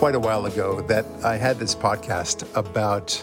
quite 0.00 0.14
a 0.14 0.18
while 0.18 0.46
ago 0.46 0.80
that 0.80 1.04
I 1.22 1.36
had 1.36 1.58
this 1.58 1.74
podcast 1.74 2.48
about 2.56 3.22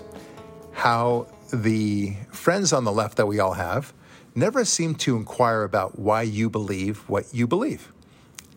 how 0.74 1.26
the 1.52 2.16
friends 2.30 2.72
on 2.72 2.84
the 2.84 2.92
left 2.92 3.18
that 3.18 3.26
we 3.26 3.40
all 3.40 3.54
have 3.54 3.92
never 4.36 4.64
seem 4.64 4.94
to 4.94 5.18
inquire 5.18 5.64
about 5.64 5.98
why 5.98 6.22
you 6.22 6.52
believe 6.52 7.00
what 7.10 7.34
you 7.34 7.48
believe. 7.48 7.92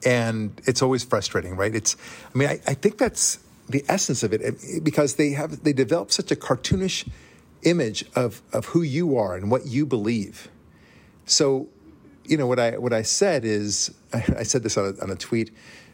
And 0.04 0.52
it's 0.66 0.82
always 0.82 1.02
frustrating, 1.02 1.56
right? 1.56 1.74
It's, 1.74 1.96
I 2.34 2.36
mean, 2.36 2.48
I, 2.50 2.60
I 2.66 2.74
think 2.74 2.98
that's 2.98 3.38
the 3.70 3.82
essence 3.88 4.22
of 4.22 4.34
it 4.34 4.84
because 4.84 5.14
they 5.14 5.30
have, 5.30 5.64
they 5.64 5.72
develop 5.72 6.12
such 6.12 6.30
a 6.30 6.36
cartoonish 6.36 7.08
image 7.62 8.04
of, 8.14 8.42
of 8.52 8.66
who 8.66 8.82
you 8.82 9.16
are 9.16 9.34
and 9.34 9.50
what 9.50 9.64
you 9.64 9.86
believe. 9.86 10.50
So, 11.24 11.68
you 12.26 12.36
know, 12.36 12.46
what 12.46 12.58
I, 12.58 12.76
what 12.76 12.92
I 12.92 13.00
said 13.00 13.46
is, 13.46 13.94
I, 14.12 14.18
I 14.40 14.42
said 14.42 14.62
this 14.62 14.76
on 14.76 14.94
a, 14.94 15.02
on 15.02 15.10
a 15.10 15.16
tweet, 15.16 15.52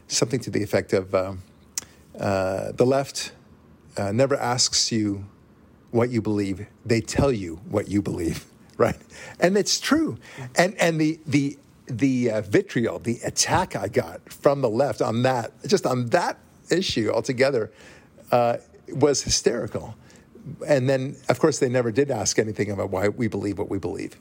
something 0.08 0.40
to 0.40 0.50
the 0.50 0.64
effect 0.64 0.92
of 0.92 1.14
um, 1.14 1.42
uh, 2.18 2.72
the 2.72 2.86
left 2.86 3.32
uh, 3.96 4.12
never 4.12 4.36
asks 4.36 4.92
you 4.92 5.26
what 5.90 6.10
you 6.10 6.20
believe; 6.20 6.66
they 6.84 7.00
tell 7.00 7.32
you 7.32 7.56
what 7.68 7.88
you 7.88 8.02
believe, 8.02 8.46
right? 8.76 8.96
And 9.40 9.56
it's 9.56 9.80
true. 9.80 10.18
And 10.56 10.74
and 10.80 11.00
the 11.00 11.18
the 11.26 11.58
the 11.86 12.30
uh, 12.30 12.40
vitriol, 12.42 12.98
the 12.98 13.18
attack 13.24 13.76
I 13.76 13.88
got 13.88 14.32
from 14.32 14.60
the 14.60 14.68
left 14.68 15.00
on 15.00 15.22
that, 15.22 15.52
just 15.66 15.86
on 15.86 16.06
that 16.06 16.38
issue 16.70 17.10
altogether, 17.10 17.70
uh, 18.32 18.58
was 18.88 19.22
hysterical. 19.22 19.94
And 20.66 20.88
then, 20.88 21.16
of 21.28 21.38
course, 21.40 21.58
they 21.58 21.68
never 21.68 21.90
did 21.90 22.10
ask 22.10 22.38
anything 22.38 22.70
about 22.70 22.90
why 22.90 23.08
we 23.08 23.28
believe 23.28 23.58
what 23.58 23.68
we 23.68 23.78
believe. 23.78 24.16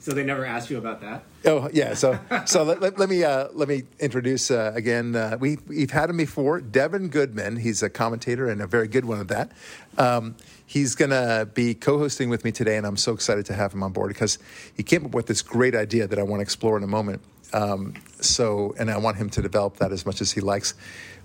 So 0.00 0.12
they 0.12 0.24
never 0.24 0.46
asked 0.46 0.70
you 0.70 0.78
about 0.78 1.02
that. 1.02 1.24
Oh 1.44 1.68
yeah. 1.74 1.92
So 1.92 2.18
so 2.46 2.62
let, 2.62 2.80
let, 2.80 2.98
let 2.98 3.08
me 3.10 3.22
uh, 3.22 3.48
let 3.52 3.68
me 3.68 3.82
introduce 3.98 4.50
uh, 4.50 4.72
again. 4.74 5.14
Uh, 5.14 5.36
we 5.38 5.58
we've 5.66 5.90
had 5.90 6.08
him 6.08 6.16
before. 6.16 6.62
Devin 6.62 7.08
Goodman. 7.08 7.56
He's 7.56 7.82
a 7.82 7.90
commentator 7.90 8.48
and 8.48 8.62
a 8.62 8.66
very 8.66 8.88
good 8.88 9.04
one 9.04 9.20
at 9.20 9.28
that. 9.28 9.52
Um, 9.98 10.36
he's 10.64 10.94
going 10.94 11.10
to 11.10 11.46
be 11.52 11.74
co-hosting 11.74 12.30
with 12.30 12.44
me 12.44 12.52
today, 12.52 12.78
and 12.78 12.86
I'm 12.86 12.96
so 12.96 13.12
excited 13.12 13.44
to 13.46 13.54
have 13.54 13.74
him 13.74 13.82
on 13.82 13.92
board 13.92 14.08
because 14.08 14.38
he 14.74 14.82
came 14.82 15.04
up 15.04 15.12
with 15.12 15.26
this 15.26 15.42
great 15.42 15.74
idea 15.74 16.06
that 16.06 16.18
I 16.18 16.22
want 16.22 16.40
to 16.40 16.42
explore 16.42 16.78
in 16.78 16.82
a 16.82 16.88
moment. 16.88 17.20
Um, 17.52 17.94
so 18.20 18.74
and 18.78 18.90
I 18.90 18.96
want 18.96 19.18
him 19.18 19.28
to 19.30 19.42
develop 19.42 19.76
that 19.76 19.92
as 19.92 20.06
much 20.06 20.22
as 20.22 20.32
he 20.32 20.40
likes. 20.40 20.72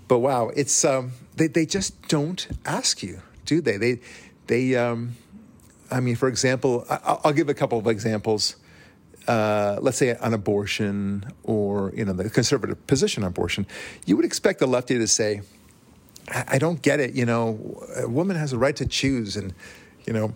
But 0.09 0.19
wow, 0.19 0.49
it's 0.49 0.83
um, 0.83 1.13
they 1.37 1.47
they 1.47 1.65
just 1.65 2.09
don't 2.09 2.45
ask 2.65 3.01
you, 3.01 3.21
do 3.45 3.61
they? 3.61 3.77
They 3.77 3.99
they. 4.47 4.75
Um, 4.75 5.15
I 5.91 5.99
mean, 5.99 6.15
for 6.15 6.27
example, 6.27 6.85
I, 6.89 7.17
I'll 7.23 7.33
give 7.33 7.49
a 7.49 7.53
couple 7.53 7.77
of 7.77 7.87
examples 7.87 8.55
uh, 9.27 9.77
let's 9.81 9.97
say 9.97 10.15
on 10.15 10.33
abortion 10.33 11.25
or 11.43 11.91
you 11.95 12.05
know 12.05 12.13
the 12.13 12.29
conservative 12.29 12.85
position 12.87 13.23
on 13.23 13.29
abortion, 13.29 13.65
you 14.05 14.15
would 14.15 14.25
expect 14.25 14.59
the 14.59 14.67
lefty 14.67 14.97
to 14.97 15.07
say, 15.07 15.41
I, 16.29 16.43
I 16.47 16.57
don't 16.59 16.81
get 16.81 16.99
it. 16.99 17.15
You 17.15 17.25
know, 17.25 17.83
a 17.97 18.07
woman 18.07 18.37
has 18.37 18.53
a 18.53 18.57
right 18.57 18.75
to 18.75 18.85
choose, 18.85 19.35
and 19.35 19.53
you 20.05 20.13
know, 20.13 20.33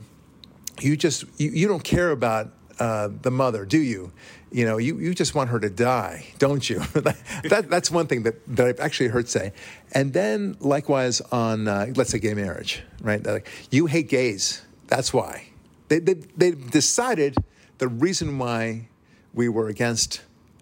you 0.82 0.98
just 0.98 1.26
you, 1.40 1.52
you 1.52 1.68
don't 1.68 1.84
care 1.84 2.12
about 2.12 2.52
uh, 2.80 3.10
the 3.22 3.32
mother, 3.32 3.66
do 3.66 3.80
you? 3.80 4.12
You 4.52 4.66
know, 4.66 4.78
you, 4.78 4.98
you 4.98 5.14
just 5.14 5.36
want 5.36 5.52
her 5.52 5.60
to 5.60 5.70
die, 5.70 6.26
don't 6.40 6.68
you? 6.68 6.80
that, 6.96 7.68
that's 7.70 7.92
one 7.92 8.08
thing 8.08 8.24
that, 8.24 8.36
that 8.56 8.66
I've 8.66 8.80
actually 8.80 9.10
heard 9.10 9.30
say. 9.30 9.54
And 9.92 10.12
then 10.12 10.58
likewise 10.60 11.22
on, 11.22 11.68
uh, 11.68 11.88
let's 11.96 12.10
say, 12.10 12.18
gay 12.18 12.34
marriage, 12.34 12.82
right? 13.02 13.24
Like, 13.24 13.48
you 13.70 13.86
hate 13.86 14.10
gays. 14.10 14.64
That's 14.90 15.14
why. 15.14 15.50
They, 15.88 16.00
they, 16.00 16.16
they 16.36 16.52
decided 16.52 17.36
the 17.78 17.88
reason 17.88 18.38
why 18.40 18.90
we 19.34 19.48
were 19.48 19.70
against 19.70 20.22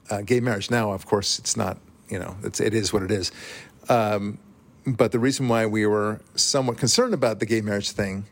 uh, 0.10 0.22
gay 0.22 0.42
marriage. 0.42 0.70
Now, 0.70 0.92
of 0.92 1.06
course, 1.06 1.40
it's 1.40 1.58
not. 1.58 1.78
You 2.10 2.20
know, 2.20 2.38
it's, 2.44 2.62
it 2.62 2.74
is 2.74 2.94
what 2.94 3.04
it 3.04 3.12
is. 3.12 3.32
Um, 3.90 4.38
but 4.86 5.12
the 5.12 5.20
reason 5.20 5.50
why 5.50 5.66
we 5.66 5.86
were 5.86 6.22
somewhat 6.36 6.78
concerned 6.78 7.14
about 7.14 7.40
the 7.40 7.46
gay 7.46 7.60
marriage 7.60 7.92
thing 7.92 8.26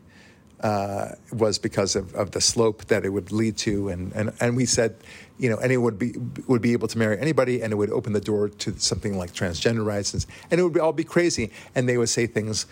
uh, 0.60 1.10
was 1.32 1.58
because 1.58 1.96
of, 1.96 2.14
of, 2.14 2.30
the 2.30 2.40
slope 2.40 2.86
that 2.86 3.04
it 3.04 3.10
would 3.10 3.30
lead 3.30 3.58
to, 3.58 3.90
and, 3.90 4.10
and, 4.14 4.32
and 4.40 4.56
we 4.56 4.64
said, 4.64 4.96
you 5.38 5.50
know, 5.50 5.56
anyone 5.56 5.84
would 5.84 5.98
be 5.98 6.14
would 6.46 6.62
be 6.62 6.72
able 6.72 6.88
to 6.88 6.96
marry 6.96 7.18
anybody, 7.20 7.60
and 7.60 7.74
it 7.74 7.76
would 7.76 7.90
open 7.90 8.14
the 8.14 8.20
door 8.20 8.48
to 8.48 8.78
something 8.78 9.18
like 9.18 9.34
transgender 9.34 9.84
rights, 9.84 10.14
and, 10.14 10.24
and 10.50 10.58
it 10.58 10.62
would 10.64 10.72
be, 10.72 10.80
all 10.80 10.94
be 10.94 11.04
crazy, 11.04 11.50
and 11.74 11.86
they 11.86 11.98
would 11.98 12.08
say 12.08 12.26
things 12.26 12.64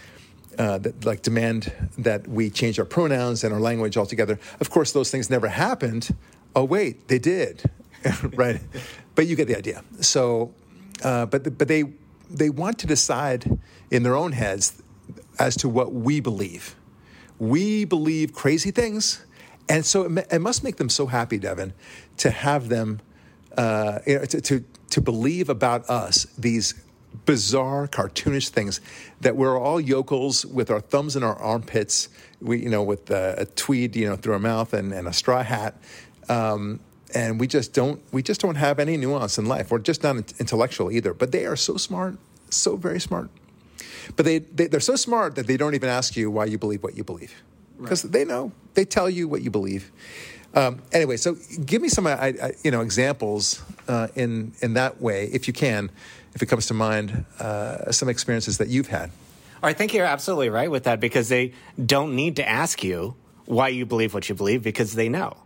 uh, 0.59 0.79
that 0.79 1.05
like 1.05 1.23
demand 1.23 1.73
that 1.99 2.27
we 2.29 2.51
change 2.51 2.79
our 2.79 2.85
pronouns 2.85 3.45
and 3.45 3.53
our 3.55 3.61
language 3.61 3.97
altogether. 3.97 4.39
Of 4.61 4.71
course, 4.71 4.93
those 4.93 5.11
things 5.11 5.31
never 5.31 5.49
happened. 5.49 6.15
Oh 6.55 6.65
wait, 6.65 7.09
they 7.09 7.19
did, 7.19 7.63
right? 8.35 8.61
But 9.15 9.27
you 9.27 9.37
get 9.37 9.49
the 9.49 9.57
idea. 9.57 9.83
So, 10.01 10.55
uh, 11.03 11.27
but 11.27 11.59
but 11.59 11.69
they 11.69 11.85
they 12.31 12.51
want 12.51 12.79
to 12.81 12.87
decide 12.87 13.59
in 13.91 14.03
their 14.03 14.17
own 14.17 14.33
heads 14.33 14.83
as 15.39 15.57
to 15.57 15.69
what 15.69 15.93
we 15.93 16.21
believe. 16.21 16.77
We 17.39 17.85
believe 17.85 18.33
crazy 18.33 18.71
things, 18.71 19.25
and 19.69 19.85
so 19.85 20.05
it, 20.05 20.27
it 20.31 20.41
must 20.41 20.63
make 20.63 20.77
them 20.77 20.89
so 20.89 21.07
happy, 21.07 21.39
Devin, 21.39 21.73
to 22.19 22.31
have 22.31 22.69
them 22.69 23.01
uh, 23.57 23.99
to, 24.01 24.41
to 24.41 24.65
to 24.91 25.01
believe 25.01 25.49
about 25.49 25.89
us 25.91 26.27
these 26.39 26.75
bizarre, 27.27 27.87
cartoonish 27.87 28.49
things 28.49 28.81
that 29.21 29.37
we're 29.37 29.59
all 29.59 29.81
yokels 29.81 30.45
with 30.45 30.71
our 30.71 30.81
thumbs 30.81 31.17
in 31.17 31.23
our 31.23 31.37
armpits, 31.37 32.09
we, 32.41 32.63
you 32.63 32.69
know, 32.69 32.83
with 32.83 33.11
a, 33.11 33.35
a 33.39 33.45
tweed, 33.47 33.97
you 33.97 34.09
know, 34.09 34.17
through 34.17 34.35
our 34.35 34.39
mouth 34.39 34.73
and, 34.75 34.93
and 34.93 35.07
a 35.07 35.13
straw 35.13 35.43
hat. 35.43 35.75
Um, 36.29 36.81
and 37.15 37.39
we 37.39 37.47
just 37.47 37.73
don't, 37.73 38.03
we 38.13 38.23
just 38.23 38.41
don't 38.41 38.57
have 38.57 38.81
any 38.81 38.97
nuance 38.97 39.39
in 39.39 39.47
life. 39.47 39.71
We're 39.71 39.79
just 39.79 40.03
not 40.03 40.17
intellectual 40.41 40.91
either. 40.91 41.15
But 41.15 41.31
they 41.31 41.47
are 41.47 41.57
so 41.57 41.77
smart, 41.77 42.19
so 42.51 42.77
very 42.77 43.01
smart. 43.01 43.31
But 44.17 44.27
they, 44.27 44.39
they 44.41 44.67
they're 44.67 44.81
so 44.81 44.97
smart 44.97 45.35
that 45.37 45.47
they 45.47 45.57
don't 45.57 45.75
even 45.75 45.89
ask 45.89 46.17
you 46.17 46.31
why 46.31 46.45
you 46.47 46.59
believe 46.59 46.83
what 46.83 46.97
you 46.97 47.05
believe, 47.05 47.43
because 47.81 48.05
right. 48.05 48.13
they 48.13 48.25
know. 48.25 48.53
They 48.75 48.85
tell 48.85 49.09
you 49.09 49.29
what 49.29 49.43
you 49.43 49.51
believe. 49.51 49.91
Um, 50.55 50.83
anyway, 50.93 51.17
so 51.17 51.37
give 51.65 51.81
me 51.81 51.89
some, 51.89 52.07
uh, 52.07 52.33
you 52.63 52.71
know, 52.71 52.83
examples 52.83 53.63
uh, 53.89 54.09
in 54.15 54.53
in 54.61 54.75
that 54.75 55.01
way, 55.01 55.31
if 55.33 55.47
you 55.47 55.55
can, 55.55 55.91
if 56.35 56.43
it 56.43 56.47
comes 56.47 56.67
to 56.67 56.75
mind, 56.75 57.25
uh, 57.39 57.91
some 57.93 58.09
experiences 58.09 58.59
that 58.59 58.69
you've 58.69 58.89
had. 58.89 59.11
I 59.63 59.73
think 59.73 59.95
you're 59.95 60.05
absolutely 60.05 60.51
right 60.51 60.71
with 60.71 60.85
that 60.85 61.01
because 61.01 61.29
they 61.29 61.53
don't 61.85 62.15
need 62.15 62.37
to 62.37 62.49
ask 62.49 62.85
you 62.85 63.15
why 63.47 63.69
you 63.69 63.87
believe 63.87 64.13
what 64.13 64.29
you 64.29 64.35
believe 64.35 64.63
because 64.63 64.95
they 64.95 65.09
know 65.09 65.37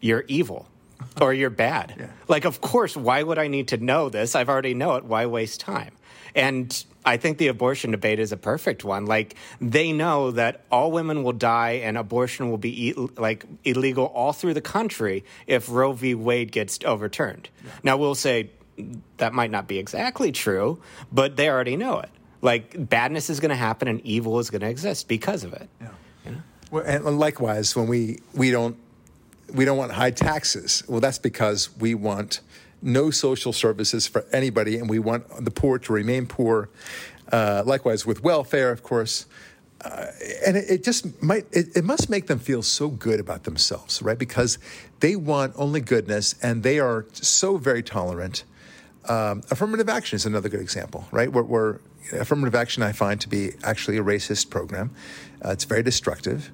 you're 0.00 0.24
evil 0.28 0.66
or 1.20 1.32
you're 1.32 1.50
bad. 1.50 1.94
Yeah. 1.96 2.06
Like, 2.26 2.44
of 2.44 2.60
course, 2.60 2.96
why 2.96 3.22
would 3.22 3.38
I 3.38 3.48
need 3.48 3.68
to 3.68 3.76
know 3.76 4.08
this? 4.08 4.34
I've 4.34 4.48
already 4.48 4.74
know 4.74 4.96
it. 4.96 5.04
Why 5.04 5.26
waste 5.26 5.60
time? 5.60 5.92
And 6.34 6.84
I 7.04 7.16
think 7.16 7.38
the 7.38 7.48
abortion 7.48 7.90
debate 7.90 8.18
is 8.18 8.32
a 8.32 8.36
perfect 8.36 8.84
one. 8.84 9.06
Like 9.06 9.34
they 9.60 9.92
know 9.92 10.32
that 10.32 10.64
all 10.70 10.92
women 10.92 11.22
will 11.22 11.32
die 11.32 11.80
and 11.84 11.96
abortion 11.96 12.50
will 12.50 12.58
be 12.58 12.92
like 13.16 13.44
illegal 13.64 14.06
all 14.06 14.32
through 14.32 14.54
the 14.54 14.60
country 14.60 15.24
if 15.46 15.70
Roe 15.70 15.92
v. 15.92 16.14
Wade 16.14 16.52
gets 16.52 16.78
overturned. 16.84 17.48
Yeah. 17.64 17.70
Now 17.82 17.96
we'll 17.96 18.14
say 18.14 18.50
that 19.16 19.32
might 19.32 19.50
not 19.50 19.68
be 19.68 19.78
exactly 19.78 20.32
true, 20.32 20.80
but 21.12 21.36
they 21.36 21.48
already 21.48 21.76
know 21.76 21.98
it. 22.00 22.10
Like 22.40 22.88
badness 22.88 23.30
is 23.30 23.40
going 23.40 23.50
to 23.50 23.56
happen 23.56 23.88
and 23.88 24.00
evil 24.02 24.38
is 24.38 24.50
going 24.50 24.60
to 24.60 24.68
exist 24.68 25.08
because 25.08 25.44
of 25.44 25.52
it. 25.52 25.68
Yeah. 25.80 25.88
You 26.24 26.30
know? 26.32 26.38
well, 26.70 26.84
and 26.86 27.18
likewise, 27.18 27.74
when 27.74 27.88
we 27.88 28.20
we 28.34 28.50
don't 28.50 28.76
we 29.52 29.64
don't 29.64 29.78
want 29.78 29.92
high 29.92 30.10
taxes, 30.10 30.82
well, 30.88 31.00
that's 31.00 31.18
because 31.18 31.76
we 31.78 31.94
want 31.94 32.40
no 32.80 33.10
social 33.10 33.52
services 33.52 34.06
for 34.06 34.24
anybody, 34.32 34.78
and 34.78 34.88
we 34.88 34.98
want 34.98 35.44
the 35.44 35.50
poor 35.50 35.78
to 35.80 35.92
remain 35.92 36.26
poor. 36.26 36.68
Uh, 37.32 37.62
likewise, 37.66 38.06
with 38.06 38.22
welfare, 38.22 38.70
of 38.70 38.82
course. 38.82 39.26
Uh, 39.84 40.06
and 40.44 40.56
it, 40.56 40.68
it, 40.68 40.84
just 40.84 41.22
might 41.22 41.46
it, 41.52 41.68
it, 41.76 41.84
must 41.84 42.10
make 42.10 42.26
them 42.26 42.40
feel 42.40 42.62
so 42.62 42.88
good 42.88 43.20
about 43.20 43.44
themselves 43.44 44.02
right 44.02 44.18
because 44.18 44.58
they 44.98 45.14
want 45.14 45.52
only 45.54 45.80
goodness 45.80 46.34
and 46.42 46.64
they 46.64 46.80
are 46.80 47.06
so 47.12 47.56
very 47.58 47.80
tolerant 47.80 48.42
um, 49.08 49.42
affirmative 49.50 49.88
action 49.88 50.16
is 50.16 50.26
another 50.26 50.48
good 50.48 50.60
example, 50.60 51.06
right? 51.10 51.32
Where, 51.32 51.44
where, 51.44 51.80
affirmative 52.12 52.54
action 52.54 52.82
I 52.82 52.92
find 52.92 53.20
to 53.20 53.28
be 53.28 53.52
actually 53.62 53.98
a 53.98 54.02
racist 54.02 54.50
program. 54.50 54.94
Uh, 55.44 55.50
it's 55.50 55.64
very 55.64 55.82
destructive. 55.82 56.50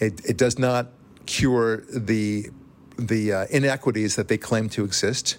It, 0.00 0.24
it, 0.24 0.36
does 0.36 0.58
not 0.58 0.88
cure 1.26 1.78
the 1.92 2.50
the 2.98 3.32
uh, 3.32 3.46
inequities 3.50 4.16
that 4.16 4.28
they 4.28 4.38
claim 4.38 4.68
to 4.70 4.84
exist. 4.84 5.38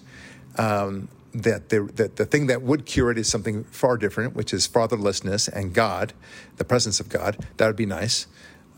Um, 0.56 1.08
that 1.32 1.68
the, 1.68 1.82
that 1.94 2.16
the 2.16 2.24
thing 2.26 2.48
that 2.48 2.62
would 2.62 2.86
cure 2.86 3.10
it 3.10 3.18
is 3.18 3.28
something 3.28 3.64
far 3.64 3.96
different, 3.96 4.34
which 4.34 4.52
is 4.52 4.66
fatherlessness 4.66 5.48
and 5.48 5.72
God, 5.72 6.12
the 6.56 6.64
presence 6.64 6.98
of 6.98 7.08
God. 7.08 7.46
That 7.56 7.66
would 7.68 7.76
be 7.76 7.86
nice. 7.86 8.26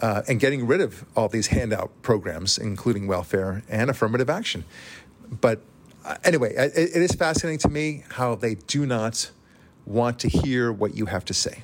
Uh, 0.00 0.22
and 0.28 0.40
getting 0.40 0.66
rid 0.66 0.80
of 0.80 1.04
all 1.16 1.28
these 1.28 1.46
handout 1.46 1.90
programs, 2.02 2.58
including 2.58 3.06
welfare 3.06 3.62
and 3.68 3.88
affirmative 3.88 4.28
action. 4.28 4.64
But 5.30 5.62
uh, 6.04 6.16
anyway, 6.24 6.54
it, 6.54 6.72
it 6.76 7.02
is 7.02 7.12
fascinating 7.12 7.58
to 7.60 7.68
me 7.68 8.04
how 8.10 8.34
they 8.34 8.54
do 8.54 8.86
not 8.86 9.30
want 9.86 10.18
to 10.20 10.28
hear 10.28 10.72
what 10.72 10.94
you 10.94 11.06
have 11.06 11.24
to 11.26 11.34
say. 11.34 11.62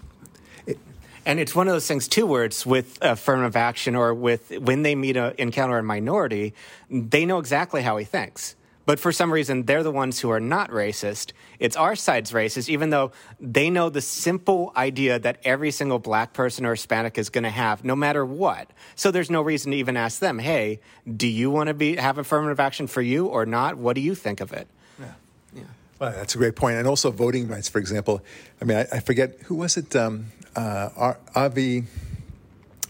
and 1.27 1.39
it's 1.39 1.55
one 1.55 1.69
of 1.69 1.75
those 1.75 1.87
things 1.87 2.09
too, 2.09 2.27
where 2.27 2.45
it's 2.45 2.65
with 2.65 2.99
affirmative 3.03 3.57
action 3.57 3.95
or 3.95 4.15
with 4.15 4.51
when 4.59 4.83
they 4.83 4.95
meet 4.95 5.17
a 5.17 5.41
encounter 5.41 5.79
a 5.79 5.83
minority, 5.83 6.55
they 6.91 7.27
know 7.27 7.39
exactly 7.39 7.83
how 7.83 7.97
he 7.97 8.05
thinks. 8.05 8.55
But 8.89 8.99
for 8.99 9.13
some 9.13 9.31
reason, 9.31 9.65
they're 9.67 9.83
the 9.83 9.91
ones 9.91 10.19
who 10.19 10.31
are 10.31 10.41
not 10.41 10.71
racist. 10.71 11.33
It's 11.59 11.77
our 11.77 11.95
side's 11.95 12.33
racist, 12.33 12.71
even 12.71 12.89
though 12.89 13.13
they 13.39 13.69
know 13.69 13.91
the 13.91 14.01
simple 14.01 14.73
idea 14.75 15.19
that 15.19 15.41
every 15.45 15.73
single 15.73 15.99
black 15.99 16.33
person 16.33 16.65
or 16.65 16.71
Hispanic 16.71 17.19
is 17.19 17.29
going 17.29 17.45
to 17.45 17.51
have, 17.51 17.85
no 17.85 17.95
matter 17.95 18.25
what. 18.25 18.71
So 18.97 19.11
there's 19.11 19.29
no 19.29 19.43
reason 19.43 19.73
to 19.73 19.77
even 19.77 19.99
ask 19.99 20.21
them, 20.21 20.39
hey, 20.39 20.81
do 21.07 21.27
you 21.27 21.51
want 21.51 21.69
to 21.69 21.75
be 21.75 21.97
have 21.97 22.17
affirmative 22.17 22.61
action 22.61 22.87
for 22.87 23.03
you 23.03 23.27
or 23.27 23.45
not? 23.45 23.77
What 23.77 23.93
do 23.93 24.01
you 24.01 24.15
think 24.15 24.41
of 24.41 24.55
it? 24.55 24.67
Yeah. 24.99 25.07
yeah. 25.55 25.63
Well, 25.99 26.13
that's 26.13 26.35
a 26.35 26.39
great 26.39 26.57
point. 26.57 26.79
And 26.79 26.89
also 26.89 27.11
voting 27.11 27.47
rights, 27.47 27.69
for 27.69 27.81
example. 27.81 28.23
I 28.59 28.65
mean, 28.65 28.79
I, 28.79 28.87
I 28.91 29.01
forget, 29.01 29.37
who 29.43 29.57
was 29.57 29.77
it? 29.77 29.95
Um, 29.95 30.29
uh, 30.57 31.13
Avi, 31.35 31.85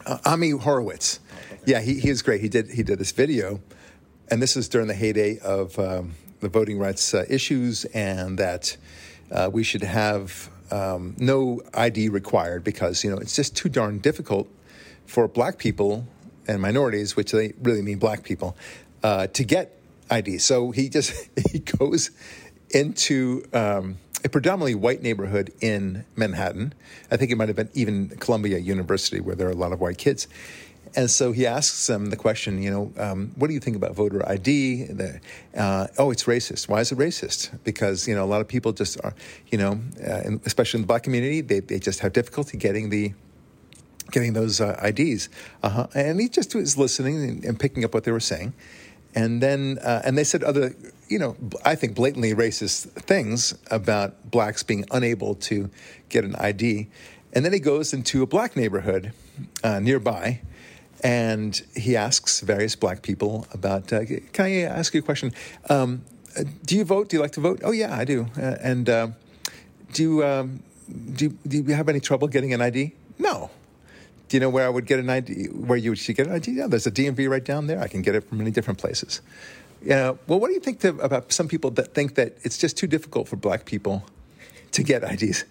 uh, 0.07 0.19
Ami 0.25 0.51
Horowitz. 0.51 1.19
Yeah, 1.67 1.81
he, 1.81 1.99
he 1.99 2.09
was 2.09 2.23
great. 2.23 2.41
He 2.41 2.49
did, 2.49 2.71
he 2.71 2.85
did 2.85 3.01
this 3.01 3.11
video 3.11 3.59
and 4.31 4.43
this 4.43 4.57
is 4.57 4.69
during 4.69 4.89
the 4.89 4.95
heyday 4.95 5.39
of 5.39 5.79
um, 5.79 6.15
the 6.41 6.49
voting 6.49 6.79
rights 6.79 7.15
uh, 7.15 7.25
issues, 7.29 7.85
and 7.87 8.39
that 8.39 8.77
uh, 9.31 9.51
we 9.53 9.63
should 9.63 9.83
have 9.83 10.51
um, 10.71 11.15
no 11.19 11.63
ID 11.75 12.09
required 12.09 12.65
because 12.65 13.05
you 13.05 13.11
know 13.11 13.19
it's 13.19 13.35
just 13.35 13.57
too 13.57 13.69
darn 13.69 13.99
difficult 13.99 14.49
for 15.07 15.27
black 15.29 15.59
people 15.59 16.07
and 16.47 16.61
minorities, 16.61 17.17
which 17.17 17.33
they 17.33 17.53
really 17.63 17.83
mean 17.83 17.99
black 17.99 18.23
people, 18.23 18.57
uh, 19.03 19.27
to 19.29 19.45
get 19.45 19.79
ID. 20.11 20.39
So 20.39 20.71
he 20.71 20.89
just 20.89 21.29
he 21.51 21.61
goes 21.61 22.11
into 22.71 23.45
um, 23.53 23.99
a 24.25 24.29
predominantly 24.29 24.75
white 24.75 25.03
neighborhood 25.03 25.53
in 25.61 26.05
Manhattan. 26.17 26.75
I 27.11 27.17
think 27.17 27.31
it 27.31 27.37
might 27.37 27.49
have 27.49 27.57
been 27.57 27.71
even 27.75 28.09
Columbia 28.09 28.59
University, 28.59 29.21
where 29.21 29.37
there 29.37 29.49
are 29.49 29.53
a 29.53 29.57
lot 29.57 29.73
of 29.73 29.81
white 29.81 29.99
kids. 29.99 30.29
And 30.95 31.11
so 31.11 31.33
he 31.33 31.47
asks 31.47 31.87
them 31.87 32.07
the 32.07 32.17
question, 32.17 32.63
you 32.63 32.71
know, 32.71 32.93
um, 32.99 33.33
what 33.37 33.49
do 33.49 33.55
you 33.55 33.61
think 33.61 33.77
about 33.77 33.95
voter 33.95 34.27
ID? 34.29 34.85
The, 34.85 35.21
uh, 35.57 35.87
oh, 35.99 36.11
it's 36.11 36.25
racist. 36.25 36.69
Why 36.69 36.81
is 36.81 36.93
it 36.93 36.99
racist? 36.99 37.57
Because, 37.65 38.09
you 38.09 38.15
know, 38.15 38.25
a 38.25 38.27
lot 38.27 38.41
of 38.41 38.49
people 38.49 38.73
just 38.73 38.99
are, 39.05 39.15
you 39.49 39.59
know, 39.59 39.81
uh, 40.07 40.39
especially 40.45 40.79
in 40.79 40.83
the 40.83 40.87
black 40.87 41.03
community, 41.03 41.41
they, 41.41 41.61
they 41.61 41.79
just 41.79 42.01
have 42.01 42.13
difficulty 42.13 42.59
getting 42.59 42.91
the 42.91 43.13
getting 44.11 44.33
those 44.33 44.59
uh, 44.59 44.81
IDs. 44.83 45.29
Uh-huh. 45.63 45.87
And 45.95 46.19
he 46.19 46.31
just 46.31 46.55
was 46.55 46.79
listening 46.79 47.17
and, 47.17 47.45
and, 47.45 47.61
picking 47.61 47.85
up 47.85 47.93
what 47.93 48.05
they 48.05 48.11
were 48.11 48.21
saying. 48.21 48.55
And 49.15 49.43
then, 49.43 49.79
uh, 49.85 50.01
and 50.03 50.17
they 50.17 50.25
said 50.25 50.43
other, 50.43 50.75
you 51.09 51.19
know, 51.19 51.37
I 51.63 51.75
think 51.75 51.95
blatantly 51.95 52.33
racist 52.35 52.91
things 52.93 53.59
about 53.71 54.31
blacks 54.31 54.63
being 54.63 54.87
unable 54.93 55.35
to 55.35 55.69
get 56.09 56.25
an 56.25 56.37
ID. 56.37 56.89
And 57.35 57.45
then 57.45 57.53
he 57.53 57.59
goes 57.59 57.93
into 57.93 58.23
a 58.23 58.27
black 58.27 58.57
neighborhood 58.57 59.13
uh, 59.63 59.79
nearby 59.81 60.41
and 61.03 61.63
he 61.77 61.97
asks 61.97 62.41
various 62.41 62.75
black 62.75 63.03
people 63.03 63.47
about 63.53 63.93
uh, 63.93 64.05
can 64.33 64.47
i 64.47 64.61
ask 64.63 64.95
you 64.95 65.01
a 65.01 65.03
question? 65.03 65.33
Um, 65.69 66.03
do 66.65 66.77
you 66.77 66.85
vote? 66.85 67.09
Do 67.09 67.17
you 67.17 67.23
like 67.23 67.33
to 67.33 67.41
vote? 67.41 67.61
Oh 67.65 67.73
yeah 67.73 67.97
i 67.97 68.05
do. 68.05 68.27
Uh, 68.37 68.57
and 68.61 68.89
uh, 68.89 69.09
do 69.93 70.03
you 70.03 70.25
um, 70.25 70.63
do, 71.13 71.29
do 71.47 71.59
you 71.59 71.75
have 71.75 71.89
any 71.89 72.01
trouble 72.01 72.29
getting 72.29 72.53
an 72.53 72.61
id 72.61 72.93
no. 73.19 73.51
Do 74.29 74.37
you 74.37 74.41
know 74.41 74.51
where 74.51 74.67
i 74.67 74.69
would 74.69 74.87
get 74.87 74.99
an 74.99 75.11
id 75.11 75.49
where 75.53 75.79
you 75.79 75.95
should 75.95 76.17
get 76.17 76.27
an 76.27 76.35
id 76.35 76.53
yeah 76.53 76.67
there's 76.67 76.87
a 76.87 76.91
dmv 76.91 77.29
right 77.29 77.45
down 77.45 77.67
there. 77.67 77.81
I 77.81 77.89
can 77.89 78.03
get 78.03 78.15
it 78.15 78.29
from 78.29 78.39
many 78.39 78.51
different 78.51 78.79
places. 78.79 79.21
Yeah 79.83 80.15
well 80.27 80.41
what 80.41 80.49
do 80.49 80.55
you 80.55 80.61
think 80.61 80.81
to, 80.81 80.91
about 80.99 81.33
some 81.33 81.49
people 81.49 81.71
that 81.73 81.95
think 81.95 82.17
that 82.17 82.37
it's 82.43 82.59
just 82.59 82.77
too 82.77 82.87
difficult 82.87 83.29
for 83.29 83.37
black 83.37 83.65
people 83.65 84.05
to 84.73 84.83
get 84.83 85.03
ids 85.03 85.45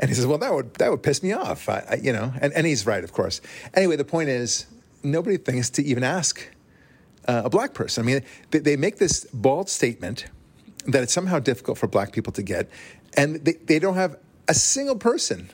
and 0.00 0.08
he 0.08 0.14
says, 0.14 0.26
"Well, 0.26 0.38
that 0.38 0.52
would 0.52 0.74
that 0.74 0.90
would 0.90 1.02
piss 1.02 1.22
me 1.22 1.32
off, 1.32 1.68
I, 1.68 1.84
I, 1.90 1.94
you 1.96 2.12
know." 2.12 2.32
And, 2.40 2.52
and 2.54 2.66
he's 2.66 2.86
right, 2.86 3.04
of 3.04 3.12
course. 3.12 3.40
Anyway, 3.74 3.96
the 3.96 4.04
point 4.04 4.30
is, 4.30 4.66
nobody 5.02 5.36
thinks 5.36 5.70
to 5.70 5.84
even 5.84 6.04
ask 6.04 6.46
uh, 7.26 7.42
a 7.44 7.50
black 7.50 7.74
person. 7.74 8.02
I 8.02 8.06
mean, 8.06 8.22
they, 8.50 8.58
they, 8.58 8.76
make 8.76 8.98
this 8.98 9.26
bald 9.32 9.68
statement 9.68 10.26
that 10.86 11.02
it's 11.02 11.12
somehow 11.12 11.38
difficult 11.38 11.78
for 11.78 11.86
black 11.86 12.12
people 12.12 12.32
to 12.32 12.42
get, 12.42 12.68
and 13.16 13.36
they, 13.44 13.52
they 13.52 13.78
don't 13.78 13.94
have 13.94 14.16
a 14.48 14.54
single 14.54 14.96
person 14.96 15.50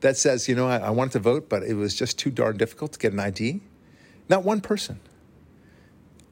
that 0.00 0.16
says, 0.16 0.48
you 0.48 0.54
know, 0.54 0.68
I, 0.68 0.78
I 0.78 0.90
wanted 0.90 1.12
to 1.12 1.18
vote, 1.20 1.48
but 1.48 1.62
it 1.62 1.74
was 1.74 1.94
just 1.94 2.18
too 2.18 2.30
darn 2.30 2.56
difficult 2.56 2.92
to 2.92 2.98
get 2.98 3.12
an 3.12 3.20
ID. 3.20 3.60
Not 4.28 4.44
one 4.44 4.60
person. 4.60 5.00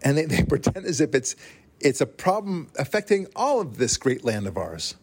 And 0.03 0.19
they, 0.19 0.25
they 0.27 0.43
pretend 0.43 0.87
as 0.87 1.01
if 1.01 1.15
it's, 1.15 1.37
it's 1.81 2.01
a 2.01 2.07
problem 2.07 2.69
affecting 2.79 3.27
all 3.35 3.61
of 3.61 3.79
this 3.79 3.97
great 3.97 4.25
land 4.25 4.47
of 4.47 4.57
ours. 4.57 4.97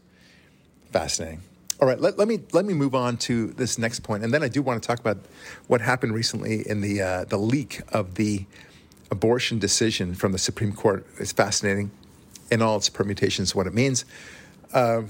Fascinating. 0.92 1.42
All 1.79 1.88
right, 1.88 2.00
let, 2.01 2.18
let, 2.18 2.27
me 2.27 2.39
let 2.53 2.65
me 2.65 2.74
move 2.74 2.95
on 2.95 3.18
to 3.18 3.47
this 3.47 3.77
next 3.77 4.00
point, 4.00 4.24
and 4.24 4.33
then 4.33 4.41
I 4.41 4.47
do 4.47 4.63
want 4.63 4.81
to 4.81 4.88
talk 4.88 5.00
about 5.00 5.19
what 5.68 5.79
happened 5.79 6.15
recently 6.15 6.68
in 6.68 6.81
the 6.81 7.01
uh, 7.01 7.25
the 7.25 7.38
leak 7.38 7.81
of 7.89 8.15
the 8.15 8.45
abortion 9.12 9.59
decision 9.59 10.15
from 10.15 10.31
the 10.31 10.39
Supreme 10.39 10.74
Court. 10.74 11.06
It's 11.19 11.31
fascinating 11.31 11.91
in 12.50 12.63
all 12.63 12.77
its 12.77 12.89
permutations, 12.89 13.53
what 13.53 13.68
it 13.68 13.75
means, 13.75 14.06
uh, 14.74 15.03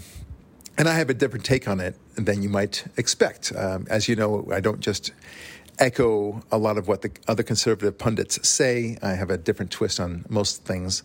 and 0.78 0.90
I 0.90 0.96
have 0.96 1.10
a 1.10 1.14
different 1.14 1.46
take 1.46 1.70
on 1.70 1.80
it 1.80 1.96
than 2.16 2.44
you 2.44 2.50
might 2.50 2.84
expect. 2.98 3.54
Um, 3.56 3.88
as 3.90 4.10
you 4.10 4.18
know, 4.18 4.46
I 4.52 4.60
don't 4.60 4.82
just 4.82 5.14
echo 5.80 6.44
a 6.52 6.58
lot 6.58 6.78
of 6.78 6.90
what 6.90 7.02
the 7.02 7.12
other 7.30 7.44
conservative 7.44 7.98
pundits 7.98 8.46
say. 8.46 8.98
I 9.02 9.12
have 9.14 9.30
a 9.30 9.38
different 9.38 9.72
twist 9.72 10.02
on 10.02 10.26
most 10.28 10.66
things. 10.66 11.04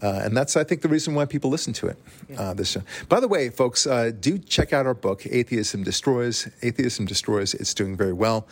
Uh, 0.00 0.20
and 0.24 0.36
that's, 0.36 0.56
I 0.56 0.64
think, 0.64 0.82
the 0.82 0.88
reason 0.88 1.14
why 1.14 1.24
people 1.24 1.50
listen 1.50 1.72
to 1.74 1.88
it. 1.88 1.98
Uh, 2.36 2.54
this, 2.54 2.76
uh, 2.76 2.82
by 3.08 3.20
the 3.20 3.28
way, 3.28 3.50
folks, 3.50 3.86
uh, 3.86 4.12
do 4.18 4.38
check 4.38 4.72
out 4.72 4.86
our 4.86 4.94
book, 4.94 5.26
Atheism 5.26 5.82
Destroys. 5.82 6.48
Atheism 6.62 7.06
Destroys. 7.06 7.54
It's 7.54 7.74
doing 7.74 7.96
very 7.96 8.12
well. 8.12 8.46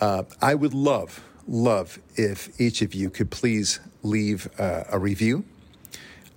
Uh, 0.00 0.24
I 0.40 0.54
would 0.54 0.74
love, 0.74 1.22
love 1.46 1.98
if 2.16 2.58
each 2.60 2.82
of 2.82 2.94
you 2.94 3.10
could 3.10 3.30
please 3.30 3.80
leave 4.02 4.48
uh, 4.58 4.84
a 4.90 4.98
review. 4.98 5.44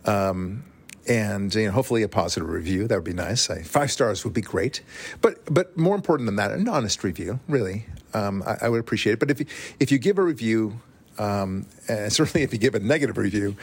Um, 0.05 0.65
and 1.07 1.53
you 1.55 1.65
know, 1.65 1.71
hopefully 1.71 2.03
a 2.03 2.09
positive 2.09 2.47
review. 2.47 2.87
That 2.87 2.95
would 2.95 3.03
be 3.03 3.13
nice. 3.13 3.47
five 3.65 3.91
stars 3.91 4.23
would 4.23 4.33
be 4.33 4.41
great, 4.41 4.81
but 5.21 5.39
but 5.51 5.75
more 5.75 5.95
important 5.95 6.27
than 6.27 6.35
that, 6.35 6.51
an 6.51 6.67
honest 6.67 7.03
review. 7.03 7.39
Really, 7.47 7.85
um, 8.13 8.43
I, 8.45 8.65
I, 8.65 8.69
would 8.69 8.79
appreciate 8.79 9.13
it. 9.13 9.19
But 9.19 9.31
if 9.31 9.39
you, 9.39 9.45
if 9.79 9.91
you 9.91 9.97
give 9.97 10.19
a 10.19 10.23
review, 10.23 10.79
um, 11.17 11.65
and 11.87 12.13
certainly 12.13 12.43
if 12.43 12.53
you 12.53 12.59
give 12.59 12.75
a 12.75 12.79
negative 12.79 13.17
review, 13.17 13.55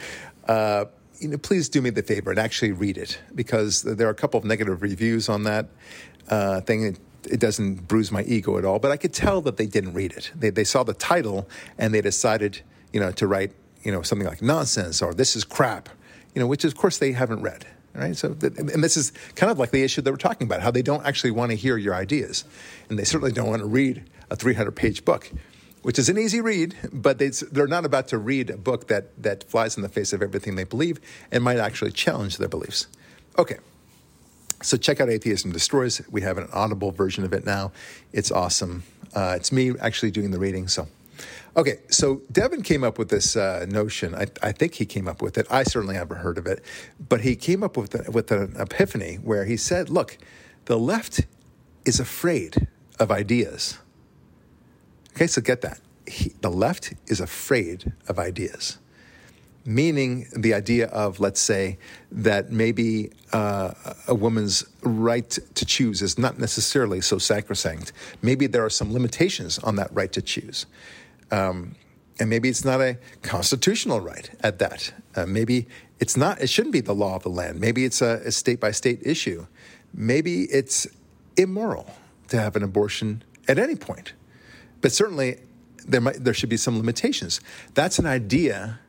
uh, 0.47 0.85
you 1.19 1.27
know, 1.27 1.37
please 1.37 1.69
do 1.69 1.81
me 1.81 1.89
the 1.89 2.03
favor 2.03 2.29
and 2.29 2.39
actually 2.39 2.71
read 2.71 2.97
it 2.97 3.19
because 3.33 3.81
there 3.81 4.07
are 4.07 4.11
a 4.11 4.15
couple 4.15 4.37
of 4.37 4.45
negative 4.45 4.81
reviews 4.81 5.29
on 5.29 5.43
that 5.43 5.67
uh, 6.29 6.61
thing. 6.61 6.85
It, 6.85 6.99
doesn't 7.39 7.89
bruise 7.89 8.09
my 8.09 8.23
ego 8.23 8.57
at 8.57 8.63
all, 8.63 8.79
but 8.79 8.89
I 8.89 8.95
could 8.95 9.13
tell 9.13 9.41
that 9.41 9.57
they 9.57 9.65
didn't 9.65 9.93
read 9.93 10.13
it. 10.13 10.31
They, 10.33 10.49
they 10.49 10.63
saw 10.63 10.83
the 10.83 10.93
title 10.93 11.49
and 11.77 11.93
they 11.93 11.99
decided, 11.99 12.61
you 12.93 13.01
know, 13.01 13.11
to 13.11 13.27
write, 13.27 13.51
you 13.83 13.91
know, 13.91 14.01
something 14.01 14.25
like 14.25 14.41
nonsense 14.41 15.01
or 15.01 15.13
this 15.13 15.35
is 15.35 15.43
crap, 15.43 15.89
you 16.33 16.39
know, 16.39 16.47
which 16.47 16.63
of 16.63 16.77
course 16.77 16.99
they 16.99 17.11
haven't 17.11 17.41
read. 17.41 17.65
Right. 17.93 18.15
So, 18.15 18.29
and 18.41 18.83
this 18.83 18.95
is 18.95 19.11
kind 19.35 19.51
of 19.51 19.57
like 19.57 19.71
the 19.71 19.83
issue 19.83 20.01
that 20.03 20.11
we're 20.11 20.17
talking 20.17 20.45
about, 20.45 20.61
how 20.61 20.71
they 20.71 20.83
don't 20.83 21.05
actually 21.05 21.31
want 21.31 21.49
to 21.49 21.57
hear 21.57 21.77
your 21.77 21.95
ideas, 21.95 22.45
and 22.89 22.99
they 22.99 23.03
certainly 23.03 23.31
don't 23.31 23.49
want 23.49 23.59
to 23.59 23.67
read 23.67 24.03
a 24.29 24.35
300 24.35 24.71
page 24.71 25.03
book 25.03 25.31
which 25.87 25.97
is 25.97 26.09
an 26.09 26.17
easy 26.17 26.41
read, 26.41 26.75
but 26.91 27.17
they, 27.17 27.31
are 27.55 27.65
not 27.65 27.85
about 27.85 28.09
to 28.09 28.17
read 28.17 28.49
a 28.49 28.57
book 28.57 28.87
that, 28.89 29.05
that 29.23 29.45
flies 29.45 29.77
in 29.77 29.83
the 29.83 29.87
face 29.87 30.11
of 30.11 30.21
everything 30.21 30.55
they 30.55 30.65
believe 30.65 30.99
and 31.31 31.41
might 31.41 31.59
actually 31.59 31.93
challenge 31.93 32.35
their 32.35 32.49
beliefs. 32.49 32.87
Okay. 33.37 33.55
So 34.61 34.75
check 34.75 34.99
out 34.99 35.09
Atheism 35.09 35.53
Destroys. 35.53 36.01
We 36.11 36.23
have 36.23 36.37
an 36.37 36.49
audible 36.51 36.91
version 36.91 37.23
of 37.23 37.31
it 37.31 37.45
now. 37.45 37.71
It's 38.11 38.33
awesome. 38.33 38.83
Uh, 39.15 39.35
it's 39.37 39.53
me 39.53 39.75
actually 39.79 40.11
doing 40.11 40.31
the 40.31 40.39
reading. 40.39 40.67
So, 40.67 40.89
okay. 41.55 41.79
So 41.87 42.21
Devin 42.33 42.63
came 42.63 42.83
up 42.83 42.99
with 42.99 43.07
this 43.07 43.37
uh, 43.37 43.65
notion. 43.69 44.13
I, 44.13 44.25
I, 44.43 44.51
think 44.51 44.73
he 44.73 44.85
came 44.85 45.07
up 45.07 45.21
with 45.21 45.37
it. 45.37 45.47
I 45.49 45.63
certainly 45.63 45.95
haven't 45.95 46.17
heard 46.17 46.37
of 46.37 46.47
it, 46.47 46.65
but 46.99 47.21
he 47.21 47.37
came 47.37 47.63
up 47.63 47.77
with 47.77 48.09
with 48.09 48.29
an 48.33 48.57
epiphany 48.59 49.19
where 49.23 49.45
he 49.45 49.55
said, 49.55 49.89
"Look, 49.89 50.17
the 50.65 50.77
left 50.77 51.21
is 51.85 52.01
afraid 52.01 52.67
of 52.99 53.09
ideas." 53.09 53.77
Okay, 55.17 55.25
so 55.25 55.41
get 55.41 55.61
that. 55.61 55.79
He, 56.05 56.29
the 56.41 56.51
left 56.51 56.93
is 57.07 57.19
afraid 57.19 57.91
of 58.07 58.19
ideas, 58.19 58.77
meaning 59.65 60.27
the 60.35 60.53
idea 60.53 60.85
of, 60.89 61.19
let's 61.19 61.41
say, 61.41 61.79
that 62.11 62.51
maybe 62.51 63.09
uh, 63.33 63.73
a 64.07 64.13
woman's 64.13 64.63
right 64.83 65.27
to 65.27 65.65
choose 65.65 66.03
is 66.03 66.19
not 66.19 66.37
necessarily 66.37 67.01
so 67.01 67.17
sacrosanct. 67.17 67.93
Maybe 68.21 68.45
there 68.45 68.63
are 68.63 68.69
some 68.69 68.93
limitations 68.93 69.57
on 69.57 69.75
that 69.77 69.89
right 69.91 70.11
to 70.11 70.21
choose. 70.21 70.67
Um, 71.31 71.73
and 72.19 72.29
maybe 72.29 72.47
it's 72.47 72.63
not 72.63 72.79
a 72.79 72.99
constitutional 73.23 73.99
right 73.99 74.29
at 74.41 74.59
that. 74.59 74.93
Uh, 75.15 75.25
maybe 75.25 75.65
it's 75.99 76.15
not, 76.15 76.39
it 76.41 76.47
shouldn't 76.47 76.73
be 76.73 76.81
the 76.81 76.93
law 76.93 77.15
of 77.15 77.23
the 77.23 77.29
land. 77.29 77.59
Maybe 77.59 77.85
it's 77.85 78.03
a 78.03 78.31
state 78.31 78.59
by 78.59 78.69
state 78.69 78.99
issue. 79.01 79.47
Maybe 79.95 80.43
it's 80.43 80.85
immoral 81.37 81.91
to 82.27 82.39
have 82.39 82.55
an 82.55 82.61
abortion 82.61 83.23
at 83.47 83.57
any 83.57 83.75
point. 83.75 84.13
But 84.81 84.91
certainly, 84.91 85.39
there, 85.87 86.01
might, 86.01 86.23
there 86.23 86.33
should 86.33 86.49
be 86.49 86.57
some 86.57 86.77
limitations. 86.77 87.41
That's 87.73 87.99
an 87.99 88.05
idea 88.05 88.79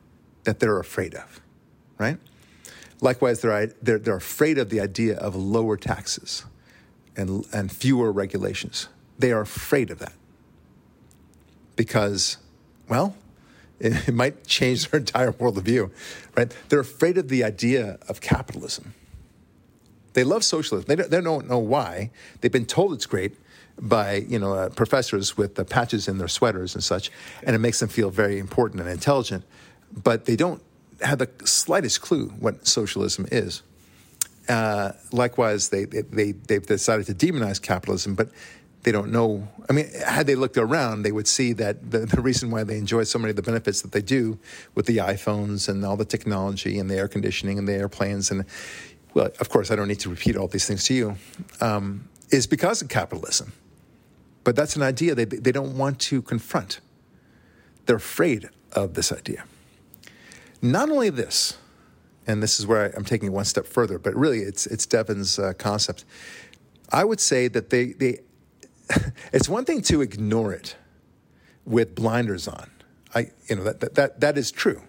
that 0.43 0.59
they're 0.59 0.79
afraid 0.79 1.15
of, 1.15 1.41
right? 1.97 2.17
Likewise, 3.01 3.41
they're, 3.41 3.67
they're, 3.81 3.99
they're 3.99 4.15
afraid 4.15 4.57
of 4.57 4.69
the 4.69 4.79
idea 4.79 5.17
of 5.17 5.35
lower 5.35 5.77
taxes 5.77 6.45
and, 7.15 7.45
and 7.53 7.71
fewer 7.71 8.11
regulations. 8.11 8.89
They 9.17 9.31
are 9.31 9.41
afraid 9.41 9.89
of 9.91 9.99
that 9.99 10.13
because, 11.75 12.37
well, 12.87 13.15
It, 13.79 14.09
it 14.09 14.13
might 14.13 14.45
change 14.45 14.89
their 14.89 14.99
entire 14.99 15.31
worldview, 15.31 15.89
right? 16.35 16.53
They're 16.67 16.81
afraid 16.81 17.17
of 17.17 17.29
the 17.29 17.45
idea 17.45 17.97
of 18.09 18.19
capitalism. 18.19 18.93
They 20.11 20.25
love 20.25 20.43
socialism. 20.43 20.85
They 20.85 20.97
don't, 20.97 21.09
they 21.09 21.21
don't 21.21 21.47
know 21.47 21.59
why. 21.59 22.11
They've 22.41 22.51
been 22.51 22.65
told 22.65 22.91
it's 22.91 23.05
great 23.05 23.37
by 23.81 24.15
you 24.15 24.39
know 24.39 24.53
uh, 24.53 24.69
professors 24.69 25.37
with 25.37 25.55
the 25.55 25.65
patches 25.65 26.07
in 26.07 26.17
their 26.17 26.27
sweaters 26.27 26.75
and 26.75 26.83
such, 26.83 27.11
and 27.43 27.55
it 27.55 27.59
makes 27.59 27.79
them 27.79 27.89
feel 27.89 28.09
very 28.09 28.39
important 28.39 28.81
and 28.81 28.89
intelligent. 28.89 29.43
But 29.91 30.25
they 30.25 30.35
don't 30.35 30.61
have 31.01 31.19
the 31.19 31.29
slightest 31.45 32.01
clue 32.01 32.29
what 32.39 32.67
socialism 32.67 33.27
is. 33.31 33.63
Uh, 34.47 34.93
likewise, 35.11 35.69
they, 35.69 35.85
they, 35.85 36.31
they've 36.31 36.65
decided 36.65 37.05
to 37.05 37.13
demonize 37.13 37.61
capitalism, 37.61 38.15
but 38.15 38.29
they 38.83 38.91
don't 38.91 39.11
know. 39.11 39.47
I 39.69 39.73
mean, 39.73 39.89
had 40.05 40.25
they 40.25 40.35
looked 40.35 40.57
around, 40.57 41.03
they 41.03 41.11
would 41.11 41.27
see 41.27 41.53
that 41.53 41.91
the, 41.91 41.99
the, 42.05 42.21
reason 42.21 42.49
why 42.49 42.63
they 42.63 42.77
enjoy 42.77 43.03
so 43.03 43.19
many 43.19 43.29
of 43.29 43.35
the 43.35 43.41
benefits 43.43 43.81
that 43.81 43.91
they 43.91 44.01
do 44.01 44.39
with 44.73 44.87
the 44.87 44.97
iPhones 44.97 45.69
and 45.69 45.85
all 45.85 45.97
the 45.97 46.05
technology 46.05 46.79
and 46.79 46.89
the 46.89 46.95
air 46.95 47.07
conditioning 47.07 47.59
and 47.59 47.67
the 47.67 47.73
airplanes 47.73 48.31
and, 48.31 48.45
well, 49.13 49.29
of 49.39 49.49
course, 49.49 49.71
I 49.71 49.75
don't 49.75 49.87
need 49.87 49.99
to 50.01 50.09
repeat 50.09 50.35
all 50.35 50.47
these 50.47 50.65
things 50.65 50.85
to 50.85 50.93
you, 50.93 51.15
um, 51.61 52.07
is 52.31 52.47
because 52.47 52.81
of 52.81 52.89
capitalism. 52.89 53.51
But 54.43 54.55
that's 54.55 54.75
an 54.75 54.81
idea 54.81 55.15
they, 55.15 55.25
they 55.25 55.51
don't 55.51 55.77
want 55.77 55.99
to 56.01 56.21
confront. 56.21 56.79
They're 57.85 57.97
afraid 57.97 58.49
of 58.73 58.93
this 58.93 59.11
idea. 59.11 59.43
Not 60.61 60.89
only 60.89 61.09
this, 61.09 61.57
and 62.27 62.43
this 62.43 62.59
is 62.59 62.67
where 62.67 62.93
I, 62.93 62.97
am 62.97 63.05
taking 63.05 63.27
it 63.29 63.31
one 63.31 63.45
step 63.45 63.65
further, 63.65 63.97
but 63.97 64.15
really 64.15 64.39
it's, 64.39 64.65
it's 64.67 64.85
Devin's 64.85 65.39
uh, 65.39 65.53
concept. 65.57 66.05
I 66.91 67.03
would 67.03 67.19
say 67.19 67.47
that 67.47 67.69
they, 67.69 67.93
they 67.93 68.19
it's 69.33 69.49
one 69.49 69.65
thing 69.65 69.81
to 69.83 70.01
ignore 70.01 70.53
it 70.53 70.75
with 71.65 71.95
blinders 71.95 72.47
on. 72.47 72.69
I, 73.13 73.31
you 73.47 73.55
know, 73.55 73.63
that, 73.63 73.95
that, 73.95 74.19
that 74.19 74.37
is 74.37 74.51
true. 74.51 74.81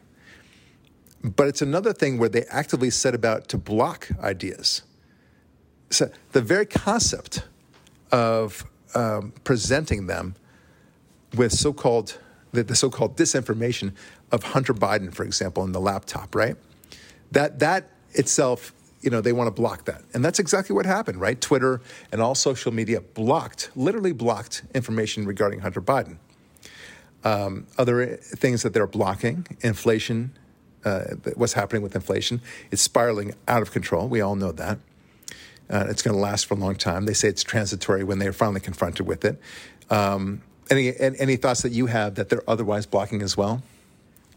But 1.22 1.48
it's 1.48 1.62
another 1.62 1.92
thing 1.92 2.18
where 2.18 2.28
they 2.28 2.44
actively 2.50 2.90
set 2.90 3.14
about 3.14 3.48
to 3.48 3.58
block 3.58 4.08
ideas. 4.20 4.82
So 5.90 6.10
the 6.32 6.40
very 6.40 6.66
concept 6.66 7.44
of 8.10 8.64
um, 8.94 9.32
presenting 9.44 10.06
them 10.06 10.34
with 11.34 11.52
so-called 11.52 12.18
the, 12.52 12.64
the 12.64 12.74
so-called 12.74 13.16
disinformation 13.16 13.92
of 14.32 14.42
Hunter 14.42 14.74
Biden, 14.74 15.14
for 15.14 15.24
example, 15.24 15.64
in 15.64 15.72
the 15.72 15.80
laptop, 15.80 16.34
right? 16.34 16.56
That 17.30 17.60
that 17.60 17.90
itself, 18.12 18.72
you 19.02 19.10
know, 19.10 19.20
they 19.20 19.32
want 19.32 19.46
to 19.46 19.52
block 19.52 19.84
that, 19.84 20.02
and 20.14 20.24
that's 20.24 20.38
exactly 20.38 20.74
what 20.74 20.86
happened, 20.86 21.20
right? 21.20 21.40
Twitter 21.40 21.80
and 22.10 22.20
all 22.20 22.34
social 22.34 22.72
media 22.72 23.00
blocked, 23.00 23.70
literally 23.76 24.12
blocked 24.12 24.62
information 24.74 25.26
regarding 25.26 25.60
Hunter 25.60 25.80
Biden. 25.80 26.16
Um, 27.22 27.66
other 27.76 28.16
things 28.16 28.62
that 28.62 28.72
they're 28.72 28.86
blocking, 28.86 29.46
inflation, 29.60 30.32
uh, 30.84 31.02
what's 31.36 31.52
happening 31.52 31.82
with 31.82 31.94
inflation, 31.94 32.40
it's 32.70 32.82
spiraling 32.82 33.34
out 33.46 33.62
of 33.62 33.70
control. 33.70 34.08
We 34.08 34.20
all 34.20 34.36
know 34.36 34.52
that. 34.52 34.78
Uh, 35.70 35.86
it's 35.88 36.02
going 36.02 36.14
to 36.14 36.20
last 36.20 36.46
for 36.46 36.54
a 36.54 36.56
long 36.56 36.74
time. 36.74 37.06
They 37.06 37.14
say 37.14 37.28
it's 37.28 37.44
transitory 37.44 38.02
when 38.02 38.18
they're 38.18 38.32
finally 38.32 38.60
confronted 38.60 39.06
with 39.06 39.24
it. 39.24 39.40
Um, 39.88 40.42
any 40.70 40.92
any 40.98 41.36
thoughts 41.36 41.62
that 41.62 41.72
you 41.72 41.86
have 41.86 42.14
that 42.16 42.28
they're 42.28 42.48
otherwise 42.48 42.86
blocking 42.86 43.22
as 43.22 43.36
well? 43.36 43.62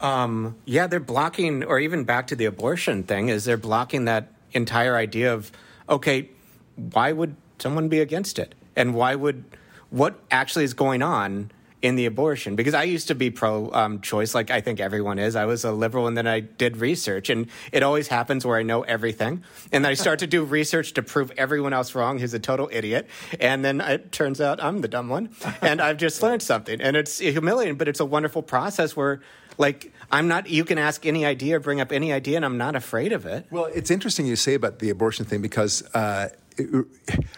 Um, 0.02 0.56
yeah, 0.66 0.88
they're 0.88 1.00
blocking, 1.00 1.64
or 1.64 1.80
even 1.80 2.04
back 2.04 2.28
to 2.28 2.36
the 2.36 2.46
abortion 2.46 3.04
thing, 3.04 3.30
is 3.30 3.46
they're 3.46 3.58
blocking 3.58 4.06
that 4.06 4.32
entire 4.52 4.96
idea 4.96 5.34
of 5.34 5.52
okay, 5.90 6.30
why 6.76 7.12
would 7.12 7.36
someone 7.60 7.90
be 7.90 8.00
against 8.00 8.40
it, 8.40 8.56
and 8.76 8.94
why 8.94 9.16
would 9.16 9.44
what 9.90 10.20
actually 10.32 10.64
is 10.64 10.74
going 10.74 11.02
on 11.02 11.52
in 11.84 11.98
the 11.98 12.06
abortion 12.06 12.56
because 12.56 12.74
I 12.74 12.84
used 12.84 13.10
to 13.10 13.16
be 13.16 13.30
pro 13.30 13.70
um, 13.74 14.00
choice, 14.00 14.34
like 14.34 14.50
I 14.50 14.62
think 14.62 14.80
everyone 14.80 15.20
is. 15.20 15.36
I 15.36 15.44
was 15.44 15.66
a 15.66 15.72
liberal 15.74 16.08
and 16.08 16.18
then 16.18 16.26
I 16.26 16.40
did 16.40 16.78
research, 16.78 17.30
and 17.30 17.48
it 17.74 17.84
always 17.84 18.08
happens 18.08 18.46
where 18.46 18.58
I 18.58 18.64
know 18.64 18.84
everything. 18.84 19.44
And 19.74 19.84
then 19.84 19.92
I 19.92 19.94
start 19.96 20.20
to 20.20 20.28
do 20.28 20.44
research 20.60 20.94
to 20.94 21.04
prove 21.04 21.32
everyone 21.38 21.74
else 21.74 21.94
wrong 21.94 22.20
who's 22.20 22.34
a 22.34 22.40
total 22.40 22.70
idiot. 22.72 23.10
And 23.38 23.66
then 23.66 23.82
it 23.82 24.14
turns 24.14 24.40
out 24.40 24.64
I'm 24.64 24.80
the 24.80 24.88
dumb 24.88 25.10
one. 25.10 25.36
And 25.62 25.82
I've 25.82 25.98
just 25.98 26.24
learned 26.24 26.42
something. 26.42 26.80
And 26.80 26.96
it's 26.96 27.20
humiliating, 27.20 27.76
but 27.76 27.90
it's 27.90 28.00
a 28.00 28.06
wonderful 28.06 28.42
process 28.42 28.96
where 28.96 29.20
like 29.58 29.92
I'm 30.10 30.30
not. 30.30 30.50
You 30.50 30.64
can 30.64 30.78
ask 30.78 31.06
any 31.06 31.26
idea, 31.26 31.60
bring 31.60 31.82
up 31.82 31.92
any 31.92 32.14
idea, 32.14 32.38
and 32.38 32.46
I'm 32.46 32.58
not 32.58 32.76
afraid 32.76 33.12
of 33.12 33.26
it. 33.26 33.46
Well, 33.52 33.66
it's 33.66 33.92
interesting 33.92 34.26
you 34.26 34.38
say 34.38 34.54
about 34.54 34.80
the 34.80 34.90
abortion 34.90 35.26
thing 35.26 35.42
because 35.42 35.84
uh, 35.94 36.30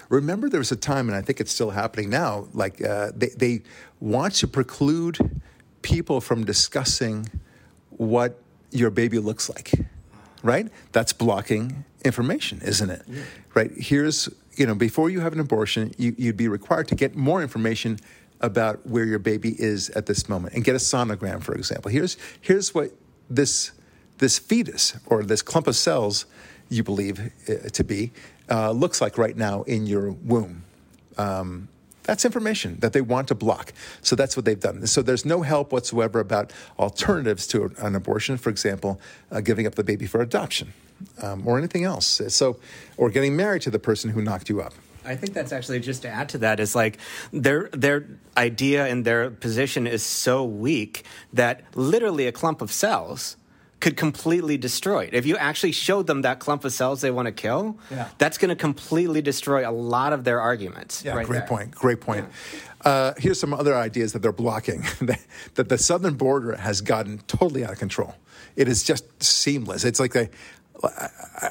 remember 0.10 0.50
there 0.50 0.60
was 0.60 0.72
a 0.72 0.75
time, 0.75 1.08
and 1.08 1.16
I 1.16 1.22
think 1.22 1.40
it's 1.40 1.52
still 1.52 1.72
happening 1.72 2.10
now. 2.10 2.48
Like 2.54 2.84
uh, 2.84 3.12
they, 3.16 3.30
they 3.30 3.64
want 4.00 4.36
to 4.36 4.48
preclude 4.48 5.42
people 5.82 6.22
from 6.22 6.46
discussing 6.46 7.30
what 7.90 8.40
your 8.72 8.90
baby 8.90 9.20
looks 9.20 9.50
like, 9.50 9.72
right? 10.44 10.68
That's 10.92 11.14
blocking 11.14 11.86
information, 12.04 12.62
isn't 12.64 12.90
it? 12.90 13.04
Yeah. 13.08 13.22
Right? 13.54 13.72
Here's 13.78 14.30
you 14.56 14.66
know 14.66 14.75
before 14.75 15.10
you 15.10 15.20
have 15.22 15.34
an 15.34 15.40
abortion, 15.40 15.94
you, 15.98 16.16
you'd 16.18 16.38
be 16.38 16.48
required 16.48 16.88
to 16.90 16.96
get 16.96 17.16
more 17.16 17.42
information 17.42 18.00
about 18.42 18.86
where 18.86 19.06
your 19.06 19.20
baby 19.20 19.56
is 19.60 19.90
at 19.92 20.06
this 20.06 20.28
moment 20.28 20.54
and 20.54 20.64
get 20.64 20.75
a 20.75 20.80
sonogram, 20.80 21.42
for 21.42 21.56
example. 21.56 21.90
Here's 21.92 22.18
here's 22.42 22.74
what 22.74 22.92
this 23.30 23.72
this 24.18 24.40
fetus 24.40 24.98
or 25.08 25.24
this 25.24 25.42
clump 25.42 25.68
of 25.68 25.75
cells 25.75 26.25
you 26.70 26.84
believe 26.84 27.32
uh, 27.48 27.70
to 27.70 27.84
be 27.84 28.12
uh, 28.50 28.72
looks 28.72 29.02
like 29.02 29.18
right 29.18 29.36
now 29.36 29.64
in 29.64 29.86
your 29.88 30.12
womb. 30.12 30.64
Um, 31.18 31.70
that's 32.05 32.25
information 32.25 32.77
that 32.79 32.93
they 32.93 33.01
want 33.01 33.27
to 33.29 33.35
block. 33.35 33.74
So 34.01 34.15
that's 34.15 34.35
what 34.35 34.45
they've 34.45 34.59
done. 34.59 34.85
So 34.88 35.01
there's 35.01 35.25
no 35.25 35.41
help 35.41 35.71
whatsoever 35.71 36.19
about 36.19 36.53
alternatives 36.79 37.47
to 37.47 37.74
an 37.79 37.95
abortion, 37.95 38.38
for 38.38 38.50
example, 38.50 39.00
uh, 39.31 39.41
giving 39.41 39.67
up 39.67 39.75
the 39.75 39.83
baby 39.83 40.05
for 40.05 40.21
adoption 40.21 40.74
um, 41.21 41.47
or 41.47 41.57
anything 41.57 41.83
else. 41.83 42.21
So, 42.29 42.57
or 42.97 43.09
getting 43.09 43.35
married 43.35 43.63
to 43.63 43.71
the 43.71 43.79
person 43.79 44.12
who 44.12 44.21
knocked 44.21 44.50
you 44.50 44.62
up. 44.62 44.74
I 45.03 45.15
think 45.15 45.33
that's 45.33 45.51
actually 45.51 45.79
just 45.81 46.01
to 46.01 46.09
add 46.09 46.29
to 46.29 46.39
that 46.39 46.59
is 46.59 46.75
like 46.75 46.97
their 47.31 47.69
their 47.71 48.07
idea 48.35 48.88
and 48.88 49.05
their 49.05 49.29
position 49.29 49.85
is 49.85 50.03
so 50.03 50.43
weak 50.43 51.05
that 51.33 51.63
literally 51.75 52.25
a 52.25 52.31
clump 52.31 52.62
of 52.62 52.71
cells 52.71 53.38
could 53.79 53.98
completely 53.98 54.58
destroy 54.58 55.05
it. 55.05 55.13
If 55.13 55.25
you 55.25 55.38
actually 55.38 55.72
showed 55.72 56.08
them 56.08 56.22
that 56.24 56.39
clump 56.39 56.65
of 56.65 56.74
cells 56.74 57.01
they 57.01 57.12
want 57.12 57.27
to 57.27 57.32
kill, 57.32 57.77
yeah. 57.91 58.10
that's 58.17 58.38
going 58.38 58.50
to 58.50 58.55
completely 58.55 59.22
destroy 59.22 59.67
a 59.67 59.72
lot 59.72 60.13
of 60.13 60.24
their 60.24 60.41
arguments. 60.41 61.03
Yeah, 61.03 61.15
right 61.15 61.25
great 61.25 61.39
there. 61.39 61.48
point. 61.48 61.72
Great 61.72 62.01
point. 62.01 62.25
Yeah. 62.84 62.91
Uh, 62.91 63.13
here's 63.17 63.39
some 63.39 63.53
other 63.53 63.75
ideas 63.75 64.13
that 64.13 64.22
they're 64.22 64.32
blocking 64.32 64.84
that 65.55 65.70
the 65.70 65.77
southern 65.77 66.15
border 66.15 66.55
has 66.55 66.82
gotten 66.82 67.20
totally 67.27 67.65
out 67.65 67.72
of 67.72 67.79
control. 67.79 68.15
It 68.55 68.67
is 68.67 68.84
just 68.84 69.22
seamless. 69.22 69.84
It's 69.84 70.00
like 70.00 70.13
they, 70.13 70.29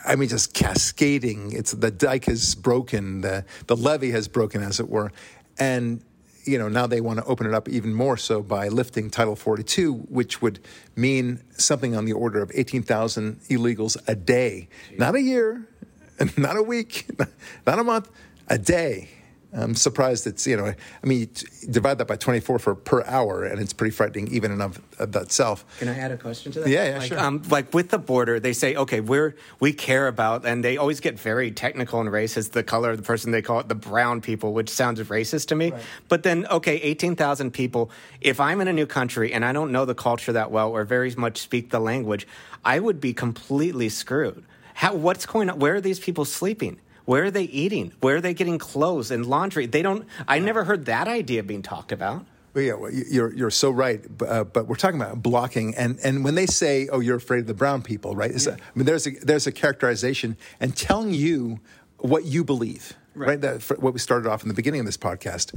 I 0.07 0.17
mean, 0.17 0.29
just 0.29 0.55
cascading. 0.55 1.53
It's 1.53 1.73
the 1.73 1.91
dike 1.91 2.27
has 2.27 2.55
broken, 2.55 3.21
the 3.21 3.45
the 3.67 3.77
levee 3.77 4.11
has 4.13 4.29
broken, 4.29 4.63
as 4.63 4.81
it 4.81 4.89
were, 4.89 5.13
and 5.59 6.03
you 6.47 6.59
know, 6.59 6.69
now 6.69 6.87
they 6.87 7.01
want 7.01 7.19
to 7.19 7.25
open 7.25 7.47
it 7.47 7.55
up 7.55 7.69
even 7.69 7.95
more 7.95 8.17
so 8.17 8.43
by 8.43 8.69
lifting 8.69 9.11
Title 9.11 9.37
42, 9.37 9.93
which 9.93 10.43
would 10.43 10.61
mean 10.97 11.43
something 11.57 11.97
on 11.97 12.05
the 12.05 12.13
order 12.13 12.43
of 12.43 12.51
18,000 12.55 13.41
illegals 13.51 13.97
a 14.07 14.15
day. 14.15 14.69
Jeez. 14.91 14.99
Not 14.99 15.15
a 15.15 15.21
year, 15.21 15.67
not 16.37 16.57
a 16.57 16.63
week, 16.63 17.07
not 17.67 17.79
a 17.79 17.85
month, 17.85 18.11
a 18.49 18.59
day. 18.59 19.09
I'm 19.57 19.75
surprised 19.75 20.27
it's, 20.27 20.47
you 20.47 20.57
know, 20.57 20.67
I 20.67 21.07
mean, 21.07 21.31
divide 21.71 21.99
that 21.99 22.09
by 22.09 22.17
24 22.17 22.59
for 22.59 22.75
per 22.75 23.05
hour, 23.05 23.45
and 23.45 23.61
it's 23.61 23.73
pretty 23.73 23.93
frightening 23.93 24.29
even 24.29 24.51
in 24.51 24.61
of, 24.61 24.81
of 24.99 25.15
itself. 25.15 25.65
Can 25.79 25.89
I 25.89 25.97
add 25.97 26.11
a 26.11 26.17
question 26.17 26.51
to 26.53 26.61
that? 26.61 26.69
Yeah, 26.69 26.89
yeah, 26.89 26.99
like, 26.99 27.09
sure. 27.09 27.19
Um, 27.21 27.43
like 27.49 27.73
with 27.73 27.91
the 27.91 27.99
border, 27.99 28.41
they 28.41 28.53
say, 28.53 28.75
okay, 28.75 29.01
we're, 29.01 29.37
we 29.61 29.73
care 29.73 30.09
about, 30.09 30.45
and 30.45 30.65
they 30.65 30.77
always 30.77 31.01
get 31.01 31.19
very 31.19 31.53
technical 31.53 32.01
and 32.01 32.09
racist, 32.09 32.51
the 32.51 32.65
color 32.65 32.91
of 32.91 32.97
the 32.97 33.05
person, 33.05 33.31
they 33.31 33.43
call 33.43 33.61
it 33.61 33.69
the 33.69 33.75
brown 33.75 34.21
people, 34.21 34.53
which 34.53 34.69
sounds 34.69 35.01
racist 35.01 35.47
to 35.49 35.55
me. 35.55 35.71
Right. 35.71 35.83
But 36.09 36.25
then, 36.25 36.47
okay, 36.47 36.77
18,000 36.77 37.53
people, 37.53 37.91
if 38.21 38.41
I'm 38.41 38.61
in 38.61 38.69
a 38.69 38.73
new 38.73 38.87
country 38.87 39.33
and 39.33 39.45
I 39.45 39.53
don't 39.53 39.71
know 39.71 39.85
the 39.85 39.95
culture 39.95 40.33
that 40.33 40.51
well 40.51 40.71
or 40.71 40.85
very 40.85 41.15
much 41.17 41.39
speak 41.39 41.71
the 41.71 41.81
language, 41.81 42.27
I 42.65 42.81
would 42.81 43.01
be 43.01 43.13
completely 43.13 43.89
screwed. 43.89 44.45
How, 44.75 44.95
what's 44.95 45.27
going 45.27 45.49
on? 45.51 45.59
Where 45.61 45.77
are 45.77 45.81
these 45.81 46.01
people 46.01 46.25
sleeping? 46.25 46.81
Where 47.05 47.25
are 47.25 47.31
they 47.31 47.45
eating? 47.45 47.93
Where 48.01 48.17
are 48.17 48.21
they 48.21 48.35
getting 48.35 48.59
clothes 48.59 49.11
and 49.11 49.27
laundry? 49.27 49.67
They 49.67 49.83
don't. 49.83 50.07
I 50.27 50.39
never 50.39 50.65
heard 50.65 50.87
that 50.87 51.09
idea 51.09 51.43
being 51.43 51.63
talked 51.63 51.93
about. 51.93 52.25
Well, 52.55 52.65
yeah, 52.65 52.75
well, 52.75 52.93
you're 52.93 53.35
you're 53.35 53.51
so 53.51 53.71
right, 53.71 54.01
uh, 54.25 54.45
but 54.45 54.69
we're 54.69 54.77
talking 54.77 55.01
about 55.01 55.21
blocking, 55.23 55.75
and, 55.75 55.99
and 56.05 56.25
when 56.25 56.37
they 56.37 56.47
say, 56.47 56.89
"Oh, 56.91 57.01
you're 57.01 57.17
afraid 57.17 57.41
of 57.41 57.47
the 57.49 57.55
brown 57.55 57.83
people," 57.83 58.15
right? 58.15 58.31
Yeah. 58.31 58.53
A, 58.53 58.55
I 58.55 58.59
mean, 58.77 58.87
there's 58.87 59.09
a 59.09 59.11
there's 59.11 59.49
a 59.49 59.53
characterization 59.53 60.37
and 60.61 60.77
telling 60.77 61.13
you 61.13 61.59
what 61.99 62.25
you 62.25 62.45
believe, 62.45 62.93
right? 63.15 63.31
right? 63.31 63.41
That, 63.41 63.63
what 63.81 63.93
we 63.93 63.99
started 63.99 64.29
off 64.29 64.43
in 64.43 64.49
the 64.49 64.55
beginning 64.55 64.81
of 64.81 64.87
this 64.87 64.97
podcast. 64.97 65.53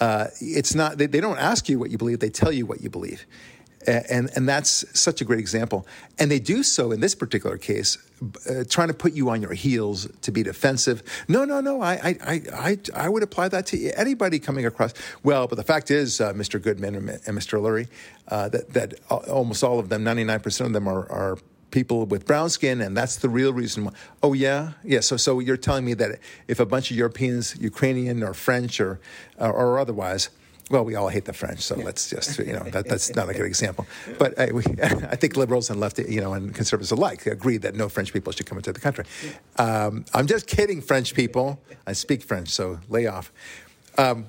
Uh, 0.00 0.28
it's 0.40 0.74
not 0.74 0.98
they, 0.98 1.06
they 1.06 1.20
don't 1.20 1.38
ask 1.38 1.68
you 1.68 1.80
what 1.80 1.90
you 1.90 1.98
believe; 1.98 2.20
they 2.20 2.30
tell 2.30 2.52
you 2.52 2.64
what 2.64 2.80
you 2.80 2.90
believe. 2.90 3.26
And, 3.86 4.30
and 4.34 4.48
that's 4.48 4.84
such 4.98 5.20
a 5.20 5.24
great 5.24 5.38
example. 5.38 5.86
And 6.18 6.30
they 6.30 6.40
do 6.40 6.62
so 6.62 6.92
in 6.92 7.00
this 7.00 7.14
particular 7.14 7.56
case, 7.56 7.98
uh, 8.48 8.64
trying 8.68 8.88
to 8.88 8.94
put 8.94 9.12
you 9.12 9.28
on 9.30 9.42
your 9.42 9.52
heels 9.52 10.08
to 10.22 10.32
be 10.32 10.42
defensive. 10.42 11.02
No, 11.28 11.44
no, 11.44 11.60
no. 11.60 11.82
I, 11.82 12.16
I, 12.24 12.42
I, 12.52 12.78
I 12.94 13.08
would 13.08 13.22
apply 13.22 13.48
that 13.48 13.66
to 13.66 13.90
anybody 13.92 14.38
coming 14.38 14.66
across. 14.66 14.94
Well, 15.22 15.46
but 15.46 15.56
the 15.56 15.62
fact 15.62 15.90
is, 15.90 16.20
uh, 16.20 16.32
Mr. 16.32 16.60
Goodman 16.60 16.94
and, 16.94 17.08
Mr. 17.08 17.60
Lurie, 17.60 17.88
uh, 18.28 18.48
that, 18.48 18.72
that 18.72 18.94
almost 19.10 19.62
all 19.62 19.78
of 19.78 19.88
them, 19.88 20.04
99% 20.04 20.66
of 20.66 20.72
them 20.72 20.88
are, 20.88 21.10
are 21.10 21.38
people 21.70 22.06
with 22.06 22.26
brown 22.26 22.48
skin, 22.48 22.80
and 22.80 22.96
that's 22.96 23.16
the 23.16 23.28
real 23.28 23.52
reason 23.52 23.84
why. 23.84 23.92
Oh, 24.22 24.32
yeah? 24.32 24.72
Yeah, 24.82 25.00
so, 25.00 25.16
so 25.16 25.40
you're 25.40 25.56
telling 25.56 25.84
me 25.84 25.94
that 25.94 26.20
if 26.48 26.58
a 26.58 26.66
bunch 26.66 26.90
of 26.90 26.96
Europeans, 26.96 27.56
Ukrainian 27.60 28.22
or 28.22 28.34
French 28.34 28.80
or, 28.80 28.98
or 29.38 29.78
otherwise, 29.78 30.30
well, 30.70 30.84
we 30.84 30.96
all 30.96 31.08
hate 31.08 31.26
the 31.26 31.32
French, 31.32 31.60
so 31.60 31.76
let's 31.76 32.10
just 32.10 32.38
you 32.38 32.52
know 32.52 32.64
that, 32.64 32.88
that's 32.88 33.14
not 33.14 33.28
a 33.28 33.32
good 33.32 33.46
example. 33.46 33.86
But 34.18 34.38
I, 34.38 34.50
we, 34.50 34.64
I 34.82 35.16
think 35.16 35.36
liberals 35.36 35.70
and 35.70 35.78
left, 35.78 35.98
you 35.98 36.20
know, 36.20 36.32
and 36.32 36.54
conservatives 36.54 36.90
alike 36.90 37.26
agree 37.26 37.56
that 37.58 37.74
no 37.76 37.88
French 37.88 38.12
people 38.12 38.32
should 38.32 38.46
come 38.46 38.58
into 38.58 38.72
the 38.72 38.80
country. 38.80 39.04
Um, 39.58 40.04
I'm 40.12 40.26
just 40.26 40.46
kidding, 40.46 40.80
French 40.80 41.14
people. 41.14 41.60
I 41.86 41.92
speak 41.92 42.22
French, 42.22 42.48
so 42.48 42.80
lay 42.88 43.06
off. 43.06 43.32
Um, 43.96 44.26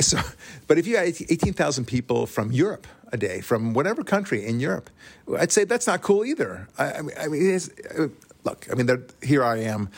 so, 0.00 0.18
but 0.66 0.78
if 0.78 0.86
you 0.88 0.96
had 0.96 1.06
18,000 1.06 1.84
people 1.84 2.26
from 2.26 2.50
Europe 2.50 2.86
a 3.12 3.16
day, 3.16 3.40
from 3.40 3.74
whatever 3.74 4.02
country 4.02 4.44
in 4.44 4.58
Europe, 4.58 4.90
I'd 5.38 5.52
say 5.52 5.64
that's 5.64 5.86
not 5.86 6.02
cool 6.02 6.24
either. 6.24 6.68
I, 6.78 6.94
I 7.20 7.28
mean, 7.28 7.60
uh, 7.96 8.08
look, 8.42 8.66
I 8.70 8.74
mean, 8.74 8.88
here 9.22 9.44
I 9.44 9.58
am 9.58 9.88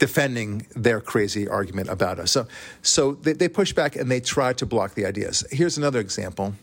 defending 0.00 0.66
their 0.74 1.00
crazy 1.00 1.46
argument 1.46 1.88
about 1.88 2.18
us. 2.18 2.32
So, 2.32 2.46
so 2.82 3.12
they, 3.12 3.34
they 3.34 3.48
push 3.48 3.72
back 3.72 3.94
and 3.94 4.10
they 4.10 4.18
try 4.18 4.52
to 4.54 4.66
block 4.66 4.94
the 4.94 5.06
ideas. 5.06 5.44
Here's 5.52 5.78
another 5.78 6.00
example 6.00 6.54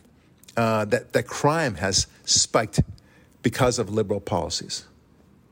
uh, 0.58 0.84
that, 0.86 1.14
that 1.14 1.28
crime 1.28 1.76
has 1.76 2.08
spiked 2.26 2.82
because 3.44 3.80
of 3.80 3.90
liberal 3.90 4.20
policies. 4.20 4.86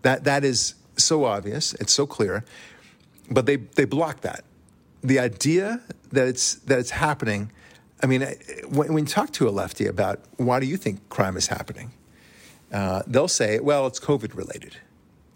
That, 0.01 0.23
that 0.25 0.43
is 0.43 0.75
so 0.97 1.25
obvious, 1.25 1.73
it's 1.75 1.93
so 1.93 2.05
clear, 2.05 2.43
but 3.29 3.45
they, 3.45 3.57
they 3.57 3.85
block 3.85 4.21
that. 4.21 4.43
The 5.01 5.19
idea 5.19 5.81
that 6.11 6.27
it's, 6.27 6.55
that 6.55 6.79
it's 6.79 6.89
happening, 6.89 7.51
I 8.01 8.07
mean, 8.07 8.21
when, 8.67 8.93
when 8.93 9.03
you 9.05 9.09
talk 9.09 9.31
to 9.33 9.47
a 9.47 9.51
lefty 9.51 9.85
about 9.85 10.19
why 10.37 10.59
do 10.59 10.65
you 10.65 10.77
think 10.77 11.07
crime 11.09 11.37
is 11.37 11.47
happening, 11.47 11.91
uh, 12.73 13.03
they'll 13.05 13.27
say, 13.27 13.59
well, 13.59 13.85
it's 13.85 13.99
COVID 13.99 14.35
related. 14.35 14.77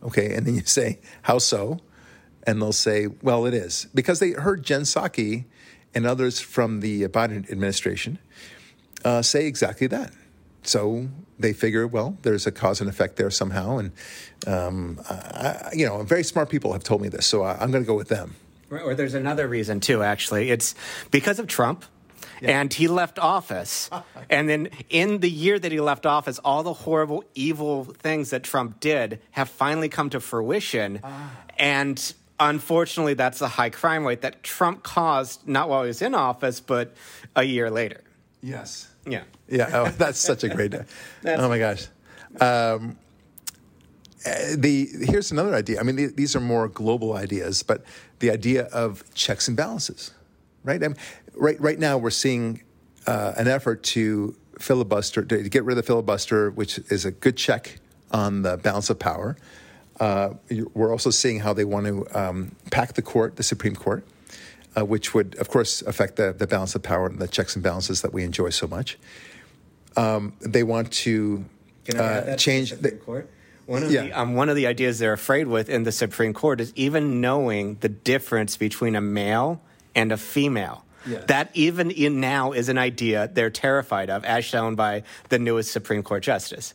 Okay, 0.01 0.33
and 0.33 0.47
then 0.47 0.55
you 0.55 0.63
say, 0.65 0.99
how 1.23 1.37
so? 1.37 1.79
And 2.49 2.59
they'll 2.59 2.71
say, 2.71 3.05
well, 3.21 3.45
it 3.45 3.53
is. 3.53 3.87
Because 3.93 4.17
they 4.19 4.31
heard 4.31 4.63
Jen 4.63 4.81
Psaki 4.81 5.45
and 5.93 6.07
others 6.07 6.39
from 6.39 6.79
the 6.79 7.07
Biden 7.07 7.47
administration 7.51 8.17
uh, 9.05 9.21
say 9.21 9.45
exactly 9.45 9.85
that. 9.85 10.11
So 10.63 11.09
they 11.37 11.53
figure, 11.53 11.85
well, 11.85 12.17
there's 12.23 12.47
a 12.47 12.51
cause 12.51 12.81
and 12.81 12.89
effect 12.89 13.17
there 13.17 13.29
somehow. 13.29 13.77
And, 13.77 13.91
um, 14.47 14.99
I, 15.07 15.69
you 15.73 15.85
know, 15.85 16.01
very 16.01 16.23
smart 16.23 16.49
people 16.49 16.73
have 16.73 16.83
told 16.83 17.03
me 17.03 17.07
this, 17.07 17.27
so 17.27 17.43
I, 17.43 17.63
am 17.63 17.69
going 17.69 17.83
to 17.83 17.87
go 17.87 17.95
with 17.95 18.09
them. 18.09 18.35
Or 18.71 18.95
there's 18.95 19.13
another 19.13 19.47
reason, 19.47 19.79
too, 19.79 20.01
actually. 20.01 20.49
It's 20.49 20.73
because 21.11 21.37
of 21.37 21.45
Trump. 21.45 21.85
Yeah. 22.41 22.61
And 22.61 22.73
he 22.73 22.87
left 22.87 23.19
office. 23.19 23.91
and 24.29 24.49
then 24.49 24.69
in 24.89 25.19
the 25.19 25.29
year 25.29 25.59
that 25.59 25.71
he 25.71 25.79
left 25.79 26.07
office, 26.07 26.39
all 26.39 26.63
the 26.63 26.73
horrible, 26.73 27.23
evil 27.35 27.83
things 27.85 28.31
that 28.31 28.43
Trump 28.43 28.79
did 28.79 29.19
have 29.31 29.49
finally 29.49 29.89
come 29.89 30.09
to 30.09 30.19
fruition. 30.19 30.99
Ah. 31.03 31.31
And 31.59 32.13
unfortunately, 32.39 33.13
that's 33.13 33.41
a 33.41 33.47
high 33.47 33.69
crime 33.69 34.05
rate 34.05 34.21
that 34.21 34.43
Trump 34.43 34.83
caused 34.83 35.47
not 35.47 35.69
while 35.69 35.83
he 35.83 35.87
was 35.87 36.01
in 36.01 36.15
office, 36.15 36.59
but 36.59 36.95
a 37.35 37.43
year 37.43 37.69
later. 37.69 38.01
Yes. 38.41 38.89
Yeah. 39.05 39.23
Yeah. 39.47 39.69
Oh, 39.73 39.89
that's 39.97 40.19
such 40.19 40.43
a 40.43 40.49
great. 40.49 40.73
oh 41.25 41.49
my 41.49 41.59
gosh. 41.59 41.87
Um, 42.39 42.97
the 44.55 44.87
here's 45.01 45.31
another 45.31 45.55
idea. 45.55 45.79
I 45.79 45.83
mean, 45.83 45.95
the, 45.95 46.07
these 46.07 46.35
are 46.35 46.41
more 46.41 46.67
global 46.67 47.13
ideas, 47.13 47.63
but 47.63 47.83
the 48.19 48.31
idea 48.31 48.65
of 48.65 49.03
checks 49.13 49.47
and 49.47 49.55
balances, 49.55 50.11
right? 50.63 50.83
I 50.83 50.87
mean, 50.89 50.97
right. 51.35 51.59
Right 51.59 51.79
now, 51.79 51.97
we're 51.97 52.09
seeing 52.09 52.61
uh, 53.07 53.33
an 53.37 53.47
effort 53.47 53.83
to 53.83 54.35
filibuster 54.59 55.23
to 55.23 55.49
get 55.49 55.63
rid 55.63 55.77
of 55.77 55.83
the 55.83 55.87
filibuster, 55.87 56.51
which 56.51 56.77
is 56.89 57.05
a 57.05 57.11
good 57.11 57.37
check 57.37 57.79
on 58.11 58.41
the 58.41 58.57
balance 58.57 58.89
of 58.89 58.99
power. 58.99 59.37
Uh, 59.99 60.33
we're 60.73 60.91
also 60.91 61.09
seeing 61.09 61.39
how 61.39 61.53
they 61.53 61.65
want 61.65 61.85
to 61.85 62.07
um, 62.17 62.55
pack 62.71 62.93
the 62.93 63.01
court, 63.01 63.35
the 63.35 63.43
Supreme 63.43 63.75
Court, 63.75 64.05
uh, 64.77 64.85
which 64.85 65.13
would, 65.13 65.35
of 65.35 65.49
course, 65.49 65.81
affect 65.81 66.15
the, 66.15 66.31
the, 66.31 66.47
balance 66.47 66.73
of 66.73 66.83
power 66.83 67.07
and 67.07 67.19
the 67.19 67.27
checks 67.27 67.55
and 67.55 67.63
balances 67.63 68.01
that 68.01 68.13
we 68.13 68.23
enjoy 68.23 68.49
so 68.49 68.65
much. 68.65 68.97
Um, 69.97 70.33
they 70.39 70.63
want 70.63 70.91
to 70.91 71.43
uh, 71.93 72.35
change 72.37 72.71
the 72.71 72.91
court. 72.91 73.29
One 73.65 73.83
of, 73.83 73.91
yeah. 73.91 74.03
the, 74.03 74.13
um, 74.13 74.35
one 74.35 74.49
of 74.49 74.55
the 74.55 74.67
ideas 74.67 74.99
they're 74.99 75.13
afraid 75.13 75.47
with 75.47 75.69
in 75.69 75.83
the 75.83 75.91
Supreme 75.91 76.33
Court 76.33 76.61
is 76.61 76.73
even 76.75 77.21
knowing 77.21 77.77
the 77.81 77.89
difference 77.89 78.57
between 78.57 78.95
a 78.95 79.01
male 79.01 79.61
and 79.93 80.11
a 80.11 80.17
female. 80.17 80.85
Yes. 81.05 81.25
That 81.25 81.51
even 81.53 81.91
in 81.91 82.19
now 82.19 82.51
is 82.51 82.69
an 82.69 82.77
idea 82.77 83.29
they're 83.31 83.49
terrified 83.49 84.09
of, 84.09 84.23
as 84.25 84.43
shown 84.43 84.75
by 84.75 85.03
the 85.29 85.39
newest 85.39 85.71
Supreme 85.71 86.03
Court 86.03 86.23
justice. 86.23 86.73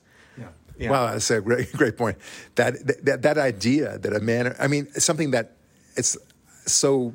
Yeah. 0.79 0.91
Wow, 0.91 1.13
that's 1.13 1.31
a 1.31 1.41
great, 1.41 1.73
great 1.77 1.97
point. 1.97 2.19
That, 2.57 3.05
that 3.05 3.23
that 3.23 3.39
idea 3.39 3.99
that 3.99 4.13
a 4.15 4.21
man, 4.21 4.55
I 4.59 4.67
mean, 4.67 4.91
something 4.95 5.31
that 5.31 5.53
it's 5.97 6.17
so 6.67 7.15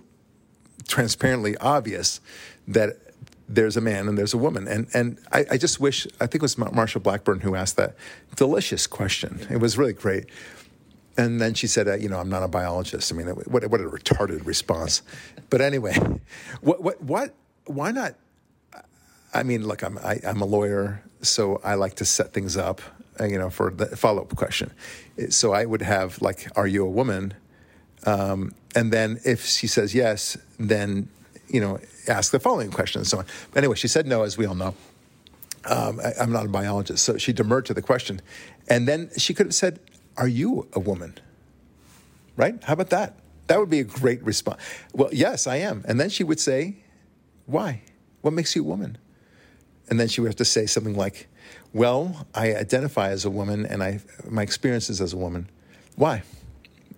transparently 0.87 1.57
obvious 1.57 2.21
that 2.67 2.97
there's 3.49 3.75
a 3.75 3.81
man 3.81 4.07
and 4.07 4.17
there's 4.17 4.33
a 4.33 4.37
woman, 4.37 4.67
and 4.67 4.87
and 4.93 5.17
I, 5.31 5.45
I 5.51 5.57
just 5.57 5.79
wish 5.79 6.07
I 6.21 6.27
think 6.27 6.35
it 6.35 6.41
was 6.41 6.55
Marsha 6.55 7.01
Blackburn 7.01 7.41
who 7.41 7.55
asked 7.55 7.77
that 7.77 7.95
delicious 8.35 8.85
question. 8.87 9.45
It 9.49 9.57
was 9.57 9.77
really 9.77 9.93
great. 9.93 10.27
And 11.17 11.41
then 11.41 11.53
she 11.55 11.67
said, 11.67 11.87
uh, 11.87 11.95
"You 11.95 12.07
know, 12.07 12.19
I'm 12.19 12.29
not 12.29 12.43
a 12.43 12.47
biologist." 12.47 13.11
I 13.11 13.15
mean, 13.15 13.27
what 13.27 13.67
what 13.67 13.81
a 13.81 13.89
retarded 13.89 14.45
response. 14.45 15.01
But 15.49 15.61
anyway, 15.61 15.95
what 16.61 16.81
what 16.81 17.01
what? 17.01 17.33
Why 17.65 17.91
not? 17.91 18.15
I 19.33 19.43
mean, 19.43 19.67
look, 19.67 19.83
I'm 19.83 19.97
I, 19.97 20.13
am 20.13 20.19
i 20.25 20.29
am 20.29 20.41
a 20.41 20.45
lawyer, 20.45 21.03
so 21.21 21.59
I 21.63 21.73
like 21.73 21.95
to 21.95 22.05
set 22.05 22.33
things 22.33 22.55
up. 22.55 22.81
Uh, 23.19 23.25
you 23.25 23.37
know, 23.37 23.49
for 23.49 23.71
the 23.71 23.97
follow 23.97 24.21
up 24.21 24.35
question. 24.35 24.71
So 25.29 25.53
I 25.53 25.65
would 25.65 25.81
have 25.81 26.21
like, 26.21 26.49
"Are 26.55 26.67
you 26.67 26.85
a 26.85 26.89
woman?" 26.89 27.33
Um, 28.05 28.53
and 28.75 28.93
then 28.93 29.19
if 29.25 29.45
she 29.45 29.67
says 29.67 29.93
yes, 29.93 30.37
then 30.57 31.09
you 31.49 31.59
know, 31.59 31.79
ask 32.07 32.31
the 32.31 32.39
following 32.39 32.71
question 32.71 32.99
and 32.99 33.07
so 33.07 33.19
on. 33.19 33.25
But 33.51 33.59
anyway, 33.59 33.75
she 33.75 33.87
said 33.87 34.07
no, 34.07 34.23
as 34.23 34.37
we 34.37 34.45
all 34.45 34.55
know. 34.55 34.75
Um, 35.65 35.99
I, 35.99 36.13
am 36.21 36.31
not 36.31 36.45
a 36.45 36.49
biologist, 36.49 37.03
so 37.03 37.17
she 37.17 37.33
demurred 37.33 37.65
to 37.65 37.73
the 37.73 37.81
question, 37.81 38.21
and 38.69 38.87
then 38.87 39.09
she 39.17 39.33
could 39.33 39.47
have 39.47 39.55
said, 39.55 39.79
"Are 40.15 40.27
you 40.27 40.67
a 40.73 40.79
woman?" 40.79 41.17
Right? 42.37 42.63
How 42.63 42.73
about 42.73 42.91
that? 42.91 43.15
That 43.47 43.59
would 43.59 43.69
be 43.69 43.79
a 43.79 43.83
great 43.83 44.23
response. 44.23 44.61
Well, 44.93 45.09
yes, 45.11 45.47
I 45.47 45.57
am. 45.57 45.83
And 45.85 45.99
then 45.99 46.09
she 46.09 46.23
would 46.23 46.39
say, 46.39 46.77
"Why? 47.45 47.81
What 48.21 48.33
makes 48.33 48.55
you 48.55 48.61
a 48.63 48.65
woman?" 48.65 48.97
And 49.89 49.99
then 49.99 50.07
she 50.07 50.21
would 50.21 50.27
have 50.27 50.35
to 50.37 50.45
say 50.45 50.65
something 50.65 50.95
like, 50.95 51.27
well, 51.73 52.27
I 52.33 52.55
identify 52.55 53.09
as 53.09 53.25
a 53.25 53.29
woman 53.29 53.65
and 53.65 53.83
I, 53.83 53.99
my 54.27 54.41
experiences 54.41 55.01
as 55.01 55.13
a 55.13 55.17
woman. 55.17 55.49
Why? 55.95 56.23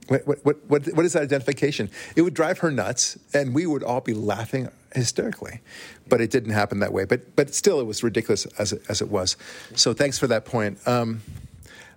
What, 0.07 0.45
what, 0.45 0.65
what, 0.67 0.85
what 0.93 1.05
is 1.05 1.13
that 1.13 1.23
identification? 1.23 1.89
It 2.15 2.21
would 2.21 2.33
drive 2.33 2.59
her 2.59 2.71
nuts, 2.71 3.17
and 3.33 3.53
we 3.53 3.65
would 3.65 3.81
all 3.81 4.01
be 4.01 4.13
laughing 4.13 4.69
hysterically. 4.93 5.61
But 6.09 6.19
it 6.19 6.31
didn't 6.31 6.51
happen 6.51 6.79
that 6.79 6.91
way. 6.91 7.05
But, 7.05 7.35
but 7.35 7.53
still, 7.55 7.79
it 7.79 7.85
was 7.85 8.03
ridiculous 8.03 8.45
as 8.57 8.73
it, 8.73 8.81
as 8.89 9.01
it 9.01 9.09
was. 9.09 9.37
So 9.75 9.93
thanks 9.93 10.19
for 10.19 10.27
that 10.27 10.43
point. 10.43 10.85
Um, 10.85 11.21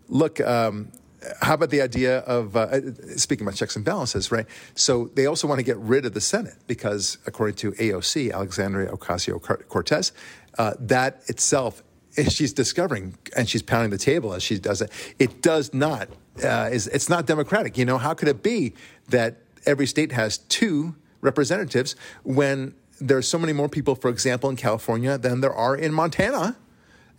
look, 0.09 0.41
um, 0.41 0.93
how 1.41 1.55
about 1.55 1.71
the 1.71 1.81
idea 1.81 2.19
of 2.21 2.57
uh, 2.57 2.95
speaking 3.17 3.47
about 3.47 3.57
checks 3.57 3.77
and 3.77 3.85
balances, 3.85 4.31
right? 4.31 4.47
So 4.75 5.11
they 5.15 5.27
also 5.27 5.49
want 5.49 5.59
to 5.59 5.65
get 5.65 5.79
rid 5.79 6.05
of 6.07 6.15
the 6.15 6.21
Senate 6.21 6.55
because, 6.67 7.19
according 7.27 7.57
to 7.57 7.73
AOC, 7.73 8.33
Alexandria 8.33 8.91
Ocasio 8.91 9.41
Cortez, 9.69 10.13
uh, 10.59 10.75
that 10.79 11.23
itself 11.29 11.83
she's 12.29 12.53
discovering 12.53 13.17
and 13.37 13.49
she's 13.49 13.63
pounding 13.63 13.91
the 13.91 13.99
table 13.99 14.35
as 14.35 14.43
she 14.43 14.59
does 14.59 14.81
it. 14.81 14.91
It 15.19 15.43
does 15.43 15.75
not 15.75 16.09
uh, 16.43 16.69
is 16.73 16.87
it's 16.89 17.09
not 17.09 17.27
democratic. 17.27 17.79
You 17.79 17.85
know 17.85 17.99
how 17.99 18.15
could 18.15 18.29
it 18.29 18.43
be 18.43 18.75
that 19.09 19.39
every 19.67 19.87
state 19.87 20.13
has 20.13 20.39
two 20.39 20.95
representatives 21.21 21.97
when 22.23 22.75
there's 23.01 23.29
so 23.29 23.39
many 23.39 23.53
more 23.53 23.69
people, 23.69 23.95
for 23.95 24.11
example, 24.11 24.51
in 24.51 24.57
California 24.57 25.19
than 25.19 25.41
there 25.41 25.55
are 25.55 25.77
in 25.77 25.93
Montana? 25.93 26.57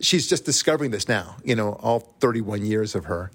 She's 0.00 0.28
just 0.28 0.44
discovering 0.44 0.90
this 0.90 1.08
now. 1.08 1.36
You 1.44 1.56
know, 1.56 1.74
all 1.82 2.14
31 2.20 2.64
years 2.64 2.94
of 2.94 3.06
her 3.06 3.30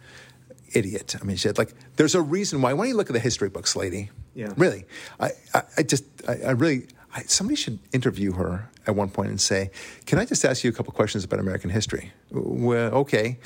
idiot. 0.74 1.16
I 1.20 1.24
mean, 1.24 1.38
she 1.38 1.48
had 1.48 1.58
like, 1.58 1.74
there's 1.96 2.16
a 2.16 2.22
reason 2.22 2.62
why. 2.62 2.74
Why 2.74 2.86
don't 2.86 2.90
you 2.90 2.98
look 2.98 3.10
at 3.10 3.14
the 3.14 3.20
history 3.20 3.50
books, 3.50 3.76
lady? 3.76 4.12
Yeah. 4.36 4.54
Really, 4.56 4.86
I, 5.20 5.32
I, 5.54 5.64
I 5.78 5.84
just, 5.84 6.06
I, 6.28 6.34
I 6.48 6.52
really, 6.52 6.88
I, 7.14 7.24
somebody 7.24 7.56
should 7.56 7.80
interview 7.92 8.34
her 8.34 8.70
at 8.88 8.96
one 8.96 9.10
point 9.10 9.30
and 9.30 9.42
say, 9.42 9.72
Can 10.06 10.20
I 10.20 10.26
just 10.26 10.46
ask 10.46 10.64
you 10.64 10.70
a 10.70 10.74
couple 10.74 10.94
questions 10.94 11.24
about 11.24 11.40
American 11.40 11.70
history? 11.70 12.12
Well, 12.32 12.94
okay. 12.94 13.40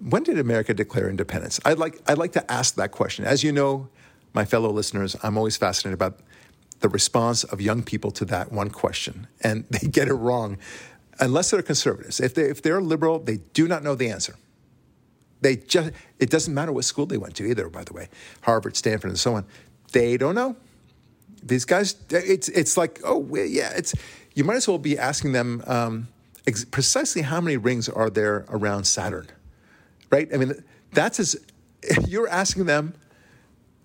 When 0.00 0.22
did 0.22 0.38
America 0.38 0.74
declare 0.74 1.08
independence? 1.08 1.60
I'd 1.64 1.78
like, 1.78 2.00
I'd 2.06 2.18
like 2.18 2.32
to 2.32 2.52
ask 2.52 2.74
that 2.74 2.90
question. 2.90 3.24
As 3.24 3.42
you 3.44 3.52
know, 3.52 3.88
my 4.34 4.44
fellow 4.44 4.70
listeners, 4.70 5.16
I'm 5.22 5.38
always 5.38 5.56
fascinated 5.56 5.94
about 5.94 6.18
the 6.80 6.88
response 6.88 7.44
of 7.44 7.60
young 7.60 7.82
people 7.82 8.10
to 8.10 8.24
that 8.26 8.52
one 8.52 8.70
question, 8.70 9.28
and 9.40 9.64
they 9.70 9.86
get 9.86 10.08
it 10.08 10.14
wrong 10.14 10.58
unless 11.20 11.50
they're 11.50 11.62
conservatives. 11.62 12.20
If, 12.20 12.34
they, 12.34 12.42
if 12.42 12.62
they're 12.62 12.80
liberal, 12.80 13.20
they 13.20 13.38
do 13.52 13.68
not 13.68 13.82
know 13.82 13.94
the 13.94 14.10
answer. 14.10 14.34
They 15.40 15.56
just, 15.56 15.92
it 16.18 16.30
doesn't 16.30 16.52
matter 16.52 16.72
what 16.72 16.84
school 16.84 17.06
they 17.06 17.18
went 17.18 17.36
to 17.36 17.44
either, 17.44 17.68
by 17.68 17.84
the 17.84 17.92
way, 17.92 18.08
Harvard, 18.42 18.76
Stanford, 18.76 19.10
and 19.10 19.18
so 19.18 19.34
on. 19.34 19.44
They 19.92 20.16
don't 20.16 20.34
know. 20.34 20.56
These 21.44 21.64
guys, 21.64 21.96
it's, 22.10 22.48
it's 22.48 22.76
like, 22.76 23.00
oh, 23.04 23.34
yeah, 23.34 23.72
it's, 23.76 23.94
you 24.34 24.44
might 24.44 24.56
as 24.56 24.66
well 24.66 24.78
be 24.78 24.98
asking 24.98 25.32
them 25.32 25.62
um, 25.66 26.08
ex- 26.46 26.64
precisely 26.64 27.22
how 27.22 27.40
many 27.40 27.56
rings 27.56 27.88
are 27.88 28.10
there 28.10 28.46
around 28.48 28.84
Saturn, 28.84 29.28
right? 30.10 30.28
I 30.32 30.38
mean, 30.38 30.64
that's 30.92 31.20
as, 31.20 31.36
you're 32.08 32.28
asking 32.28 32.64
them 32.64 32.94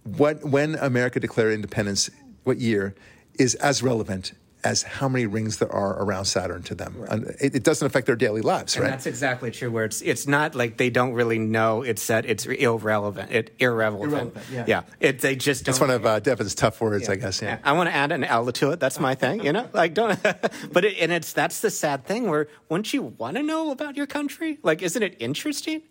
what, 0.04 0.44
when 0.44 0.76
America 0.76 1.20
declared 1.20 1.54
independence, 1.54 2.10
what 2.44 2.58
year, 2.58 2.96
is 3.38 3.56
as 3.56 3.84
relevant 3.84 4.34
as 4.64 4.84
how 4.84 5.08
many 5.08 5.26
rings 5.26 5.58
there 5.58 5.72
are 5.72 6.02
around 6.04 6.26
Saturn 6.26 6.64
to 6.64 6.76
them. 6.76 6.96
Right. 6.98 7.22
It, 7.40 7.56
it, 7.56 7.64
doesn't 7.64 7.86
affect 7.86 8.08
their 8.08 8.16
daily 8.16 8.42
lives, 8.42 8.76
and 8.76 8.84
right? 8.84 8.92
That's 8.92 9.06
exactly 9.06 9.52
true. 9.52 9.72
Where 9.72 9.86
it's 9.86 10.02
it's 10.02 10.28
not 10.28 10.56
like 10.56 10.78
they 10.78 10.90
don't 10.90 11.14
really 11.14 11.40
know 11.40 11.82
it's 11.82 12.06
that 12.08 12.26
it's 12.26 12.46
irrelevant. 12.46 13.32
It 13.32 13.56
irrelevant. 13.60 14.12
Irrelevant. 14.12 14.46
Yeah. 14.52 14.66
Yeah. 14.68 14.82
It, 15.00 15.20
they 15.20 15.36
just. 15.36 15.66
That's 15.66 15.80
one 15.80 15.90
of 15.90 16.06
uh, 16.06 16.20
Devin's 16.20 16.56
tough 16.56 16.82
words, 16.82 17.06
yeah. 17.06 17.14
I 17.14 17.16
guess. 17.16 17.42
Yeah. 17.42 17.60
I 17.64 17.72
want 17.74 17.90
to 17.90 17.96
add 17.96 18.12
an 18.12 18.24
L 18.24 18.52
to 18.52 18.72
it. 18.72 18.80
That's 18.80 19.00
my 19.00 19.16
thing. 19.16 19.44
You 19.44 19.54
know, 19.54 19.70
like 19.74 19.94
don't. 19.94 20.22
but 20.72 20.86
it, 20.86 20.98
and 21.00 21.12
it's 21.12 21.32
that's 21.32 21.62
the 21.62 21.70
sad 21.70 22.06
thing. 22.06 22.30
Where 22.30 22.48
wouldn't 22.68 22.94
you 22.94 23.04
want 23.04 23.38
to 23.38 23.44
know 23.44 23.72
about 23.72 23.96
your 23.96 24.08
country? 24.08 24.60
Like, 24.62 24.82
isn't 24.82 25.02
it 25.02 25.16
interesting? 25.20 25.84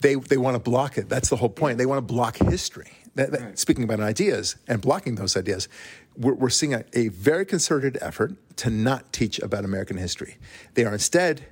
They 0.00 0.14
they 0.14 0.36
want 0.36 0.54
to 0.54 0.60
block 0.60 0.96
it. 0.98 1.08
That's 1.08 1.28
the 1.28 1.36
whole 1.36 1.48
point. 1.48 1.78
They 1.78 1.86
want 1.86 1.98
to 1.98 2.12
block 2.12 2.36
history. 2.36 2.92
That, 3.14 3.30
that, 3.32 3.40
right. 3.40 3.58
Speaking 3.58 3.84
about 3.84 4.00
ideas 4.00 4.56
and 4.66 4.80
blocking 4.80 5.16
those 5.16 5.36
ideas, 5.36 5.68
we're, 6.16 6.34
we're 6.34 6.50
seeing 6.50 6.74
a, 6.74 6.84
a, 6.92 7.08
very 7.08 7.44
concerted 7.44 7.98
effort 8.00 8.34
to 8.56 8.70
not 8.70 9.12
teach 9.12 9.38
about 9.38 9.64
American 9.64 9.96
history. 9.96 10.36
They 10.74 10.84
are 10.84 10.92
instead, 10.92 11.44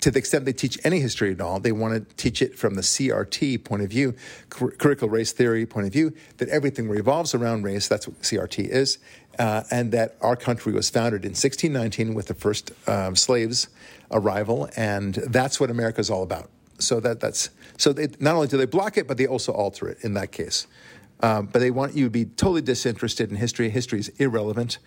to 0.00 0.10
the 0.10 0.18
extent 0.18 0.44
they 0.44 0.52
teach 0.52 0.78
any 0.84 1.00
history 1.00 1.32
at 1.32 1.40
all, 1.40 1.60
they 1.60 1.72
want 1.72 1.94
to 2.08 2.14
teach 2.16 2.40
it 2.42 2.58
from 2.58 2.74
the 2.74 2.82
CRT 2.82 3.64
point 3.64 3.82
of 3.82 3.90
view, 3.90 4.14
cur- 4.48 4.70
critical 4.72 5.08
race 5.08 5.32
theory 5.32 5.66
point 5.66 5.86
of 5.86 5.92
view, 5.92 6.14
that 6.38 6.48
everything 6.48 6.88
revolves 6.88 7.34
around 7.34 7.64
race. 7.64 7.88
That's 7.88 8.08
what 8.08 8.20
CRT 8.22 8.68
is. 8.68 8.98
Uh, 9.38 9.62
and 9.70 9.92
that 9.92 10.16
our 10.20 10.34
country 10.34 10.72
was 10.72 10.90
founded 10.90 11.24
in 11.24 11.30
1619 11.30 12.12
with 12.12 12.26
the 12.26 12.34
first 12.34 12.72
um, 12.88 13.14
slaves' 13.14 13.68
arrival, 14.10 14.68
and 14.74 15.14
that's 15.14 15.60
what 15.60 15.70
America 15.70 16.00
is 16.00 16.10
all 16.10 16.24
about. 16.24 16.50
So 16.80 16.98
that 17.00 17.20
that's 17.20 17.50
so 17.76 17.92
they, 17.92 18.08
not 18.18 18.34
only 18.34 18.48
do 18.48 18.56
they 18.56 18.66
block 18.66 18.96
it, 18.96 19.06
but 19.06 19.16
they 19.16 19.26
also 19.26 19.52
alter 19.52 19.88
it 19.88 19.98
in 20.02 20.14
that 20.14 20.32
case. 20.32 20.66
Um, 21.20 21.46
but 21.46 21.58
they 21.58 21.70
want 21.70 21.94
you 21.94 22.04
to 22.04 22.10
be 22.10 22.24
totally 22.24 22.62
disinterested 22.62 23.30
in 23.30 23.36
history. 23.36 23.68
History 23.70 23.98
is 23.98 24.08
irrelevant. 24.18 24.78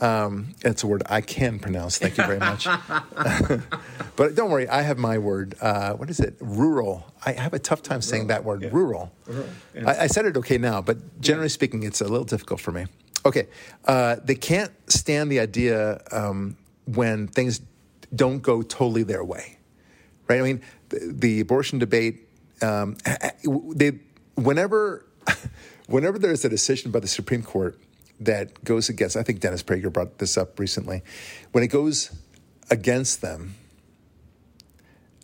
Um, 0.00 0.54
that's 0.60 0.82
a 0.82 0.86
word 0.86 1.02
I 1.06 1.20
can 1.20 1.58
pronounce. 1.58 1.98
Thank 1.98 2.18
you 2.18 2.24
very 2.24 2.38
much. 2.38 2.66
but 4.16 4.34
don't 4.34 4.50
worry, 4.50 4.68
I 4.68 4.82
have 4.82 4.98
my 4.98 5.18
word. 5.18 5.54
Uh, 5.60 5.92
what 5.94 6.10
is 6.10 6.20
it? 6.20 6.36
Rural. 6.40 7.12
I 7.24 7.32
have 7.32 7.54
a 7.54 7.58
tough 7.58 7.82
time 7.82 8.02
saying 8.02 8.28
that 8.28 8.44
word. 8.44 8.62
Yeah. 8.62 8.70
Rural. 8.72 9.12
rural. 9.26 9.46
Yeah. 9.74 9.90
I, 9.90 10.02
I, 10.02 10.06
said 10.08 10.26
it 10.26 10.36
okay 10.38 10.58
now, 10.58 10.80
but 10.80 11.20
generally 11.20 11.46
yeah. 11.46 11.52
speaking, 11.52 11.82
it's 11.84 12.00
a 12.00 12.08
little 12.08 12.24
difficult 12.24 12.60
for 12.60 12.72
me. 12.72 12.86
Okay, 13.26 13.46
uh, 13.86 14.16
they 14.22 14.34
can't 14.34 14.72
stand 14.90 15.30
the 15.30 15.40
idea 15.40 16.02
um, 16.12 16.56
when 16.84 17.26
things 17.28 17.62
don't 18.14 18.42
go 18.42 18.60
totally 18.60 19.02
their 19.02 19.24
way, 19.24 19.56
right? 20.28 20.40
I 20.40 20.42
mean, 20.42 20.60
the, 20.90 21.14
the 21.14 21.40
abortion 21.40 21.78
debate. 21.78 22.28
Um, 22.60 22.96
they 23.74 23.98
whenever 24.34 25.06
whenever 25.86 26.18
there's 26.18 26.44
a 26.44 26.48
decision 26.48 26.90
by 26.90 27.00
the 27.00 27.08
Supreme 27.08 27.42
Court 27.42 27.78
that 28.20 28.62
goes 28.64 28.88
against, 28.88 29.16
I 29.16 29.22
think 29.22 29.40
Dennis 29.40 29.62
Prager 29.62 29.92
brought 29.92 30.18
this 30.18 30.36
up 30.36 30.58
recently, 30.58 31.02
when 31.52 31.64
it 31.64 31.68
goes 31.68 32.10
against 32.70 33.20
them, 33.20 33.54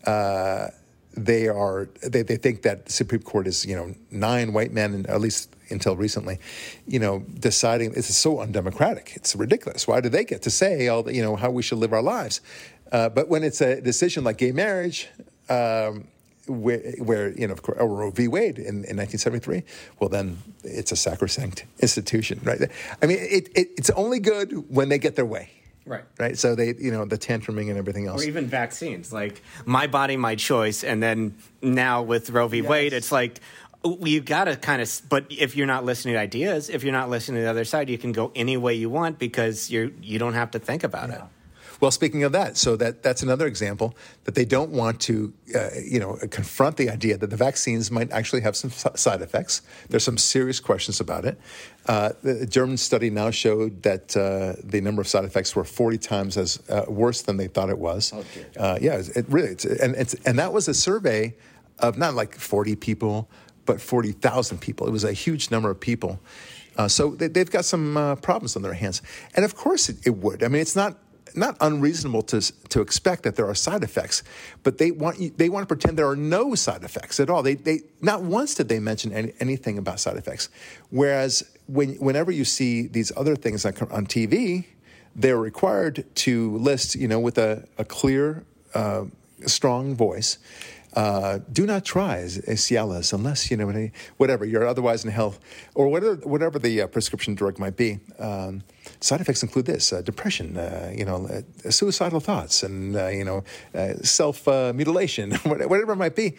uh, 0.07 0.69
they 1.17 1.49
are 1.49 1.89
they, 2.03 2.23
they 2.23 2.37
think 2.37 2.63
that 2.63 2.87
the 2.87 2.93
Supreme 2.93 3.23
Court 3.23 3.47
is 3.47 3.67
you 3.67 3.77
know 3.77 3.95
nine 4.11 4.53
white 4.53 4.73
men 4.73 4.95
and 4.95 5.07
at 5.09 5.21
least 5.21 5.55
until 5.71 5.97
recently, 5.97 6.39
you 6.87 6.99
know, 6.99 7.21
deciding 7.39 7.93
is 7.95 8.17
so 8.17 8.41
undemocratic. 8.41 9.13
It's 9.15 9.37
ridiculous. 9.37 9.87
Why 9.87 10.01
do 10.01 10.09
they 10.09 10.25
get 10.25 10.43
to 10.43 10.51
say 10.51 10.89
all 10.89 11.03
the, 11.03 11.15
you 11.15 11.23
know 11.23 11.37
how 11.37 11.51
we 11.51 11.63
should 11.63 11.79
live 11.79 11.93
our 11.93 12.03
lives? 12.03 12.41
Uh, 12.91 13.09
but 13.09 13.29
when 13.29 13.45
it's 13.45 13.61
a 13.61 13.81
decision 13.81 14.25
like 14.25 14.39
gay 14.39 14.53
marriage, 14.53 15.09
um, 15.49 16.09
where, 16.47 16.81
where, 16.99 17.33
you 17.39 17.47
know, 17.47 17.53
of 17.53 17.63
course, 17.63 17.79
Roe 17.81 18.11
v. 18.11 18.29
Wade 18.29 18.59
in, 18.59 18.85
in 18.85 18.97
1973, 18.97 19.63
well, 19.99 20.09
then 20.09 20.39
it's 20.65 20.93
a 20.93 20.97
sacrosanct 20.97 21.65
institution, 21.81 22.41
right? 22.45 22.61
I 23.03 23.07
mean, 23.07 23.19
it, 23.21 23.49
it, 23.55 23.69
it's 23.77 23.91
only 23.91 24.21
good 24.21 24.71
when 24.71 24.89
they 24.89 24.99
get 24.99 25.17
their 25.17 25.27
way. 25.27 25.51
Right. 25.87 26.05
Right. 26.19 26.39
So 26.39 26.55
they, 26.55 26.75
you 26.79 26.91
know, 26.91 27.05
the 27.05 27.19
tantruming 27.19 27.69
and 27.69 27.79
everything 27.79 28.07
else. 28.07 28.23
Or 28.23 28.29
even 28.29 28.47
vaccines, 28.47 29.13
like 29.13 29.43
my 29.65 29.87
body, 29.87 30.17
my 30.17 30.37
choice. 30.37 30.85
And 30.85 31.03
then 31.03 31.35
now 31.63 32.03
with 32.03 32.31
Roe 32.31 32.49
v. 32.49 32.59
Yes. 32.59 32.69
Wade, 32.69 32.93
it's 32.93 33.11
like, 33.11 33.41
you've 33.85 34.27
got 34.27 34.45
to 34.45 34.57
kind 34.57 34.83
of, 34.83 35.03
but 35.09 35.25
if 35.31 35.57
you're 35.57 35.67
not 35.67 35.85
listening 35.85 36.15
to 36.15 36.21
ideas, 36.21 36.69
if 36.69 36.85
you're 36.85 36.93
not 36.93 37.09
listening 37.09 37.39
to 37.39 37.43
the 37.45 37.51
other 37.51 37.65
side, 37.65 37.89
you 37.89 37.99
can 37.99 38.13
go 38.13 38.31
any 38.35 38.57
way 38.57 38.75
you 38.75 38.91
want 38.91 39.19
because 39.19 39.71
you're, 39.71 39.91
you 40.03 40.19
don't 40.19 40.35
have 40.35 40.51
to 40.53 40.59
think 40.59 40.85
about 40.85 41.09
yeah. 41.09 41.17
it. 41.17 41.23
Well, 41.81 41.91
speaking 41.91 42.25
of 42.25 42.33
that, 42.33 42.59
so 42.59 42.77
that 42.77 43.03
that's 43.03 43.23
another 43.23 43.47
example 43.47 43.97
that 44.25 44.35
they 44.35 44.45
don't 44.45 44.71
want 44.71 45.01
to, 45.03 45.33
uh, 45.55 45.71
you 45.83 45.99
know, 45.99 46.19
confront 46.31 46.77
the 46.77 46.91
idea 46.91 47.17
that 47.17 47.31
the 47.31 47.37
vaccines 47.37 47.91
might 47.91 48.13
actually 48.13 48.43
have 48.43 48.55
some 48.55 48.71
side 48.71 49.23
effects. 49.23 49.63
There's 49.89 50.05
some 50.05 50.19
serious 50.19 50.61
questions 50.61 51.01
about 51.01 51.25
it. 51.25 51.41
Uh, 51.87 52.11
the 52.23 52.47
German 52.47 52.77
study 52.77 53.09
now 53.09 53.31
showed 53.31 53.83
that 53.83 54.15
uh, 54.15 54.61
the 54.63 54.81
number 54.83 55.01
of 55.01 55.09
side 55.09 55.25
effects 55.25 55.57
were 55.57 55.65
40 55.65 55.99
times 55.99 56.37
as 56.37 56.63
uh, 56.69 56.85
worse 56.87 57.23
than 57.23 57.39
they 57.39 57.49
thought 57.49 57.71
it 57.71 57.79
was. 57.79 58.13
Oh, 58.15 58.25
uh, 58.59 58.79
yeah, 58.81 59.01
it 59.17 59.25
really, 59.29 59.49
it's, 59.49 59.65
and 59.65 59.95
it's, 59.97 60.15
and 60.27 60.39
that 60.39 60.53
was 60.53 60.69
a 60.69 60.75
survey 60.75 61.35
of 61.79 61.97
not 61.97 62.15
like 62.15 62.35
40 62.35 62.77
people, 62.77 63.31
but 63.65 63.81
40,000 63.81 64.59
people. 64.59 64.87
It 64.87 64.91
was 64.91 65.05
a 65.05 65.13
huge 65.13 65.51
number 65.51 65.71
of 65.71 65.81
people. 65.81 66.21
Uh, 66.77 66.89
so 66.89 67.11
they, 67.11 67.39
have 67.39 67.51
got 67.51 67.65
some 67.65 67.97
uh, 67.97 68.17
problems 68.17 68.57
on 68.57 68.63
their 68.63 68.75
hands. 68.75 69.03
And 69.35 69.45
of 69.45 69.55
course 69.55 69.89
it, 69.89 70.07
it, 70.07 70.17
would. 70.17 70.43
I 70.43 70.49
mean, 70.49 70.63
it's 70.63 70.77
not 70.77 70.97
not 71.37 71.57
unreasonable 71.61 72.23
to 72.23 72.41
to 72.69 72.81
expect 72.81 73.23
that 73.25 73.37
there 73.37 73.47
are 73.47 73.55
side 73.55 73.83
effects, 73.83 74.23
but 74.63 74.79
they 74.79 74.91
want 74.91 75.19
you, 75.19 75.31
they 75.37 75.49
want 75.49 75.63
to 75.63 75.67
pretend 75.67 75.99
there 75.99 76.09
are 76.09 76.17
no 76.17 76.55
side 76.55 76.85
effects 76.85 77.21
at 77.21 77.31
all. 77.31 77.43
They 77.43 77.55
they 77.55 77.81
not 78.01 78.23
once 78.23 78.55
did 78.55 78.69
they 78.69 78.79
mention 78.79 79.13
any, 79.13 79.33
anything 79.41 79.79
about 79.79 80.01
side 80.01 80.17
effects, 80.17 80.49
whereas 80.91 81.43
when 81.67 81.95
whenever 81.95 82.31
you 82.31 82.45
see 82.45 82.87
these 82.87 83.13
other 83.17 83.37
things 83.37 83.65
on, 83.65 83.75
on 83.91 84.07
TV, 84.07 84.67
they're 85.17 85.39
required 85.39 86.05
to 86.17 86.57
list 86.59 86.95
you 86.95 87.09
know 87.09 87.21
with 87.21 87.39
a, 87.39 87.67
a 87.79 87.85
clear, 87.85 88.45
uh, 88.75 89.05
strong 89.47 89.95
voice 89.95 90.39
uh, 90.95 91.39
do 91.53 91.67
not 91.67 91.85
try 91.85 92.19
Cialis 92.19 93.13
unless 93.13 93.51
you 93.51 93.57
know 93.57 93.91
whatever 94.17 94.45
you're 94.45 94.67
otherwise 94.67 95.05
in 95.05 95.11
health 95.11 95.39
or 95.75 95.89
whatever 95.89 96.17
whatever 96.17 96.59
the 96.59 96.83
uh, 96.83 96.87
prescription 96.89 97.35
drug 97.35 97.59
might 97.59 97.77
be. 97.77 98.01
Um, 98.19 98.63
side 99.01 99.21
effects 99.21 99.43
include 99.43 99.67
this: 99.67 99.93
uh, 99.93 100.03
depression, 100.03 100.57
uh, 100.57 100.93
you 100.97 101.05
know, 101.05 101.27
uh, 101.27 101.71
suicidal 101.71 102.21
thoughts, 102.21 102.63
and 102.63 102.97
uh, 102.97 103.09
you 103.09 103.25
know, 103.25 103.45
self 104.03 104.47
mutilation, 104.47 105.33
whatever 105.45 105.93
it 105.93 105.97
might 105.97 106.17
be. 106.17 106.37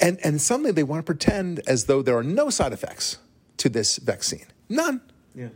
And 0.00 0.18
and 0.22 0.40
suddenly 0.40 0.72
they 0.72 0.82
want 0.82 1.00
to 1.00 1.06
pretend 1.06 1.60
as 1.66 1.86
though 1.86 2.02
there 2.02 2.16
are 2.16 2.22
no 2.24 2.50
side 2.50 2.72
effects 2.72 3.18
to 3.58 3.70
this 3.70 3.96
vaccine, 3.96 4.44
none. 4.68 5.00
Yeah. 5.34 5.48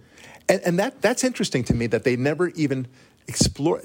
And, 0.49 0.61
and 0.65 0.79
that 0.79 1.03
that's 1.03 1.23
interesting 1.23 1.65
to 1.65 1.75
me 1.75 1.87
that 1.89 2.05
they 2.05 2.17
never 2.17 2.49
even 2.51 2.87
explore. 3.29 3.83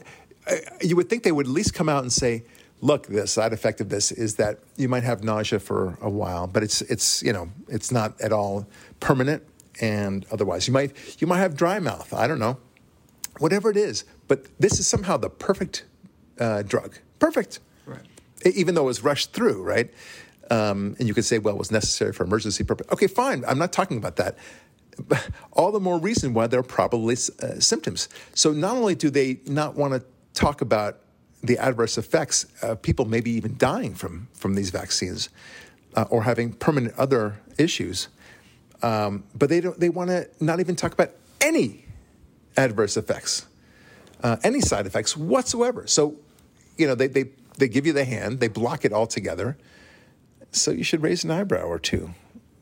You 0.82 0.96
would 0.96 1.10
think 1.10 1.24
they 1.24 1.32
would 1.32 1.48
at 1.48 1.52
least 1.52 1.74
come 1.74 1.90
out 1.90 2.04
and 2.04 2.14
say 2.14 2.44
look, 2.86 3.08
the 3.08 3.26
side 3.26 3.52
effect 3.52 3.82
of 3.82 3.90
this 3.90 4.12
is 4.12 4.36
that 4.36 4.60
you 4.78 4.88
might 4.88 5.04
have 5.04 5.24
nausea 5.24 5.60
for 5.60 5.98
a 6.02 6.10
while, 6.10 6.46
but 6.46 6.62
it's 6.64 6.82
it's 6.84 7.24
you 7.24 7.34
know 7.34 7.50
it's 7.68 7.92
not 7.92 8.20
at 8.22 8.32
all 8.32 8.68
permanent. 9.00 9.44
And 9.82 10.26
otherwise, 10.32 10.68
you 10.68 10.74
might 10.74 10.92
you 11.20 11.28
might 11.28 11.40
have 11.40 11.56
dry 11.58 11.80
mouth. 11.80 12.14
I 12.14 12.28
don't 12.28 12.40
know, 12.40 12.58
whatever 13.40 13.70
it 13.70 13.78
is. 13.78 14.06
But 14.28 14.46
this 14.60 14.80
is 14.80 14.88
somehow 14.88 15.18
the 15.18 15.30
perfect 15.30 15.84
uh, 16.40 16.62
drug. 16.62 16.98
Perfect. 17.20 17.60
Right. 17.86 18.06
Even 18.46 18.76
though 18.76 18.84
it 18.84 18.86
was 18.86 19.04
rushed 19.04 19.34
through, 19.34 19.64
right? 19.64 19.92
Um, 20.52 20.96
and 21.00 21.08
you 21.08 21.14
could 21.14 21.26
say, 21.26 21.40
well, 21.40 21.56
it 21.56 21.58
was 21.58 21.72
necessary 21.72 22.14
for 22.14 22.24
emergency 22.24 22.64
purpose. 22.64 22.88
Okay, 22.92 23.08
fine. 23.08 23.44
I'm 23.48 23.58
not 23.58 23.74
talking 23.74 23.98
about 23.98 24.16
that. 24.18 24.38
All 25.54 25.72
the 25.72 25.80
more 25.80 26.00
reason 26.00 26.34
why 26.34 26.48
there 26.48 26.60
are 26.60 26.64
probably 26.64 27.16
uh, 27.16 27.60
symptoms. 27.60 28.10
So 28.36 28.52
not 28.52 28.78
only 28.78 28.96
do 28.96 29.10
they 29.10 29.40
not 29.46 29.76
want 29.76 29.94
to 29.94 30.04
talk 30.34 30.62
about 30.62 31.00
the 31.48 31.58
adverse 31.58 31.98
effects 31.98 32.46
of 32.62 32.82
people 32.82 33.06
maybe 33.06 33.32
even 33.32 33.56
dying 33.58 33.96
from, 33.96 34.28
from 34.34 34.56
these 34.56 34.70
vaccines 34.70 35.30
uh, 35.96 36.06
or 36.10 36.24
having 36.24 36.54
permanent 36.54 36.94
other 36.98 37.40
issues. 37.58 38.08
Um, 38.82 39.24
but 39.34 39.50
they, 39.50 39.62
don't, 39.62 39.80
they 39.80 39.90
want 39.90 40.10
to 40.10 40.28
not 40.40 40.60
even 40.60 40.76
talk 40.76 40.94
about 40.94 41.12
any 41.42 41.86
adverse 42.58 42.98
effects, 42.98 43.46
uh, 44.24 44.38
any 44.44 44.62
side 44.62 44.86
effects 44.86 45.16
whatsoever. 45.18 45.88
So, 45.88 46.16
you 46.78 46.88
know, 46.88 46.96
they, 46.96 47.08
they, 47.08 47.26
they 47.58 47.68
give 47.68 47.86
you 47.86 47.94
the 47.94 48.06
hand, 48.06 48.40
they 48.40 48.48
block 48.48 48.86
it 48.86 48.94
altogether. 48.94 49.58
So 50.52 50.72
you 50.72 50.84
should 50.84 51.02
raise 51.02 51.24
an 51.24 51.32
eyebrow 51.32 51.66
or 51.66 51.80
two, 51.80 52.14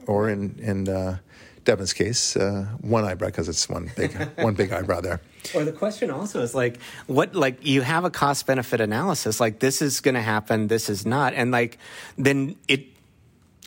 or 0.07 0.29
in, 0.29 0.57
in 0.59 0.89
uh, 0.89 1.19
Devin's 1.63 1.93
case, 1.93 2.35
uh, 2.35 2.65
one 2.81 3.05
eyebrow 3.05 3.27
because 3.27 3.47
it's 3.47 3.67
one 3.69 3.91
big 3.95 4.13
one 4.37 4.53
big 4.53 4.71
eyebrow 4.71 5.01
there. 5.01 5.21
Or 5.53 5.63
the 5.63 5.71
question 5.71 6.09
also 6.09 6.41
is 6.41 6.53
like, 6.53 6.79
what 7.07 7.35
like 7.35 7.65
you 7.65 7.81
have 7.81 8.05
a 8.05 8.09
cost 8.09 8.45
benefit 8.45 8.81
analysis, 8.81 9.39
like 9.39 9.59
this 9.59 9.81
is 9.81 10.01
going 10.01 10.15
to 10.15 10.21
happen, 10.21 10.67
this 10.67 10.89
is 10.89 11.05
not, 11.05 11.33
and 11.33 11.51
like 11.51 11.77
then 12.17 12.55
it. 12.67 12.87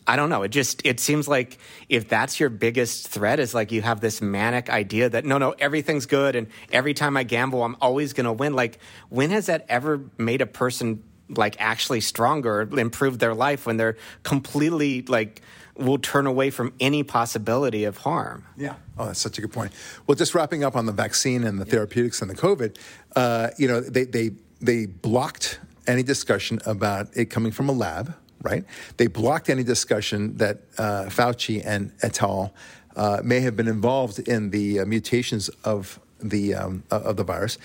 I 0.09 0.15
don't 0.15 0.31
know. 0.31 0.45
It 0.45 0.51
just 0.51 0.83
it 0.87 1.01
seems 1.01 1.27
like 1.27 1.59
if 1.89 2.09
that's 2.09 2.39
your 2.39 2.49
biggest 2.49 3.09
threat 3.09 3.41
is 3.41 3.55
like 3.55 3.73
you 3.73 3.83
have 3.83 4.01
this 4.01 4.23
manic 4.23 4.71
idea 4.71 5.09
that 5.09 5.25
no 5.25 5.39
no 5.39 5.51
everything's 5.59 6.07
good 6.07 6.37
and 6.37 6.47
every 6.71 6.95
time 6.95 7.17
I 7.17 7.25
gamble 7.25 7.65
I'm 7.65 7.77
always 7.81 8.13
going 8.13 8.27
to 8.27 8.33
win. 8.33 8.55
Like 8.55 8.79
when 9.09 9.31
has 9.31 9.47
that 9.47 9.67
ever 9.69 10.03
made 10.17 10.43
a 10.43 10.47
person 10.47 11.03
like 11.29 11.57
actually 11.59 12.01
stronger, 12.01 12.63
improve 12.79 13.19
their 13.19 13.35
life 13.35 13.67
when 13.67 13.77
they're 13.77 13.97
completely 14.23 15.03
like 15.03 15.43
will 15.79 15.99
turn 15.99 16.27
away 16.27 16.51
from 16.51 16.73
any 16.81 17.03
possibility 17.03 17.85
of 17.85 17.99
harm. 17.99 18.47
Yeah. 18.57 18.77
Oh, 18.99 19.07
that's 19.07 19.21
such 19.21 19.39
a 19.39 19.41
good 19.41 19.53
point. 19.53 19.73
Well, 20.07 20.15
just 20.15 20.35
wrapping 20.35 20.65
up 20.65 20.77
on 20.77 20.87
the 20.87 20.93
vaccine 20.93 21.45
and 21.45 21.59
the 21.59 21.65
therapeutics 21.65 22.23
and 22.23 22.31
the 22.31 22.35
COVID, 22.35 22.77
uh, 23.15 23.51
you 23.59 23.69
know, 23.69 23.81
they, 23.81 24.05
they, 24.05 24.31
they 24.61 24.87
blocked 24.87 25.61
any 25.87 26.03
discussion 26.03 26.61
about 26.67 27.09
it 27.15 27.27
coming 27.27 27.53
from 27.53 27.69
a 27.69 27.73
lab, 27.73 28.15
right? 28.43 28.65
They 28.97 29.07
blocked 29.07 29.51
any 29.51 29.63
discussion 29.63 30.37
that 30.39 30.63
uh, 30.79 31.05
Fauci 31.05 31.63
and 31.65 31.93
et 32.03 32.23
al. 32.23 32.53
Uh, 32.97 33.21
may 33.23 33.41
have 33.41 33.55
been 33.55 33.69
involved 33.69 34.19
in 34.21 34.49
the 34.51 34.81
uh, 34.81 34.87
mutations 34.87 35.51
of 35.65 36.01
the, 36.19 36.55
um, 36.55 36.83
of 36.91 37.17
the 37.19 37.25
virus. 37.25 37.59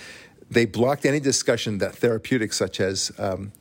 They 0.50 0.66
blocked 0.66 1.06
any 1.06 1.20
discussion 1.20 1.78
that 1.78 1.94
therapeutics 1.94 2.58
such 2.58 2.80
as 2.80 3.10
um, 3.18 3.52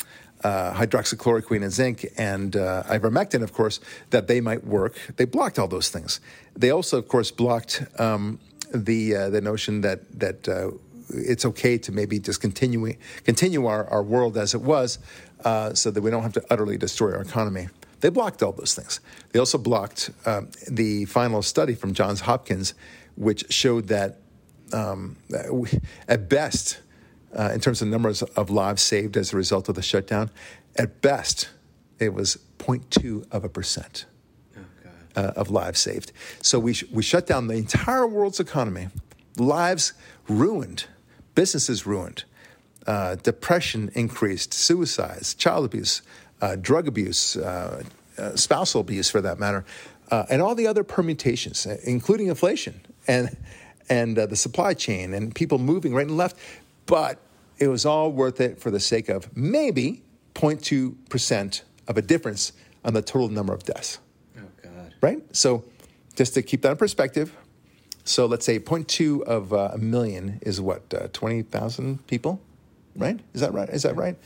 uh, 0.43 0.73
hydroxychloroquine 0.73 1.63
and 1.63 1.71
zinc 1.71 2.05
and 2.17 2.55
uh, 2.55 2.83
ivermectin, 2.87 3.43
of 3.43 3.53
course, 3.53 3.79
that 4.09 4.27
they 4.27 4.41
might 4.41 4.65
work. 4.65 4.97
They 5.17 5.25
blocked 5.25 5.59
all 5.59 5.67
those 5.67 5.89
things. 5.89 6.19
They 6.55 6.71
also, 6.71 6.97
of 6.97 7.07
course, 7.07 7.31
blocked 7.31 7.83
um, 7.99 8.39
the 8.73 9.15
uh, 9.15 9.29
the 9.29 9.41
notion 9.41 9.81
that 9.81 9.99
that 10.19 10.47
uh, 10.47 10.71
it's 11.09 11.45
okay 11.45 11.77
to 11.77 11.91
maybe 11.91 12.19
just 12.19 12.41
continue 12.41 12.93
continue 13.23 13.65
our, 13.65 13.87
our 13.89 14.03
world 14.03 14.37
as 14.37 14.53
it 14.53 14.61
was, 14.61 14.99
uh, 15.45 15.73
so 15.73 15.91
that 15.91 16.01
we 16.01 16.09
don't 16.09 16.23
have 16.23 16.33
to 16.33 16.43
utterly 16.49 16.77
destroy 16.77 17.13
our 17.13 17.21
economy. 17.21 17.67
They 17.99 18.09
blocked 18.09 18.41
all 18.41 18.51
those 18.51 18.73
things. 18.73 18.99
They 19.31 19.39
also 19.39 19.57
blocked 19.57 20.09
um, 20.25 20.49
the 20.69 21.05
final 21.05 21.43
study 21.43 21.75
from 21.75 21.93
Johns 21.93 22.21
Hopkins, 22.21 22.73
which 23.15 23.51
showed 23.53 23.87
that 23.89 24.17
um, 24.73 25.17
at 26.07 26.27
best 26.27 26.79
uh, 27.37 27.51
in 27.53 27.59
terms 27.59 27.81
of 27.81 27.87
numbers 27.87 28.21
of 28.21 28.49
lives 28.49 28.81
saved 28.81 29.17
as 29.17 29.33
a 29.33 29.37
result 29.37 29.69
of 29.69 29.75
the 29.75 29.81
shutdown. 29.81 30.29
At 30.75 31.01
best, 31.01 31.49
it 31.99 32.13
was 32.13 32.37
0.2 32.59 33.25
of 33.31 33.43
a 33.43 33.49
percent 33.49 34.05
oh, 34.57 34.61
uh, 35.15 35.33
of 35.35 35.49
lives 35.49 35.79
saved. 35.79 36.11
So 36.41 36.59
we, 36.59 36.73
sh- 36.73 36.85
we 36.91 37.03
shut 37.03 37.27
down 37.27 37.47
the 37.47 37.55
entire 37.55 38.07
world's 38.07 38.39
economy, 38.39 38.89
lives 39.37 39.93
ruined, 40.27 40.85
businesses 41.35 41.85
ruined, 41.85 42.23
uh, 42.87 43.15
depression 43.15 43.91
increased, 43.93 44.53
suicides, 44.53 45.33
child 45.35 45.65
abuse, 45.65 46.01
uh, 46.41 46.55
drug 46.55 46.87
abuse, 46.87 47.37
uh, 47.37 47.83
uh, 48.17 48.35
spousal 48.35 48.81
abuse 48.81 49.09
for 49.09 49.21
that 49.21 49.39
matter, 49.39 49.63
and 50.29 50.41
all 50.41 50.55
the 50.55 50.67
other 50.67 50.83
permutations, 50.83 51.65
including 51.65 52.27
inflation 52.27 52.81
and 53.07 53.37
and 53.91 54.17
uh, 54.17 54.25
the 54.25 54.37
supply 54.37 54.73
chain 54.73 55.13
and 55.13 55.35
people 55.35 55.57
moving 55.57 55.93
right 55.93 56.07
and 56.07 56.15
left. 56.15 56.37
But 56.85 57.19
it 57.57 57.67
was 57.67 57.85
all 57.85 58.11
worth 58.11 58.41
it 58.41 58.59
for 58.59 58.71
the 58.71 58.79
sake 58.79 59.09
of 59.09 59.35
maybe 59.35 60.03
0.2% 60.35 61.61
of 61.87 61.97
a 61.97 62.01
difference 62.01 62.53
on 62.83 62.93
the 62.93 63.01
total 63.01 63.29
number 63.29 63.53
of 63.53 63.63
deaths. 63.63 63.99
Oh, 64.37 64.41
God. 64.63 64.95
Right? 65.01 65.35
So 65.35 65.63
just 66.15 66.33
to 66.33 66.41
keep 66.41 66.61
that 66.63 66.71
in 66.71 66.77
perspective, 66.77 67.35
so 68.03 68.25
let's 68.25 68.45
say 68.45 68.59
0.2 68.59 69.23
of 69.23 69.53
uh, 69.53 69.71
a 69.73 69.77
million 69.77 70.39
is 70.41 70.59
what, 70.59 70.91
uh, 70.93 71.07
20,000 71.13 72.05
people? 72.07 72.41
Right? 72.95 73.19
Is 73.33 73.41
that 73.41 73.53
right? 73.53 73.69
Is 73.69 73.83
that 73.83 73.95
right? 73.95 74.17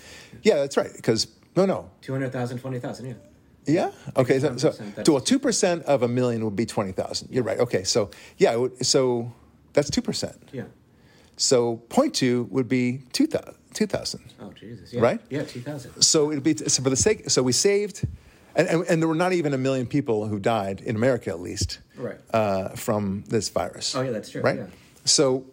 Yeah, 0.41 0.56
that's 0.56 0.78
right. 0.78 0.91
Because, 0.96 1.28
no, 1.56 1.65
no. 1.65 1.91
200,000, 2.02 2.60
20,000, 2.60 3.06
yeah. 3.06 3.13
Yeah. 3.68 3.91
Okay. 4.15 4.39
So, 4.39 4.58
so, 4.58 4.74
well, 5.08 5.22
two 5.22 5.39
percent 5.39 5.84
of 5.86 6.04
a 6.04 6.08
million 6.08 6.44
would 6.46 6.56
be 6.56 6.65
twenty 6.65 6.91
thousand. 6.91 7.30
You're 7.32 7.44
right. 7.44 7.60
Okay. 7.60 7.84
So 7.84 8.12
yeah. 8.38 8.68
So 8.82 9.34
that's 9.74 9.89
two 9.89 10.02
percent. 10.02 10.38
Yeah. 10.52 10.65
So 11.38 11.84
0.2 11.89 12.50
would 12.50 12.67
be 12.67 13.02
2,000. 13.13 13.56
2000 13.74 14.34
oh, 14.39 14.54
Jesus. 14.54 14.93
Yeah. 14.93 15.02
Right? 15.02 15.21
Yeah, 15.30 15.43
2,000. 15.43 16.02
So 16.02 16.32
it'd 16.32 16.43
be, 16.43 16.56
so 16.56 16.82
for 16.82 16.89
the 16.89 16.95
sake, 16.95 17.30
so 17.30 17.43
we 17.43 17.52
saved, 17.52 18.08
and, 18.56 18.67
and, 18.67 18.84
and, 18.88 19.02
there 19.02 19.08
were 19.10 19.15
not 19.15 19.34
even 19.34 19.54
a 19.54 19.58
million 19.58 19.86
people 19.86 20.28
who 20.28 20.39
died, 20.39 20.80
in 20.82 20.95
America 20.95 21.30
at 21.30 21.41
least, 21.41 21.80
right. 21.98 22.17
uh, 22.34 22.69
from 22.69 23.26
this 23.28 23.50
virus. 23.50 23.93
Oh, 23.93 24.02
yeah, 24.02 24.12
that's 24.12 24.30
true. 24.30 24.41
Right? 24.41 24.60
Yeah. 24.60 24.67
So 25.04 25.45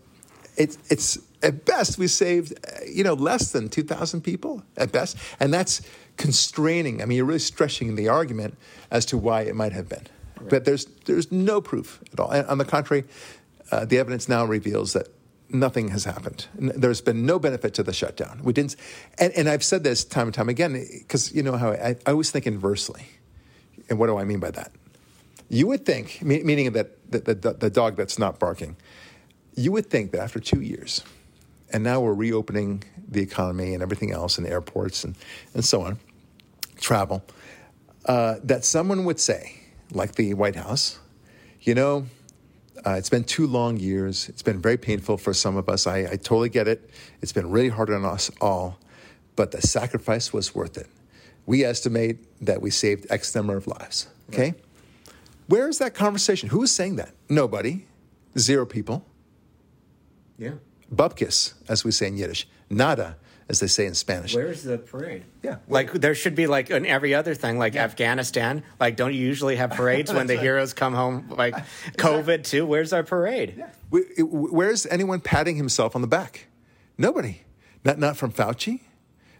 it's, 0.56 0.78
it's, 0.88 1.18
at 1.42 1.64
best, 1.64 1.98
we 1.98 2.06
saved, 2.06 2.52
uh, 2.64 2.84
you 2.88 3.02
know, 3.02 3.14
less 3.14 3.50
than 3.50 3.68
2,000 3.68 4.20
people 4.20 4.62
at 4.76 4.92
best. 4.92 5.16
And 5.40 5.52
that's 5.52 5.82
constraining. 6.16 7.02
I 7.02 7.06
mean, 7.06 7.16
you're 7.16 7.26
really 7.26 7.40
stretching 7.40 7.96
the 7.96 8.08
argument 8.08 8.56
as 8.92 9.04
to 9.06 9.18
why 9.18 9.42
it 9.42 9.56
might 9.56 9.72
have 9.72 9.88
been. 9.88 10.06
Right. 10.38 10.50
But 10.50 10.64
there's, 10.64 10.84
there's 11.06 11.32
no 11.32 11.60
proof 11.60 12.00
at 12.12 12.20
all. 12.20 12.30
And 12.30 12.46
on 12.46 12.58
the 12.58 12.64
contrary, 12.64 13.04
uh, 13.72 13.84
the 13.84 13.98
evidence 13.98 14.28
now 14.28 14.44
reveals 14.44 14.92
that 14.92 15.08
nothing 15.52 15.88
has 15.88 16.04
happened. 16.04 16.46
There's 16.54 17.00
been 17.00 17.26
no 17.26 17.38
benefit 17.38 17.74
to 17.74 17.82
the 17.82 17.92
shutdown. 17.92 18.40
We 18.42 18.52
didn't, 18.52 18.76
and, 19.18 19.32
and 19.34 19.48
I've 19.48 19.64
said 19.64 19.84
this 19.84 20.04
time 20.04 20.28
and 20.28 20.34
time 20.34 20.48
again 20.48 20.72
because 20.72 21.34
you 21.34 21.42
know 21.42 21.56
how 21.56 21.72
I, 21.72 21.96
I, 22.06 22.10
always 22.10 22.30
think 22.30 22.46
inversely. 22.46 23.06
And 23.88 23.98
what 23.98 24.06
do 24.06 24.16
I 24.16 24.24
mean 24.24 24.40
by 24.40 24.50
that? 24.52 24.72
You 25.48 25.66
would 25.66 25.84
think, 25.84 26.22
meaning 26.22 26.72
that 26.72 27.10
the, 27.10 27.34
the, 27.34 27.52
the 27.52 27.70
dog 27.70 27.96
that's 27.96 28.18
not 28.18 28.38
barking, 28.38 28.76
you 29.54 29.70
would 29.72 29.90
think 29.90 30.12
that 30.12 30.20
after 30.20 30.40
two 30.40 30.62
years, 30.62 31.02
and 31.72 31.84
now 31.84 32.00
we're 32.00 32.14
reopening 32.14 32.84
the 33.08 33.20
economy 33.20 33.74
and 33.74 33.82
everything 33.82 34.12
else, 34.12 34.38
and 34.38 34.46
airports 34.46 35.04
and, 35.04 35.14
and 35.54 35.64
so 35.64 35.82
on, 35.82 35.98
travel, 36.76 37.22
uh, 38.06 38.36
that 38.44 38.64
someone 38.64 39.04
would 39.04 39.20
say, 39.20 39.60
like 39.92 40.14
the 40.14 40.32
White 40.34 40.56
House, 40.56 40.98
you 41.60 41.74
know, 41.74 42.06
uh, 42.86 42.92
it's 42.92 43.10
been 43.10 43.24
two 43.24 43.46
long 43.46 43.76
years. 43.76 44.28
It's 44.28 44.42
been 44.42 44.60
very 44.60 44.76
painful 44.76 45.18
for 45.18 45.32
some 45.32 45.56
of 45.56 45.68
us. 45.68 45.86
I, 45.86 45.98
I 45.98 46.16
totally 46.16 46.48
get 46.48 46.68
it. 46.68 46.90
It's 47.20 47.32
been 47.32 47.50
really 47.50 47.68
hard 47.68 47.90
on 47.90 48.04
us 48.04 48.30
all, 48.40 48.78
but 49.36 49.50
the 49.52 49.62
sacrifice 49.62 50.32
was 50.32 50.54
worth 50.54 50.76
it. 50.76 50.88
We 51.46 51.64
estimate 51.64 52.18
that 52.44 52.62
we 52.62 52.70
saved 52.70 53.06
X 53.10 53.34
number 53.34 53.56
of 53.56 53.66
lives. 53.66 54.08
Okay? 54.30 54.52
Right. 54.52 55.14
Where 55.48 55.68
is 55.68 55.78
that 55.78 55.94
conversation? 55.94 56.48
Who 56.48 56.62
is 56.62 56.74
saying 56.74 56.96
that? 56.96 57.12
Nobody. 57.28 57.86
Zero 58.38 58.64
people. 58.64 59.04
Yeah. 60.38 60.52
Bupkis, 60.94 61.54
as 61.68 61.84
we 61.84 61.90
say 61.90 62.06
in 62.06 62.16
Yiddish. 62.16 62.48
Nada 62.70 63.16
as 63.52 63.60
they 63.60 63.66
say 63.66 63.84
in 63.84 63.94
Spanish. 63.94 64.34
Where's 64.34 64.62
the 64.62 64.78
parade? 64.78 65.24
Yeah. 65.42 65.58
Like 65.68 65.92
there 65.92 66.14
should 66.14 66.34
be 66.34 66.46
like 66.46 66.70
in 66.70 66.86
every 66.86 67.14
other 67.14 67.34
thing, 67.34 67.58
like 67.58 67.74
yeah. 67.74 67.84
Afghanistan. 67.84 68.64
Like, 68.80 68.96
don't 68.96 69.12
you 69.12 69.20
usually 69.20 69.56
have 69.56 69.72
parades 69.72 70.10
when 70.10 70.26
the 70.26 70.34
right. 70.36 70.42
heroes 70.42 70.72
come 70.72 70.94
home? 70.94 71.28
Like 71.28 71.54
COVID 71.98 72.44
too. 72.44 72.64
Where's 72.64 72.94
our 72.94 73.02
parade? 73.02 73.54
Yeah. 73.58 73.68
Where's 73.90 74.86
anyone 74.86 75.20
patting 75.20 75.56
himself 75.56 75.94
on 75.94 76.00
the 76.00 76.08
back? 76.08 76.46
Nobody. 76.96 77.42
Not 77.84 77.98
not 77.98 78.16
from 78.16 78.32
Fauci, 78.32 78.80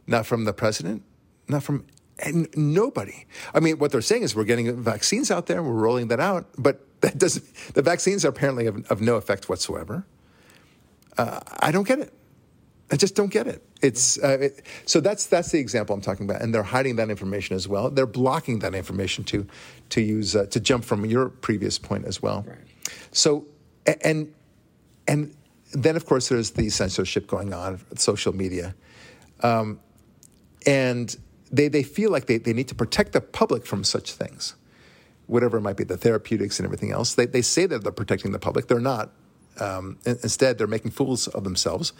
not 0.06 0.26
from 0.26 0.44
the 0.44 0.52
president, 0.52 1.02
not 1.48 1.62
from 1.62 1.86
and 2.18 2.48
nobody. 2.54 3.24
I 3.54 3.60
mean, 3.60 3.78
what 3.78 3.92
they're 3.92 4.02
saying 4.02 4.24
is 4.24 4.36
we're 4.36 4.44
getting 4.44 4.76
vaccines 4.82 5.30
out 5.30 5.46
there, 5.46 5.58
and 5.58 5.66
we're 5.66 5.72
rolling 5.72 6.08
that 6.08 6.20
out, 6.20 6.48
but 6.58 6.86
that 7.00 7.16
doesn't. 7.16 7.46
The 7.72 7.82
vaccines 7.82 8.26
are 8.26 8.28
apparently 8.28 8.66
of, 8.66 8.84
of 8.90 9.00
no 9.00 9.16
effect 9.16 9.48
whatsoever. 9.48 10.04
Uh, 11.16 11.40
I 11.60 11.72
don't 11.72 11.86
get 11.86 11.98
it. 11.98 12.12
I 12.90 12.96
just 12.96 13.14
don't 13.14 13.30
get 13.30 13.46
it. 13.46 13.64
It's 13.80 14.22
uh, 14.22 14.38
it, 14.40 14.66
so 14.84 15.00
that's 15.00 15.26
that's 15.26 15.50
the 15.50 15.58
example 15.58 15.94
I'm 15.94 16.02
talking 16.02 16.28
about, 16.28 16.42
and 16.42 16.54
they're 16.54 16.62
hiding 16.62 16.96
that 16.96 17.10
information 17.10 17.56
as 17.56 17.66
well. 17.66 17.90
They're 17.90 18.06
blocking 18.06 18.58
that 18.60 18.74
information 18.74 19.24
to 19.24 19.46
to 19.90 20.00
use 20.00 20.36
uh, 20.36 20.46
to 20.46 20.60
jump 20.60 20.84
from 20.84 21.04
your 21.06 21.28
previous 21.28 21.78
point 21.78 22.04
as 22.04 22.22
well. 22.22 22.44
Right. 22.46 22.58
So 23.12 23.46
and 24.04 24.32
and 25.08 25.34
then 25.72 25.96
of 25.96 26.06
course 26.06 26.28
there's 26.28 26.50
the 26.50 26.68
censorship 26.68 27.26
going 27.26 27.52
on, 27.54 27.80
social 27.96 28.34
media, 28.34 28.74
um, 29.42 29.80
and 30.66 31.16
they 31.50 31.68
they 31.68 31.82
feel 31.82 32.10
like 32.10 32.26
they, 32.26 32.38
they 32.38 32.52
need 32.52 32.68
to 32.68 32.74
protect 32.74 33.12
the 33.12 33.20
public 33.20 33.66
from 33.66 33.84
such 33.84 34.12
things, 34.12 34.54
whatever 35.26 35.58
it 35.58 35.62
might 35.62 35.76
be, 35.76 35.84
the 35.84 35.96
therapeutics 35.96 36.58
and 36.58 36.66
everything 36.66 36.90
else. 36.90 37.14
They 37.14 37.26
they 37.26 37.42
say 37.42 37.66
that 37.66 37.82
they're 37.82 37.92
protecting 37.92 38.32
the 38.32 38.38
public. 38.38 38.66
They're 38.68 38.80
not. 38.80 39.12
Um, 39.60 39.98
instead, 40.04 40.58
they're 40.58 40.66
making 40.66 40.92
fools 40.92 41.28
of 41.28 41.44
themselves 41.44 41.92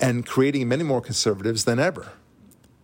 and 0.00 0.26
creating 0.26 0.68
many 0.68 0.84
more 0.84 1.00
conservatives 1.00 1.64
than 1.64 1.78
ever. 1.78 2.12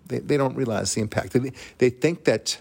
They, 0.07 0.19
they 0.19 0.37
don't 0.37 0.57
realize 0.57 0.95
the 0.95 1.01
impact. 1.01 1.33
They, 1.33 1.53
they 1.79 1.91
think 1.91 2.25
that 2.25 2.59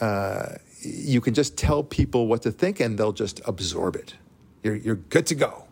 uh, 0.00 0.56
you 0.80 1.20
can 1.20 1.34
just 1.34 1.56
tell 1.56 1.82
people 1.82 2.26
what 2.26 2.42
to 2.42 2.52
think 2.52 2.80
and 2.80 2.98
they'll 2.98 3.12
just 3.12 3.40
absorb 3.46 3.96
it. 3.96 4.14
You're, 4.62 4.76
you're 4.76 4.94
good 4.96 5.26
to 5.26 5.34
go. 5.34 5.64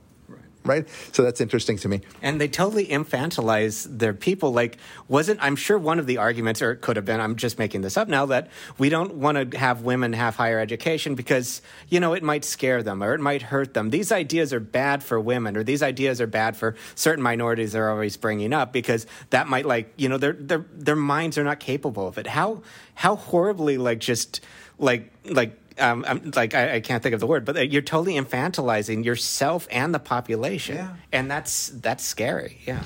Right. 0.69 0.87
So 1.13 1.23
that's 1.23 1.41
interesting 1.41 1.79
to 1.79 1.89
me. 1.89 2.03
And 2.21 2.39
they 2.39 2.47
totally 2.47 2.87
infantilize 2.87 3.87
their 3.91 4.13
people. 4.13 4.53
Like, 4.53 4.77
wasn't, 5.09 5.43
I'm 5.43 5.57
sure 5.57 5.79
one 5.79 5.99
of 5.99 6.07
the 6.07 6.19
arguments, 6.19 6.61
or 6.61 6.73
it 6.73 6.83
could 6.83 6.97
have 6.97 7.07
been, 7.07 7.23
I'm 7.23 7.37
just 7.37 7.59
making 7.59 7.81
this 7.81 7.97
up 7.97 8.07
now, 8.07 8.27
that 8.27 8.51
we 8.77 8.91
don't 8.91 9.15
want 9.15 9.51
to 9.51 9.59
have 9.59 9.81
women 9.81 10.13
have 10.13 10.37
higher 10.37 10.61
education 10.61 11.15
because, 11.15 11.63
you 11.89 12.01
know, 12.01 12.13
it 12.13 12.23
might 12.23 12.45
scare 12.45 12.83
them 12.83 13.03
or 13.03 13.15
it 13.15 13.21
might 13.21 13.41
hurt 13.41 13.73
them. 13.73 13.89
These 13.89 14.13
ideas 14.13 14.53
are 14.53 14.61
bad 14.61 15.03
for 15.03 15.19
women 15.19 15.57
or 15.57 15.63
these 15.63 15.83
ideas 15.83 16.21
are 16.21 16.27
bad 16.27 16.55
for 16.55 16.77
certain 16.95 17.23
minorities 17.23 17.73
they're 17.73 17.91
always 17.91 18.19
bringing 18.19 18.53
up 18.53 18.71
because 18.71 19.07
that 19.31 19.49
might, 19.49 19.65
like, 19.65 19.95
you 19.97 20.11
know, 20.11 20.19
their, 20.19 20.35
their, 20.35 20.67
their 20.75 20.97
minds 20.97 21.39
are 21.39 21.45
not 21.45 21.61
capable 21.61 22.07
of 22.07 22.19
it. 22.19 22.27
How, 22.27 22.63
how 22.95 23.17
horribly, 23.17 23.79
like, 23.79 24.01
just, 24.01 24.43
like, 24.79 25.11
like, 25.25 25.59
um, 25.79 26.05
I'm, 26.07 26.31
like 26.35 26.55
I, 26.55 26.77
I, 26.77 26.81
can't 26.81 27.03
think 27.03 27.15
of 27.15 27.21
the 27.21 27.27
word, 27.27 27.45
but 27.45 27.71
you're 27.71 27.83
totally 27.83 28.15
infantilizing 28.15 29.05
yourself 29.05 29.67
and 29.71 29.95
the 29.95 29.99
population, 29.99 30.77
yeah. 30.77 30.97
and 31.13 31.31
that's 31.31 31.69
that's 31.69 32.05
scary. 32.05 32.59
Yeah. 32.67 32.83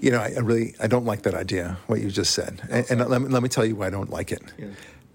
You 0.00 0.10
know, 0.10 0.18
I, 0.18 0.34
I, 0.36 0.40
really 0.40 0.74
I 0.80 0.86
don't 0.86 1.04
like 1.04 1.22
that 1.22 1.34
idea. 1.34 1.78
What 1.86 2.00
you 2.00 2.10
just 2.10 2.32
said, 2.32 2.60
and, 2.70 2.90
and 2.90 3.10
let, 3.10 3.22
me, 3.22 3.28
let 3.28 3.42
me 3.42 3.48
tell 3.48 3.64
you 3.64 3.76
why 3.76 3.86
I 3.86 3.90
don't 3.90 4.10
like 4.10 4.32
it. 4.32 4.42
Yeah. 4.58 4.68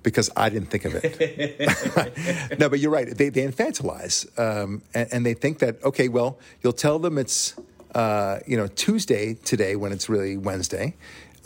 Because 0.04 0.32
I 0.36 0.50
didn't 0.50 0.70
think 0.72 0.86
of 0.86 0.96
it. 0.96 2.60
no, 2.60 2.70
but 2.70 2.80
you're 2.80 2.90
right. 2.90 3.16
They, 3.16 3.30
they 3.30 3.46
infantilize, 3.46 4.26
um, 4.40 4.82
and, 4.96 5.08
and, 5.12 5.26
they 5.26 5.36
think 5.36 5.60
that 5.60 5.84
okay, 5.84 6.08
well, 6.08 6.40
you'll 6.64 6.74
tell 6.74 6.98
them 6.98 7.20
it's 7.20 7.56
uh, 7.94 8.40
you 8.48 8.58
know 8.58 8.68
Tuesday 8.68 9.36
today 9.36 9.76
when 9.76 9.92
it's 9.92 10.10
really 10.10 10.38
Wednesday, 10.38 10.96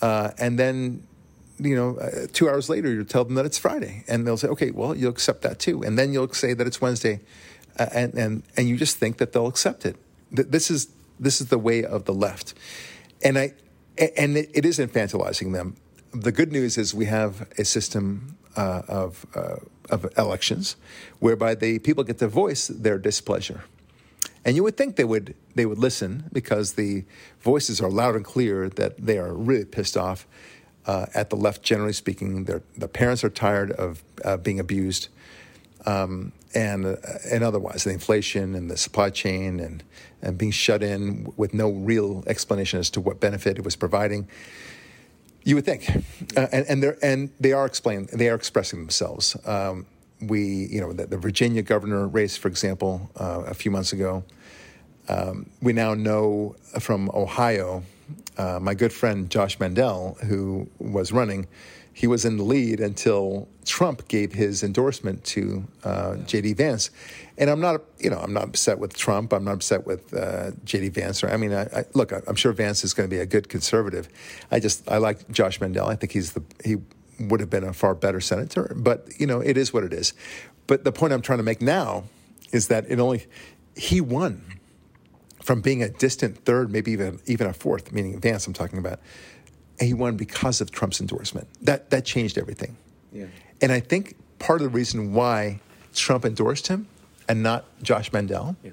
uh, 0.02 0.32
and 0.38 0.58
then 0.58 1.06
you 1.57 1.75
know, 1.75 1.97
uh, 1.97 2.27
two 2.33 2.49
hours 2.49 2.69
later, 2.69 2.91
you 2.91 3.03
tell 3.03 3.23
them 3.23 3.35
that 3.35 3.45
it's 3.45 3.57
Friday, 3.57 4.03
and 4.07 4.25
they'll 4.25 4.37
say, 4.37 4.47
"Okay, 4.49 4.71
well, 4.71 4.95
you'll 4.95 5.11
accept 5.11 5.41
that 5.43 5.59
too," 5.59 5.83
and 5.83 5.97
then 5.97 6.11
you'll 6.11 6.31
say 6.33 6.53
that 6.53 6.67
it's 6.67 6.81
Wednesday, 6.81 7.21
uh, 7.79 7.87
and 7.93 8.13
and 8.15 8.43
and 8.57 8.67
you 8.67 8.77
just 8.77 8.97
think 8.97 9.17
that 9.17 9.31
they'll 9.33 9.47
accept 9.47 9.85
it. 9.85 9.95
This 10.31 10.69
is 10.69 10.89
this 11.19 11.39
is 11.39 11.47
the 11.47 11.57
way 11.57 11.83
of 11.83 12.05
the 12.05 12.13
left, 12.13 12.53
and 13.23 13.37
I 13.37 13.53
and 13.97 14.37
it, 14.37 14.49
it 14.53 14.65
is 14.65 14.79
infantilizing 14.79 15.53
them. 15.53 15.75
The 16.11 16.31
good 16.31 16.51
news 16.51 16.77
is 16.77 16.93
we 16.93 17.05
have 17.05 17.47
a 17.57 17.65
system 17.65 18.37
uh, 18.55 18.81
of 18.87 19.25
uh, 19.35 19.57
of 19.89 20.07
elections 20.17 20.75
whereby 21.19 21.55
the 21.55 21.79
people 21.79 22.03
get 22.03 22.17
to 22.19 22.27
voice 22.27 22.67
their 22.67 22.97
displeasure. 22.97 23.63
And 24.43 24.55
you 24.55 24.63
would 24.63 24.77
think 24.77 24.95
they 24.95 25.03
would 25.03 25.35
they 25.55 25.65
would 25.65 25.79
listen 25.79 26.29
because 26.31 26.73
the 26.73 27.05
voices 27.41 27.81
are 27.81 27.89
loud 27.89 28.15
and 28.15 28.23
clear 28.23 28.69
that 28.69 28.97
they 28.97 29.17
are 29.17 29.33
really 29.33 29.65
pissed 29.65 29.97
off 29.97 30.27
uh, 30.88 31.08
at 31.13 31.30
the 31.30 31.36
left, 31.36 31.63
generally 31.63 31.93
speaking, 31.93 32.45
the 32.45 32.88
parents 32.88 33.24
are 33.24 33.30
tired 33.30 33.71
of 33.71 34.04
uh, 34.24 34.38
being 34.38 34.60
abused, 34.60 35.10
um, 35.86 36.32
and 36.54 36.86
uh, 36.86 36.95
and 37.32 37.43
otherwise, 37.43 37.84
the 37.84 37.91
inflation 37.91 38.56
and 38.56 38.69
the 38.69 38.78
supply 38.78 39.10
chain 39.10 39.60
and 39.60 39.84
and 40.21 40.38
being 40.38 40.52
shut 40.52 40.84
in 40.84 41.32
with 41.38 41.54
no 41.54 41.69
real 41.71 42.24
explanation 42.28 42.80
as 42.80 42.89
to 42.91 43.02
what 43.02 43.19
benefit 43.19 43.58
it 43.58 43.63
was 43.63 43.76
providing. 43.76 44.28
You 45.43 45.56
would 45.56 45.65
think, 45.65 45.89
uh, 46.38 46.48
and 46.52 46.65
and, 46.67 46.84
they 46.84 46.93
and 47.02 47.30
they 47.39 47.52
are 47.54 47.65
explaining, 47.65 48.10
they 48.13 48.30
are 48.30 48.36
expressing 48.36 48.80
themselves. 48.80 49.36
Um, 49.45 49.86
we, 50.21 50.67
you 50.71 50.82
know, 50.82 50.93
the, 50.93 51.08
the, 51.08 51.17
Virginia 51.17 51.62
governor 51.62 52.08
race, 52.08 52.38
for 52.38 52.48
example, 52.48 53.12
uh, 53.19 53.43
a 53.45 53.54
few 53.54 53.69
months 53.69 53.91
ago. 53.91 54.24
Um, 55.10 55.50
we 55.62 55.74
now 55.74 55.93
know 55.93 56.56
from 56.80 57.12
Ohio 57.13 57.84
uh, 58.38 58.60
my 58.62 58.74
good 58.74 58.93
friend 58.93 59.30
Josh 59.30 59.60
Mandel, 59.60 60.17
who 60.26 60.69
was 60.80 61.12
running, 61.12 61.48
he 61.93 62.08
was 62.08 62.26
in 62.26 62.36
the 62.36 62.43
lead 62.43 62.82
until 62.82 63.48
Trump 63.63 64.08
gave 64.10 64.34
his 64.34 64.63
endorsement 64.63 65.24
to 65.24 65.65
uh, 65.86 66.17
J.D. 66.17 66.54
Vance. 66.54 66.89
And 67.38 67.50
I'm 67.50 67.62
not, 67.62 67.82
you 68.00 68.10
know, 68.10 68.17
I'm 68.17 68.34
not 68.34 68.43
upset 68.43 68.80
with 68.80 68.98
Trump. 68.98 69.32
I'm 69.32 69.45
not 69.45 69.54
upset 69.54 69.86
with 69.86 70.13
uh, 70.13 70.52
J.D. 70.65 70.89
Vance. 70.89 71.24
Or, 71.24 71.30
I 71.30 71.38
mean, 71.38 71.54
I, 71.54 71.63
I, 71.63 71.86
look, 71.93 72.12
I'm 72.12 72.36
sure 72.36 72.52
Vance 72.52 72.84
is 72.84 72.93
going 72.93 73.10
to 73.10 73.15
be 73.15 73.21
a 73.21 73.26
good 73.26 73.48
conservative. 73.48 74.10
I 74.52 74.60
just, 74.60 74.89
I 74.91 74.98
like 74.98 75.30
Josh 75.32 75.62
Mandel. 75.62 75.88
I 75.88 75.95
think 75.95 76.12
he's 76.12 76.34
the, 76.34 76.43
he 76.65 76.78
would 77.19 77.39
have 77.39 77.50
been 77.50 77.63
a 77.63 77.71
far 77.71 77.95
better 77.95 78.19
senator. 78.19 78.74
But 78.76 79.08
you 79.17 79.26
know, 79.26 79.39
it 79.39 79.58
is 79.58 79.74
what 79.74 79.84
it 79.84 79.93
is. 79.93 80.13
But 80.67 80.84
the 80.84 80.91
point 80.91 81.13
I'm 81.13 81.21
trying 81.21 81.39
to 81.39 81.43
make 81.43 81.62
now 81.62 82.04
is 82.52 82.67
that 82.67 82.89
it 82.89 83.00
only 83.00 83.26
he 83.76 84.02
won 84.02 84.43
from 85.45 85.62
being 85.62 85.84
a 85.84 85.89
distant 85.89 86.43
third, 86.43 86.71
maybe 86.71 86.91
even 86.91 87.19
even 87.27 87.45
a 87.45 87.53
fourth, 87.53 87.91
meaning 87.91 88.19
Vance, 88.19 88.47
I'm 88.47 88.53
talking 88.53 88.79
about. 88.79 88.99
And 89.79 89.88
he 89.88 89.93
won 89.93 90.17
because 90.17 90.60
of 90.60 90.71
Trump's 90.71 90.99
endorsement. 90.99 91.47
That 91.62 91.91
that 91.91 92.03
changed 92.03 92.39
everything. 92.39 92.75
Yeah. 93.13 93.27
And 93.62 93.71
I 93.71 93.79
think 93.79 94.15
part 94.39 94.62
of 94.62 94.63
the 94.63 94.75
reason 94.75 95.13
why 95.13 95.60
Trump 95.93 96.25
endorsed 96.25 96.67
him 96.67 96.88
and 97.29 97.43
not 97.43 97.65
Josh 97.84 98.12
Mandel 98.12 98.55
yeah. 98.63 98.71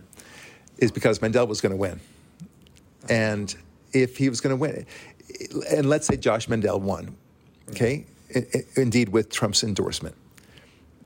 is 0.78 0.90
because 0.90 1.20
Mandel 1.20 1.46
was 1.46 1.60
going 1.60 1.72
to 1.72 1.76
win. 1.76 2.00
And 3.08 3.54
if 3.92 4.16
he 4.16 4.30
was 4.30 4.40
going 4.40 4.56
to 4.56 4.60
win, 4.60 4.86
and 5.70 5.88
let's 5.88 6.06
say 6.06 6.16
Josh 6.16 6.48
Mandel 6.48 6.80
won, 6.80 7.16
okay, 7.70 8.06
indeed 8.76 9.10
with 9.10 9.28
Trump's 9.28 9.62
endorsement, 9.62 10.14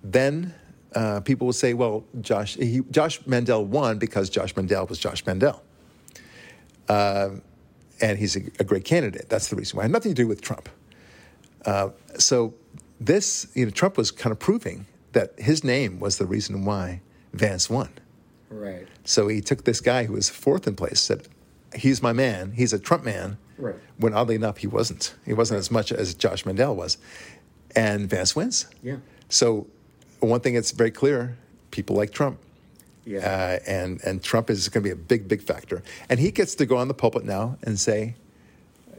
then 0.04 0.54
uh, 0.96 1.20
people 1.20 1.46
will 1.46 1.52
say, 1.52 1.74
well, 1.74 2.04
Josh, 2.22 2.54
he, 2.56 2.80
Josh 2.90 3.24
Mandel 3.26 3.66
won 3.66 3.98
because 3.98 4.30
Josh 4.30 4.56
Mandel 4.56 4.86
was 4.86 4.98
Josh 4.98 5.24
Mandel. 5.26 5.62
Uh, 6.88 7.30
and 8.00 8.18
he's 8.18 8.34
a, 8.34 8.40
a, 8.58 8.64
great 8.64 8.84
candidate. 8.84 9.28
That's 9.28 9.48
the 9.48 9.56
reason 9.56 9.76
why. 9.76 9.82
It 9.82 9.84
had 9.86 9.92
nothing 9.92 10.12
to 10.12 10.22
do 10.22 10.26
with 10.26 10.40
Trump. 10.40 10.70
Uh, 11.66 11.90
so 12.16 12.54
this, 12.98 13.46
you 13.54 13.66
know, 13.66 13.70
Trump 13.70 13.98
was 13.98 14.10
kind 14.10 14.32
of 14.32 14.38
proving 14.38 14.86
that 15.12 15.38
his 15.38 15.62
name 15.62 16.00
was 16.00 16.16
the 16.16 16.24
reason 16.24 16.64
why 16.64 17.02
Vance 17.34 17.68
won. 17.68 17.90
Right. 18.48 18.88
So 19.04 19.28
he 19.28 19.42
took 19.42 19.64
this 19.64 19.82
guy 19.82 20.04
who 20.04 20.14
was 20.14 20.30
fourth 20.30 20.66
in 20.66 20.76
place, 20.76 21.00
said, 21.00 21.28
he's 21.74 22.02
my 22.02 22.14
man. 22.14 22.52
He's 22.52 22.72
a 22.72 22.78
Trump 22.78 23.04
man. 23.04 23.36
Right. 23.58 23.74
When 23.98 24.14
oddly 24.14 24.34
enough, 24.34 24.58
he 24.58 24.66
wasn't. 24.66 25.14
He 25.26 25.34
wasn't 25.34 25.58
as 25.58 25.70
much 25.70 25.92
as 25.92 26.14
Josh 26.14 26.46
Mandel 26.46 26.74
was. 26.74 26.96
And 27.74 28.08
Vance 28.08 28.34
wins. 28.34 28.66
Yeah. 28.82 28.96
So 29.28 29.66
one 30.20 30.40
thing 30.40 30.54
that's 30.54 30.70
very 30.72 30.90
clear: 30.90 31.36
people 31.70 31.96
like 31.96 32.12
Trump. 32.12 32.38
Yeah. 33.04 33.20
Uh, 33.20 33.70
and 33.70 34.00
and 34.04 34.22
Trump 34.22 34.50
is 34.50 34.68
going 34.68 34.82
to 34.82 34.88
be 34.88 34.92
a 34.92 34.96
big 34.96 35.28
big 35.28 35.42
factor, 35.42 35.82
and 36.08 36.18
he 36.18 36.30
gets 36.30 36.54
to 36.56 36.66
go 36.66 36.76
on 36.76 36.88
the 36.88 36.94
pulpit 36.94 37.24
now 37.24 37.56
and 37.62 37.78
say, 37.78 38.16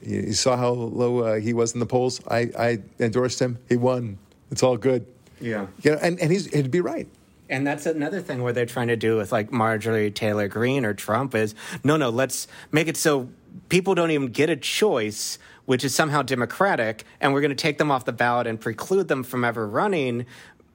"You, 0.01 0.21
you 0.21 0.33
saw 0.33 0.55
how 0.55 0.69
low 0.71 1.19
uh, 1.19 1.35
he 1.39 1.53
was 1.53 1.73
in 1.73 1.79
the 1.79 1.85
polls. 1.85 2.21
I, 2.29 2.49
I 2.57 2.77
endorsed 2.99 3.39
him. 3.41 3.57
He 3.67 3.75
won. 3.75 4.17
It's 4.49 4.63
all 4.63 4.77
good." 4.77 5.05
Yeah. 5.41 5.67
You 5.83 5.91
know, 5.91 5.97
and 6.01 6.19
and 6.19 6.31
he's 6.31 6.47
he'd 6.53 6.71
be 6.71 6.81
right. 6.81 7.07
And 7.49 7.65
that's 7.65 7.85
another 7.85 8.21
thing 8.21 8.43
where 8.43 8.53
they're 8.53 8.65
trying 8.65 8.89
to 8.89 8.97
do 8.97 9.17
with 9.17 9.31
like 9.31 9.51
Marjorie 9.51 10.11
Taylor 10.11 10.47
Greene 10.47 10.85
or 10.85 10.93
Trump 10.93 11.33
is 11.33 11.55
no, 11.83 11.97
no, 11.97 12.09
let's 12.09 12.47
make 12.71 12.87
it 12.87 12.97
so 12.97 13.29
people 13.69 13.95
don't 13.95 14.11
even 14.11 14.27
get 14.27 14.49
a 14.49 14.55
choice, 14.55 15.39
which 15.65 15.83
is 15.83 15.93
somehow 15.93 16.21
democratic, 16.21 17.03
and 17.21 17.33
we're 17.33 17.41
going 17.41 17.49
to 17.49 17.55
take 17.55 17.77
them 17.77 17.91
off 17.91 18.05
the 18.05 18.11
ballot 18.11 18.47
and 18.47 18.59
preclude 18.59 19.07
them 19.07 19.23
from 19.23 19.43
ever 19.43 19.67
running 19.67 20.25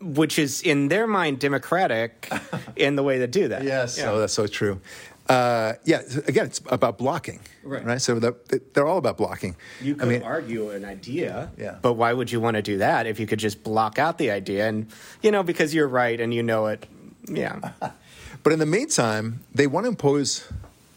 which 0.02 0.38
is 0.38 0.62
in 0.62 0.88
their 0.88 1.06
mind 1.06 1.38
democratic 1.38 2.30
in 2.76 2.96
the 2.96 3.02
way 3.02 3.18
they 3.18 3.26
do 3.26 3.48
that. 3.48 3.62
Yes, 3.62 3.98
yeah. 3.98 4.10
oh, 4.10 4.18
that's 4.18 4.34
so 4.34 4.46
true. 4.46 4.80
Uh, 5.28 5.74
yeah, 5.84 6.02
again, 6.26 6.46
it's 6.46 6.60
about 6.66 6.98
blocking, 6.98 7.40
right? 7.62 7.84
right? 7.84 8.02
So 8.02 8.18
the, 8.18 8.60
they're 8.74 8.86
all 8.86 8.98
about 8.98 9.16
blocking. 9.16 9.54
You 9.80 9.94
could 9.94 10.08
I 10.08 10.10
mean, 10.10 10.22
argue 10.22 10.70
an 10.70 10.84
idea, 10.84 11.50
yeah. 11.56 11.78
but 11.80 11.94
why 11.94 12.12
would 12.12 12.30
you 12.32 12.40
want 12.40 12.56
to 12.56 12.62
do 12.62 12.78
that 12.78 13.06
if 13.06 13.20
you 13.20 13.26
could 13.26 13.38
just 13.38 13.62
block 13.62 13.98
out 13.98 14.18
the 14.18 14.32
idea 14.32 14.68
and 14.68 14.88
you 15.22 15.30
know 15.30 15.42
because 15.42 15.72
you're 15.72 15.88
right 15.88 16.20
and 16.20 16.34
you 16.34 16.42
know 16.42 16.66
it, 16.66 16.86
yeah. 17.28 17.72
but 18.42 18.52
in 18.52 18.58
the 18.58 18.66
meantime, 18.66 19.44
they 19.54 19.66
want 19.66 19.84
to 19.84 19.88
impose, 19.88 20.46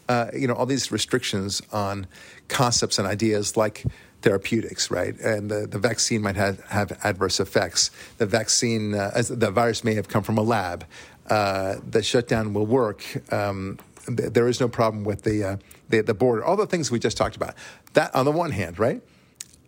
uh, 0.08 0.26
you 0.34 0.48
know, 0.48 0.54
all 0.54 0.66
these 0.66 0.90
restrictions 0.90 1.62
on 1.72 2.06
concepts 2.48 2.98
and 2.98 3.06
ideas 3.06 3.56
like 3.56 3.84
therapeutics, 4.26 4.90
right? 4.90 5.16
And 5.20 5.48
the, 5.48 5.68
the 5.68 5.78
vaccine 5.78 6.20
might 6.20 6.34
have, 6.34 6.58
have 6.64 6.98
adverse 7.04 7.38
effects. 7.38 7.92
The 8.18 8.26
vaccine, 8.26 8.92
uh, 8.92 9.22
the 9.30 9.52
virus 9.52 9.84
may 9.84 9.94
have 9.94 10.08
come 10.08 10.24
from 10.24 10.36
a 10.36 10.42
lab. 10.42 10.84
Uh, 11.30 11.76
the 11.88 12.02
shutdown 12.02 12.52
will 12.52 12.66
work. 12.66 13.04
Um, 13.32 13.78
th- 14.04 14.32
there 14.32 14.48
is 14.48 14.58
no 14.58 14.66
problem 14.66 15.04
with 15.04 15.22
the, 15.22 15.44
uh, 15.44 15.56
the, 15.90 16.00
the 16.00 16.12
border. 16.12 16.44
All 16.44 16.56
the 16.56 16.66
things 16.66 16.90
we 16.90 16.98
just 16.98 17.16
talked 17.16 17.36
about. 17.36 17.54
That 17.92 18.12
on 18.16 18.24
the 18.24 18.32
one 18.32 18.50
hand, 18.50 18.80
right? 18.80 19.00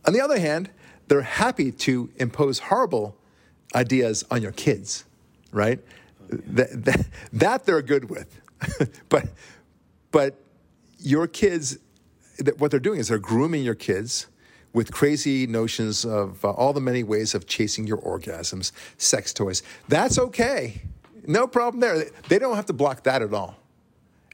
On 0.05 0.13
the 0.13 0.21
other 0.21 0.41
hand, 0.41 0.71
they're 1.07 1.23
happy 1.23 1.71
to 1.87 2.11
impose 2.17 2.59
horrible 2.59 3.17
ideas 3.77 4.25
on 4.29 4.43
your 4.43 4.53
kids, 4.53 5.05
right? 5.53 5.79
That, 6.29 6.85
that, 6.85 7.07
that 7.33 7.65
they're 7.65 7.81
good 7.81 8.11
with, 8.11 8.41
but 9.09 9.29
but 10.11 10.35
your 10.99 11.29
kids, 11.29 11.79
what 12.57 12.73
they're 12.73 12.81
doing 12.81 12.99
is 12.99 13.07
they're 13.07 13.19
grooming 13.19 13.63
your 13.63 13.77
kids 13.77 14.27
with 14.73 14.93
crazy 14.93 15.47
notions 15.47 16.05
of 16.05 16.45
uh, 16.45 16.51
all 16.51 16.73
the 16.73 16.81
many 16.81 17.03
ways 17.03 17.35
of 17.35 17.47
chasing 17.47 17.87
your 17.87 17.99
orgasms, 17.99 18.73
sex 18.97 19.33
toys. 19.33 19.63
That's 19.89 20.19
okay. 20.19 20.83
No 21.27 21.47
problem 21.47 21.81
there. 21.81 22.07
They 22.29 22.39
don't 22.39 22.57
have 22.57 22.67
to 22.67 22.73
block 22.73 23.05
that 23.05 23.23
at 23.23 23.33
all. 23.35 23.57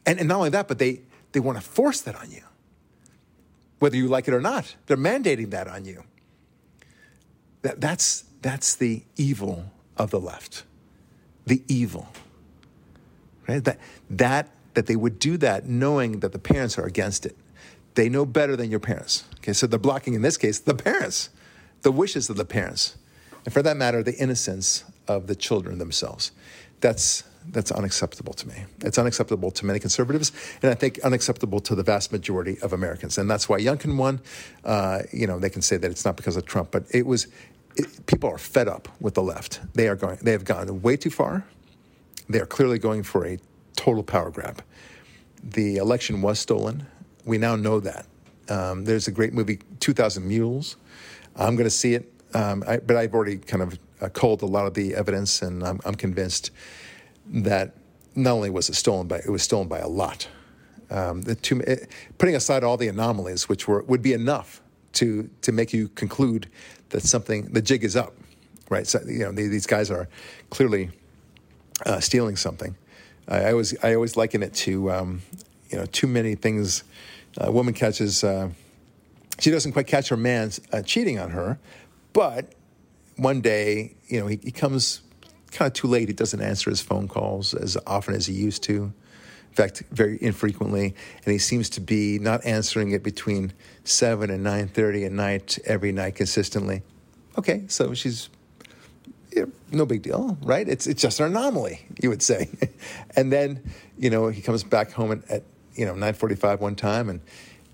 And, 0.06 0.18
and 0.18 0.28
not 0.28 0.36
only 0.38 0.50
that, 0.50 0.68
but 0.68 0.78
they, 0.78 1.02
they 1.32 1.40
want 1.40 1.58
to 1.58 1.64
force 1.64 2.00
that 2.02 2.16
on 2.16 2.30
you, 2.30 2.42
whether 3.78 3.96
you 3.96 4.08
like 4.08 4.28
it 4.28 4.34
or 4.34 4.40
not. 4.40 4.74
They're 4.86 4.96
mandating 4.96 5.50
that 5.50 5.68
on 5.68 5.84
you. 5.84 6.04
That, 7.62 7.80
that's, 7.80 8.24
that's 8.42 8.74
the 8.74 9.02
evil 9.16 9.64
of 9.96 10.10
the 10.10 10.20
left. 10.20 10.64
The 11.46 11.62
evil. 11.68 12.08
Right? 13.48 13.64
That, 13.64 13.78
that 14.10 14.50
that 14.74 14.86
they 14.86 14.96
would 14.96 15.18
do 15.18 15.36
that 15.38 15.66
knowing 15.66 16.20
that 16.20 16.32
the 16.32 16.38
parents 16.38 16.78
are 16.78 16.84
against 16.84 17.24
it. 17.24 17.36
They 17.94 18.08
know 18.08 18.26
better 18.26 18.56
than 18.56 18.70
your 18.70 18.80
parents. 18.80 19.24
Okay, 19.38 19.52
so 19.52 19.66
they're 19.66 19.78
blocking, 19.78 20.14
in 20.14 20.22
this 20.22 20.36
case, 20.36 20.58
the 20.58 20.74
parents, 20.74 21.30
the 21.82 21.92
wishes 21.92 22.28
of 22.28 22.36
the 22.36 22.44
parents, 22.44 22.96
and 23.44 23.52
for 23.52 23.62
that 23.62 23.76
matter, 23.76 24.02
the 24.02 24.16
innocence 24.16 24.84
of 25.06 25.26
the 25.26 25.36
children 25.36 25.78
themselves. 25.78 26.32
That's 26.80 27.24
that's 27.50 27.70
unacceptable 27.70 28.32
to 28.32 28.48
me. 28.48 28.64
It's 28.80 28.98
unacceptable 28.98 29.50
to 29.50 29.66
many 29.66 29.78
conservatives, 29.78 30.32
and 30.62 30.70
I 30.70 30.74
think 30.74 30.98
unacceptable 31.00 31.60
to 31.60 31.74
the 31.74 31.82
vast 31.82 32.10
majority 32.10 32.58
of 32.62 32.72
Americans. 32.72 33.18
And 33.18 33.30
that's 33.30 33.48
why 33.48 33.60
Youngkin 33.60 33.96
won. 33.98 34.20
Uh, 34.64 35.00
you 35.12 35.26
know, 35.26 35.38
they 35.38 35.50
can 35.50 35.62
say 35.62 35.76
that 35.76 35.90
it's 35.90 36.04
not 36.04 36.16
because 36.16 36.36
of 36.36 36.46
Trump, 36.46 36.70
but 36.70 36.84
it 36.90 37.06
was. 37.06 37.26
It, 37.76 38.06
people 38.06 38.30
are 38.30 38.38
fed 38.38 38.68
up 38.68 38.88
with 39.00 39.14
the 39.14 39.22
left. 39.22 39.60
They 39.74 39.88
are 39.88 39.96
going. 39.96 40.18
They 40.22 40.32
have 40.32 40.44
gone 40.44 40.80
way 40.82 40.96
too 40.96 41.10
far. 41.10 41.44
They 42.28 42.40
are 42.40 42.46
clearly 42.46 42.78
going 42.78 43.02
for 43.02 43.26
a 43.26 43.38
total 43.76 44.02
power 44.02 44.30
grab. 44.30 44.62
The 45.42 45.76
election 45.76 46.22
was 46.22 46.38
stolen. 46.38 46.86
We 47.24 47.38
now 47.38 47.56
know 47.56 47.80
that. 47.80 48.06
Um, 48.48 48.84
there's 48.84 49.08
a 49.08 49.10
great 49.10 49.32
movie, 49.32 49.60
2,000 49.80 50.26
Mules. 50.26 50.76
I'm 51.36 51.56
going 51.56 51.64
to 51.64 51.70
see 51.70 51.94
it, 51.94 52.12
um, 52.34 52.62
I, 52.66 52.78
but 52.78 52.96
I've 52.96 53.14
already 53.14 53.38
kind 53.38 53.62
of 53.62 53.78
uh, 54.00 54.08
culled 54.08 54.42
a 54.42 54.46
lot 54.46 54.66
of 54.66 54.74
the 54.74 54.94
evidence, 54.94 55.42
and 55.42 55.64
I'm, 55.64 55.80
I'm, 55.84 55.94
convinced 55.94 56.50
that 57.26 57.74
not 58.14 58.32
only 58.32 58.50
was 58.50 58.68
it 58.68 58.74
stolen, 58.74 59.06
but 59.06 59.24
it 59.24 59.30
was 59.30 59.42
stolen 59.42 59.66
by 59.66 59.78
a 59.78 59.88
lot. 59.88 60.28
Um, 60.90 61.22
two, 61.22 61.60
it, 61.60 61.88
putting 62.18 62.36
aside 62.36 62.62
all 62.62 62.76
the 62.76 62.88
anomalies, 62.88 63.48
which 63.48 63.66
were 63.66 63.82
would 63.84 64.02
be 64.02 64.12
enough 64.12 64.60
to 64.94 65.28
to 65.42 65.52
make 65.52 65.72
you 65.72 65.88
conclude 65.88 66.48
that 66.90 67.02
something 67.02 67.46
the 67.52 67.62
jig 67.62 67.82
is 67.82 67.96
up, 67.96 68.14
right? 68.68 68.86
So 68.86 69.00
you 69.06 69.20
know 69.20 69.32
these 69.32 69.66
guys 69.66 69.90
are 69.90 70.08
clearly 70.50 70.90
uh, 71.86 72.00
stealing 72.00 72.36
something. 72.36 72.76
I 73.26 73.50
always 73.50 73.74
I 73.82 73.94
always 73.94 74.16
liken 74.16 74.42
it 74.42 74.54
to 74.54 74.92
um, 74.92 75.22
you 75.74 75.80
know 75.80 75.86
too 75.86 76.06
many 76.06 76.36
things. 76.36 76.84
A 77.38 77.50
woman 77.50 77.74
catches 77.74 78.22
uh, 78.22 78.50
she 79.40 79.50
doesn't 79.50 79.72
quite 79.72 79.88
catch 79.88 80.08
her 80.08 80.16
man 80.16 80.52
uh, 80.72 80.82
cheating 80.82 81.18
on 81.18 81.30
her, 81.30 81.58
but 82.12 82.54
one 83.16 83.40
day 83.40 83.96
you 84.06 84.20
know 84.20 84.28
he, 84.28 84.38
he 84.40 84.52
comes 84.52 85.02
kind 85.50 85.66
of 85.66 85.72
too 85.72 85.88
late. 85.88 86.06
He 86.06 86.14
doesn't 86.14 86.40
answer 86.40 86.70
his 86.70 86.80
phone 86.80 87.08
calls 87.08 87.54
as 87.54 87.76
often 87.88 88.14
as 88.14 88.26
he 88.26 88.34
used 88.34 88.62
to. 88.64 88.84
In 88.84 89.56
fact, 89.56 89.82
very 89.90 90.16
infrequently, 90.20 90.94
and 91.24 91.32
he 91.32 91.38
seems 91.38 91.68
to 91.70 91.80
be 91.80 92.20
not 92.20 92.44
answering 92.44 92.92
it 92.92 93.02
between 93.02 93.52
seven 93.82 94.30
and 94.30 94.44
nine 94.44 94.68
thirty 94.68 95.04
at 95.04 95.10
night 95.10 95.58
every 95.64 95.90
night 95.90 96.14
consistently. 96.14 96.82
Okay, 97.36 97.64
so 97.66 97.94
she's 97.94 98.28
yeah, 99.32 99.46
no 99.72 99.86
big 99.86 100.02
deal, 100.02 100.38
right? 100.42 100.68
It's 100.68 100.86
it's 100.86 101.02
just 101.02 101.18
an 101.18 101.26
anomaly, 101.26 101.84
you 102.00 102.10
would 102.10 102.22
say. 102.22 102.48
and 103.16 103.32
then, 103.32 103.72
you 103.98 104.08
know, 104.08 104.28
he 104.28 104.40
comes 104.40 104.62
back 104.62 104.92
home 104.92 105.10
at, 105.10 105.28
at 105.28 105.42
you 105.74 105.86
know 105.86 105.94
nine 105.94 106.14
forty 106.14 106.34
five 106.34 106.60
one 106.60 106.76
time, 106.76 107.08
and 107.08 107.20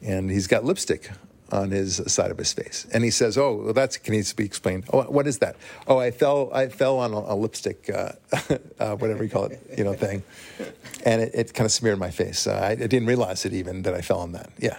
and 0.03 0.31
he's 0.31 0.47
got 0.47 0.65
lipstick 0.65 1.11
on 1.53 1.71
his 1.71 2.01
side 2.07 2.31
of 2.31 2.39
his 2.39 2.53
face, 2.53 2.87
and 2.93 3.03
he 3.03 3.11
says, 3.11 3.37
"Oh, 3.37 3.55
well, 3.55 3.73
that's 3.73 3.97
can 3.97 4.15
needs 4.15 4.31
to 4.31 4.37
be 4.37 4.45
explained. 4.45 4.85
Oh, 4.93 5.03
what 5.03 5.27
is 5.27 5.39
that? 5.39 5.57
Oh, 5.87 5.99
I 5.99 6.11
fell 6.11 6.51
I 6.53 6.69
fell 6.69 6.99
on 6.99 7.13
a, 7.13 7.19
a 7.19 7.35
lipstick, 7.35 7.91
uh, 7.91 8.13
uh, 8.79 8.97
whatever 8.97 9.25
you 9.25 9.31
call 9.31 9.45
it, 9.47 9.61
you 9.77 9.85
know, 9.85 9.95
thing, 9.95 10.23
and 11.05 11.23
it, 11.23 11.35
it 11.35 11.55
kind 11.55 11.67
of 11.67 11.73
smeared 11.73 11.99
my 11.99 12.11
face. 12.11 12.47
Uh, 12.47 12.53
I, 12.53 12.71
I, 12.71 12.75
didn't 12.75 13.07
realize 13.07 13.45
it 13.45 13.53
even 13.53 13.83
that 13.83 13.95
I 13.95 14.01
fell 14.01 14.21
on 14.21 14.33
that. 14.33 14.51
Yeah, 14.59 14.79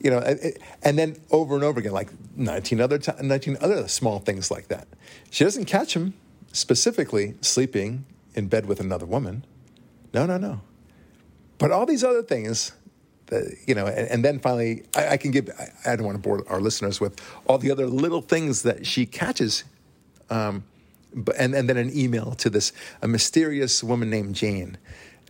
you 0.00 0.10
know, 0.10 0.18
it, 0.18 0.60
and 0.82 0.98
then 0.98 1.16
over 1.30 1.54
and 1.54 1.64
over 1.64 1.80
again, 1.80 1.92
like 1.92 2.10
nineteen 2.36 2.80
other 2.80 2.98
t- 2.98 3.12
nineteen 3.20 3.56
other 3.60 3.88
small 3.88 4.18
things 4.18 4.50
like 4.50 4.68
that. 4.68 4.86
She 5.30 5.44
doesn't 5.44 5.64
catch 5.64 5.94
him 5.94 6.14
specifically 6.52 7.34
sleeping 7.40 8.04
in 8.34 8.46
bed 8.48 8.66
with 8.66 8.80
another 8.80 9.06
woman. 9.06 9.44
No, 10.14 10.26
no, 10.26 10.36
no. 10.36 10.60
But 11.62 11.70
all 11.70 11.86
these 11.86 12.02
other 12.02 12.24
things, 12.24 12.72
that, 13.26 13.44
you 13.68 13.76
know, 13.76 13.86
and, 13.86 14.08
and 14.08 14.24
then 14.24 14.40
finally, 14.40 14.82
I, 14.96 15.10
I, 15.10 15.16
can 15.16 15.30
give, 15.30 15.48
I, 15.56 15.92
I, 15.92 15.94
don't 15.94 16.04
want 16.04 16.16
to 16.16 16.20
bore 16.20 16.42
our 16.48 16.60
listeners 16.60 17.00
with 17.00 17.20
all 17.46 17.56
the 17.56 17.70
other 17.70 17.86
little 17.86 18.20
things 18.20 18.62
that 18.62 18.84
she 18.84 19.06
catches. 19.06 19.62
Um, 20.28 20.64
but, 21.14 21.36
and, 21.38 21.54
and 21.54 21.68
then 21.68 21.76
an 21.76 21.96
email 21.96 22.32
to 22.32 22.50
this 22.50 22.72
a 23.00 23.06
mysterious 23.06 23.84
woman 23.84 24.10
named 24.10 24.34
Jane, 24.34 24.76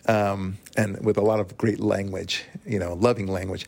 um, 0.07 0.57
and 0.75 1.05
with 1.05 1.19
a 1.19 1.21
lot 1.21 1.39
of 1.39 1.59
great 1.59 1.81
language, 1.81 2.45
you 2.65 2.79
know, 2.79 2.95
loving 2.95 3.27
language. 3.27 3.67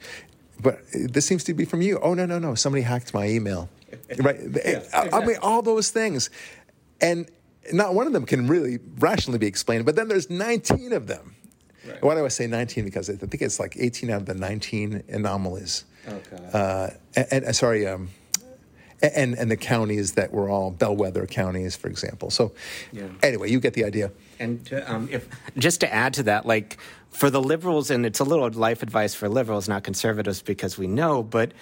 But 0.58 0.80
this 0.94 1.26
seems 1.26 1.44
to 1.44 1.52
be 1.52 1.66
from 1.66 1.82
you. 1.82 1.98
Oh 2.00 2.14
no, 2.14 2.24
no, 2.24 2.38
no! 2.38 2.54
Somebody 2.54 2.80
hacked 2.80 3.12
my 3.12 3.28
email, 3.28 3.68
right? 4.18 4.38
Yeah, 4.42 4.78
exactly. 4.78 5.12
I 5.12 5.26
mean, 5.26 5.36
all 5.42 5.60
those 5.60 5.90
things, 5.90 6.30
and 7.02 7.28
not 7.74 7.94
one 7.94 8.06
of 8.06 8.14
them 8.14 8.24
can 8.24 8.46
really 8.46 8.78
rationally 9.00 9.38
be 9.38 9.48
explained, 9.48 9.84
but 9.84 9.96
then 9.96 10.08
there's 10.08 10.30
19 10.30 10.94
of 10.94 11.08
them. 11.08 11.34
Right. 11.87 12.03
Why 12.03 12.14
do 12.14 12.24
I 12.24 12.28
say 12.28 12.47
19? 12.47 12.85
Because 12.85 13.11
I 13.11 13.14
think 13.14 13.43
it's 13.43 13.61
like 13.61 13.76
18 13.78 14.11
out 14.11 14.20
of 14.22 14.26
the 14.26 14.35
19 14.35 15.05
anomalies. 15.09 15.85
Okay. 16.07 16.51
Uh, 16.53 16.91
and, 17.16 17.26
and, 17.30 17.45
uh, 17.47 17.53
sorry, 17.53 17.87
um, 17.87 18.11
and 19.03 19.35
and 19.35 19.51
the 19.51 19.57
counties 19.57 20.12
that 20.12 20.32
were 20.32 20.49
all 20.49 20.70
bellwether 20.70 21.26
counties, 21.26 21.76
for 21.76 21.89
example. 21.89 22.30
So, 22.30 22.53
yeah. 22.93 23.09
anyway, 23.22 23.51
you 23.51 23.61
get 23.61 23.74
the 23.74 23.85
idea. 23.85 24.12
And 24.39 24.82
um, 24.87 25.09
if 25.11 25.28
just 25.59 25.80
to 25.80 25.93
add 25.93 26.14
to 26.14 26.22
that, 26.24 26.47
like 26.47 26.78
for 27.11 27.30
the 27.30 27.41
liberals, 27.41 27.91
and 27.91 28.05
it's 28.05 28.20
a 28.20 28.24
little 28.24 28.51
life 28.51 28.82
advice 28.82 29.14
for 29.14 29.28
liberals, 29.28 29.68
not 29.68 29.85
conservatives, 29.85 30.43
because 30.43 30.78
we 30.78 30.87
know. 30.87 31.22
But 31.22 31.53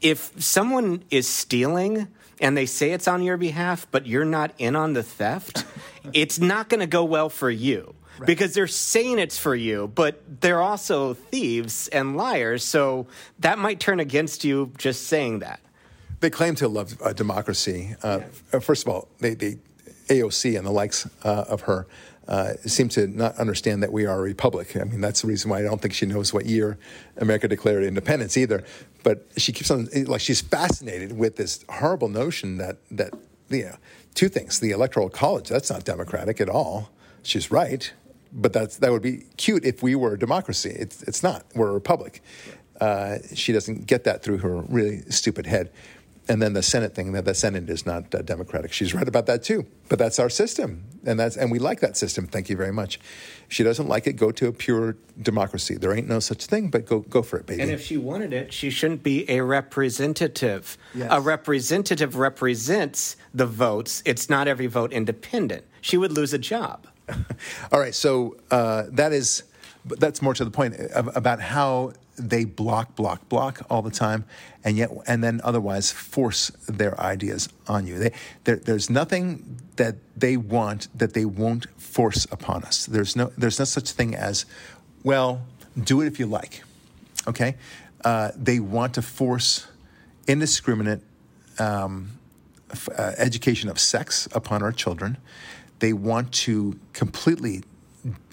if 0.00 0.32
someone 0.42 1.04
is 1.10 1.26
stealing 1.26 2.08
and 2.40 2.56
they 2.56 2.66
say 2.66 2.92
it's 2.92 3.08
on 3.08 3.22
your 3.22 3.36
behalf, 3.36 3.86
but 3.90 4.06
you're 4.06 4.24
not 4.24 4.52
in 4.58 4.76
on 4.76 4.92
the 4.92 5.02
theft, 5.02 5.64
it's 6.12 6.38
not 6.38 6.68
going 6.68 6.80
to 6.80 6.86
go 6.86 7.04
well 7.04 7.28
for 7.28 7.50
you. 7.50 7.94
Right. 8.20 8.26
Because 8.26 8.52
they're 8.52 8.66
saying 8.66 9.18
it's 9.18 9.38
for 9.38 9.54
you, 9.54 9.90
but 9.94 10.22
they're 10.42 10.60
also 10.60 11.14
thieves 11.14 11.88
and 11.88 12.18
liars. 12.18 12.62
So 12.62 13.06
that 13.38 13.58
might 13.58 13.80
turn 13.80 13.98
against 13.98 14.44
you 14.44 14.72
just 14.76 15.06
saying 15.06 15.38
that. 15.38 15.60
They 16.20 16.28
claim 16.28 16.54
to 16.56 16.68
love 16.68 17.00
uh, 17.00 17.14
democracy. 17.14 17.96
Uh, 18.02 18.20
yeah. 18.52 18.60
First 18.60 18.86
of 18.86 18.92
all, 18.92 19.08
they, 19.20 19.32
they, 19.32 19.56
AOC 20.08 20.58
and 20.58 20.66
the 20.66 20.70
likes 20.70 21.08
uh, 21.24 21.44
of 21.48 21.62
her 21.62 21.86
uh, 22.28 22.52
seem 22.66 22.90
to 22.90 23.06
not 23.06 23.36
understand 23.36 23.82
that 23.82 23.90
we 23.90 24.04
are 24.04 24.18
a 24.18 24.22
republic. 24.22 24.76
I 24.76 24.84
mean, 24.84 25.00
that's 25.00 25.22
the 25.22 25.28
reason 25.28 25.50
why 25.50 25.60
I 25.60 25.62
don't 25.62 25.80
think 25.80 25.94
she 25.94 26.04
knows 26.04 26.34
what 26.34 26.44
year 26.44 26.76
America 27.16 27.48
declared 27.48 27.84
independence 27.84 28.36
either. 28.36 28.64
But 29.02 29.26
she 29.38 29.52
keeps 29.52 29.70
on 29.70 29.88
like 30.04 30.20
she's 30.20 30.42
fascinated 30.42 31.16
with 31.16 31.36
this 31.36 31.64
horrible 31.70 32.08
notion 32.08 32.58
that 32.58 32.76
that 32.90 33.14
you 33.48 33.64
know 33.64 33.76
two 34.14 34.28
things: 34.28 34.60
the 34.60 34.72
electoral 34.72 35.08
college 35.08 35.48
that's 35.48 35.70
not 35.70 35.84
democratic 35.84 36.38
at 36.38 36.50
all. 36.50 36.90
She's 37.22 37.50
right, 37.50 37.90
but 38.32 38.52
that's 38.52 38.78
that 38.78 38.92
would 38.92 39.02
be 39.02 39.24
cute 39.36 39.64
if 39.64 39.82
we 39.82 39.94
were 39.94 40.14
a 40.14 40.18
democracy. 40.18 40.70
It's 40.70 41.02
it's 41.02 41.22
not. 41.22 41.44
We're 41.54 41.70
a 41.70 41.74
republic. 41.74 42.22
Uh, 42.80 43.18
she 43.34 43.52
doesn't 43.52 43.86
get 43.86 44.04
that 44.04 44.22
through 44.22 44.38
her 44.38 44.62
really 44.62 45.02
stupid 45.10 45.46
head 45.46 45.70
and 46.30 46.40
then 46.40 46.52
the 46.52 46.62
Senate 46.62 46.94
thing 46.94 47.10
that 47.12 47.24
the 47.24 47.34
Senate 47.34 47.68
is 47.68 47.84
not 47.84 48.14
uh, 48.14 48.22
democratic. 48.22 48.72
She's 48.72 48.94
right 48.94 49.06
about 49.06 49.26
that 49.26 49.42
too. 49.42 49.66
But 49.88 49.98
that's 49.98 50.20
our 50.20 50.30
system, 50.30 50.84
and 51.04 51.18
that's 51.18 51.36
and 51.36 51.50
we 51.50 51.58
like 51.58 51.80
that 51.80 51.96
system. 51.96 52.28
Thank 52.28 52.48
you 52.48 52.56
very 52.56 52.72
much. 52.72 53.00
If 53.48 53.52
she 53.52 53.64
doesn't 53.64 53.88
like 53.88 54.06
it, 54.06 54.12
go 54.12 54.30
to 54.30 54.46
a 54.46 54.52
pure 54.52 54.96
democracy. 55.20 55.74
There 55.74 55.92
ain't 55.92 56.08
no 56.08 56.20
such 56.20 56.46
thing, 56.46 56.70
but 56.70 56.86
go 56.86 57.00
go 57.00 57.22
for 57.22 57.38
it, 57.38 57.46
baby. 57.46 57.62
And 57.62 57.70
if 57.72 57.84
she 57.84 57.96
wanted 57.96 58.32
it, 58.32 58.52
she 58.52 58.70
shouldn't 58.70 59.02
be 59.02 59.28
a 59.28 59.40
representative. 59.40 60.78
Yes. 60.94 61.08
A 61.10 61.20
representative 61.20 62.14
represents 62.14 63.16
the 63.34 63.46
votes. 63.46 64.00
It's 64.06 64.30
not 64.30 64.46
every 64.46 64.68
vote 64.68 64.92
independent. 64.92 65.64
She 65.80 65.96
would 65.96 66.12
lose 66.12 66.32
a 66.32 66.38
job. 66.38 66.86
All 67.72 67.80
right, 67.80 67.94
so 67.94 68.36
uh, 68.50 68.84
that 68.90 69.12
is 69.12 69.44
that's 69.84 70.20
more 70.20 70.34
to 70.34 70.44
the 70.44 70.50
point 70.50 70.74
about 70.94 71.40
how 71.40 71.94
they 72.20 72.44
block, 72.44 72.94
block, 72.96 73.28
block 73.28 73.62
all 73.70 73.82
the 73.82 73.90
time, 73.90 74.24
and 74.62 74.76
yet, 74.76 74.90
and 75.06 75.24
then 75.24 75.40
otherwise 75.42 75.90
force 75.90 76.50
their 76.68 76.98
ideas 77.00 77.48
on 77.66 77.86
you. 77.86 77.98
They, 77.98 78.12
there, 78.44 78.56
there's 78.56 78.90
nothing 78.90 79.58
that 79.76 79.96
they 80.16 80.36
want 80.36 80.88
that 80.96 81.14
they 81.14 81.24
won't 81.24 81.66
force 81.80 82.26
upon 82.30 82.64
us. 82.64 82.86
There's 82.86 83.16
no, 83.16 83.32
there's 83.38 83.58
no 83.58 83.64
such 83.64 83.90
thing 83.90 84.14
as, 84.14 84.44
well, 85.02 85.40
do 85.82 86.02
it 86.02 86.06
if 86.06 86.18
you 86.18 86.26
like. 86.26 86.62
Okay, 87.26 87.56
uh, 88.04 88.32
they 88.36 88.60
want 88.60 88.94
to 88.94 89.02
force 89.02 89.66
indiscriminate 90.26 91.00
um, 91.58 92.10
uh, 92.96 93.12
education 93.18 93.68
of 93.68 93.78
sex 93.78 94.28
upon 94.32 94.62
our 94.62 94.72
children. 94.72 95.16
They 95.80 95.92
want 95.92 96.32
to 96.32 96.78
completely 96.92 97.62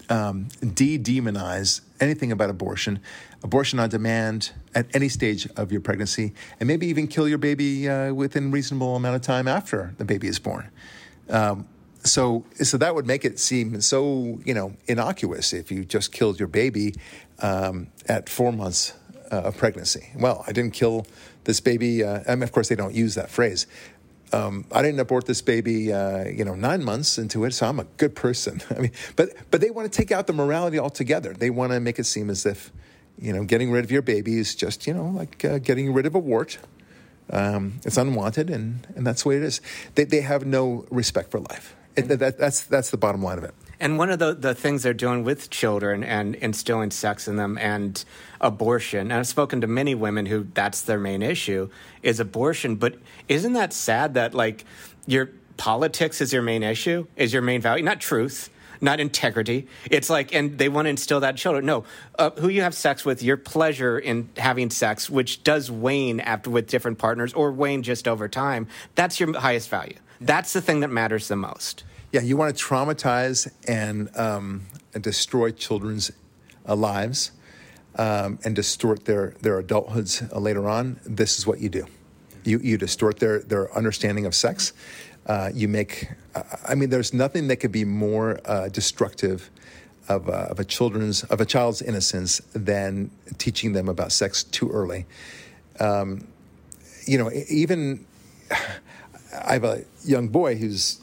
um, 0.08 0.48
de 0.74 0.98
demonize 0.98 1.80
anything 2.00 2.32
about 2.32 2.50
abortion, 2.50 3.00
abortion 3.42 3.78
on 3.78 3.88
demand 3.88 4.52
at 4.74 4.86
any 4.94 5.08
stage 5.08 5.48
of 5.56 5.72
your 5.72 5.80
pregnancy, 5.80 6.32
and 6.60 6.66
maybe 6.66 6.86
even 6.86 7.06
kill 7.08 7.28
your 7.28 7.38
baby 7.38 7.88
uh, 7.88 8.12
within 8.12 8.50
reasonable 8.50 8.96
amount 8.96 9.16
of 9.16 9.22
time 9.22 9.48
after 9.48 9.94
the 9.98 10.04
baby 10.04 10.28
is 10.28 10.38
born. 10.38 10.70
Um, 11.28 11.66
so, 12.04 12.44
so 12.54 12.78
that 12.78 12.94
would 12.94 13.06
make 13.06 13.24
it 13.24 13.38
seem 13.38 13.80
so 13.80 14.40
you 14.44 14.54
know 14.54 14.74
innocuous 14.86 15.52
if 15.52 15.70
you 15.70 15.84
just 15.84 16.12
killed 16.12 16.38
your 16.38 16.48
baby 16.48 16.94
um, 17.40 17.88
at 18.06 18.28
four 18.28 18.52
months 18.52 18.94
uh, 19.30 19.36
of 19.36 19.56
pregnancy. 19.56 20.10
Well, 20.16 20.44
I 20.46 20.52
didn't 20.52 20.72
kill 20.72 21.06
this 21.44 21.60
baby. 21.60 22.04
Uh, 22.04 22.20
I 22.26 22.34
mean, 22.34 22.44
of 22.44 22.52
course, 22.52 22.68
they 22.68 22.76
don't 22.76 22.94
use 22.94 23.14
that 23.16 23.30
phrase, 23.30 23.66
um, 24.32 24.64
I 24.72 24.82
didn't 24.82 25.00
abort 25.00 25.26
this 25.26 25.42
baby, 25.42 25.92
uh, 25.92 26.24
you 26.24 26.44
know, 26.44 26.54
nine 26.54 26.84
months 26.84 27.18
into 27.18 27.44
it, 27.44 27.52
so 27.52 27.66
I'm 27.66 27.80
a 27.80 27.84
good 27.96 28.14
person. 28.14 28.60
I 28.70 28.80
mean, 28.80 28.92
but 29.16 29.30
but 29.50 29.60
they 29.60 29.70
want 29.70 29.90
to 29.90 29.96
take 29.96 30.12
out 30.12 30.26
the 30.26 30.32
morality 30.32 30.78
altogether. 30.78 31.32
They 31.32 31.50
want 31.50 31.72
to 31.72 31.80
make 31.80 31.98
it 31.98 32.04
seem 32.04 32.30
as 32.30 32.46
if, 32.46 32.72
you 33.18 33.32
know, 33.32 33.44
getting 33.44 33.70
rid 33.70 33.84
of 33.84 33.90
your 33.90 34.02
baby 34.02 34.38
is 34.38 34.54
just, 34.54 34.86
you 34.86 34.94
know, 34.94 35.06
like 35.06 35.44
uh, 35.44 35.58
getting 35.58 35.92
rid 35.92 36.06
of 36.06 36.14
a 36.14 36.18
wart. 36.18 36.58
Um, 37.30 37.80
it's 37.84 37.96
unwanted, 37.96 38.48
and, 38.48 38.86
and 38.96 39.06
that's 39.06 39.22
the 39.22 39.28
way 39.28 39.36
it 39.36 39.42
is. 39.42 39.60
They, 39.94 40.04
they 40.04 40.22
have 40.22 40.46
no 40.46 40.86
respect 40.90 41.30
for 41.30 41.40
life. 41.40 41.76
It, 41.94 42.08
that, 42.08 42.38
that's, 42.38 42.64
that's 42.64 42.90
the 42.90 42.96
bottom 42.96 43.22
line 43.22 43.38
of 43.38 43.44
it. 43.44 43.54
And 43.80 43.96
one 43.96 44.10
of 44.10 44.18
the, 44.18 44.34
the 44.34 44.54
things 44.54 44.82
they're 44.82 44.92
doing 44.92 45.22
with 45.22 45.50
children 45.50 46.02
and 46.02 46.34
instilling 46.34 46.90
sex 46.90 47.28
in 47.28 47.36
them 47.36 47.56
and 47.58 48.04
abortion, 48.40 49.00
and 49.00 49.12
I've 49.12 49.26
spoken 49.26 49.60
to 49.60 49.66
many 49.66 49.94
women 49.94 50.26
who 50.26 50.48
that's 50.52 50.82
their 50.82 50.98
main 50.98 51.22
issue, 51.22 51.70
is 52.02 52.18
abortion. 52.18 52.76
But 52.76 52.96
isn't 53.28 53.52
that 53.52 53.72
sad 53.72 54.14
that, 54.14 54.34
like, 54.34 54.64
your 55.06 55.30
politics 55.56 56.20
is 56.20 56.32
your 56.32 56.42
main 56.42 56.62
issue, 56.62 57.06
is 57.16 57.32
your 57.32 57.42
main 57.42 57.60
value? 57.60 57.84
Not 57.84 58.00
truth, 58.00 58.50
not 58.80 59.00
integrity. 59.00 59.68
It's 59.90 60.10
like, 60.10 60.34
and 60.34 60.58
they 60.58 60.68
want 60.68 60.86
to 60.86 60.90
instill 60.90 61.20
that 61.20 61.30
in 61.30 61.36
children. 61.36 61.64
No, 61.64 61.84
uh, 62.18 62.30
who 62.30 62.48
you 62.48 62.62
have 62.62 62.74
sex 62.74 63.04
with, 63.04 63.22
your 63.22 63.36
pleasure 63.36 63.98
in 63.98 64.28
having 64.36 64.70
sex, 64.70 65.08
which 65.08 65.44
does 65.44 65.70
wane 65.70 66.20
after 66.20 66.50
with 66.50 66.66
different 66.66 66.98
partners 66.98 67.32
or 67.32 67.52
wane 67.52 67.82
just 67.82 68.08
over 68.08 68.28
time, 68.28 68.66
that's 68.94 69.20
your 69.20 69.38
highest 69.38 69.68
value. 69.68 69.96
That's 70.20 70.52
the 70.52 70.60
thing 70.60 70.80
that 70.80 70.88
matters 70.88 71.28
the 71.28 71.36
most. 71.36 71.84
Yeah, 72.10 72.22
you 72.22 72.38
want 72.38 72.56
to 72.56 72.64
traumatize 72.64 73.52
and, 73.68 74.08
um, 74.16 74.62
and 74.94 75.02
destroy 75.02 75.50
children's 75.50 76.10
uh, 76.66 76.74
lives 76.74 77.32
um, 77.96 78.38
and 78.44 78.56
distort 78.56 79.04
their, 79.04 79.34
their 79.42 79.62
adulthoods 79.62 80.32
uh, 80.32 80.38
later 80.38 80.70
on. 80.70 80.98
This 81.04 81.38
is 81.38 81.46
what 81.46 81.60
you 81.60 81.68
do. 81.68 81.86
You, 82.44 82.60
you 82.60 82.78
distort 82.78 83.18
their, 83.18 83.40
their 83.40 83.70
understanding 83.76 84.24
of 84.24 84.34
sex. 84.34 84.72
Uh, 85.26 85.50
you 85.52 85.68
make, 85.68 86.08
I 86.66 86.74
mean, 86.74 86.88
there's 86.88 87.12
nothing 87.12 87.48
that 87.48 87.56
could 87.56 87.72
be 87.72 87.84
more 87.84 88.40
uh, 88.46 88.68
destructive 88.70 89.50
of, 90.08 90.30
uh, 90.30 90.46
of 90.48 90.58
a 90.58 90.64
children's 90.64 91.24
of 91.24 91.42
a 91.42 91.44
child's 91.44 91.82
innocence 91.82 92.40
than 92.54 93.10
teaching 93.36 93.74
them 93.74 93.86
about 93.86 94.12
sex 94.12 94.44
too 94.44 94.70
early. 94.70 95.04
Um, 95.78 96.26
you 97.04 97.18
know, 97.18 97.30
even 97.50 98.06
I 99.44 99.52
have 99.52 99.64
a 99.64 99.84
young 100.06 100.28
boy 100.28 100.56
who's, 100.56 101.02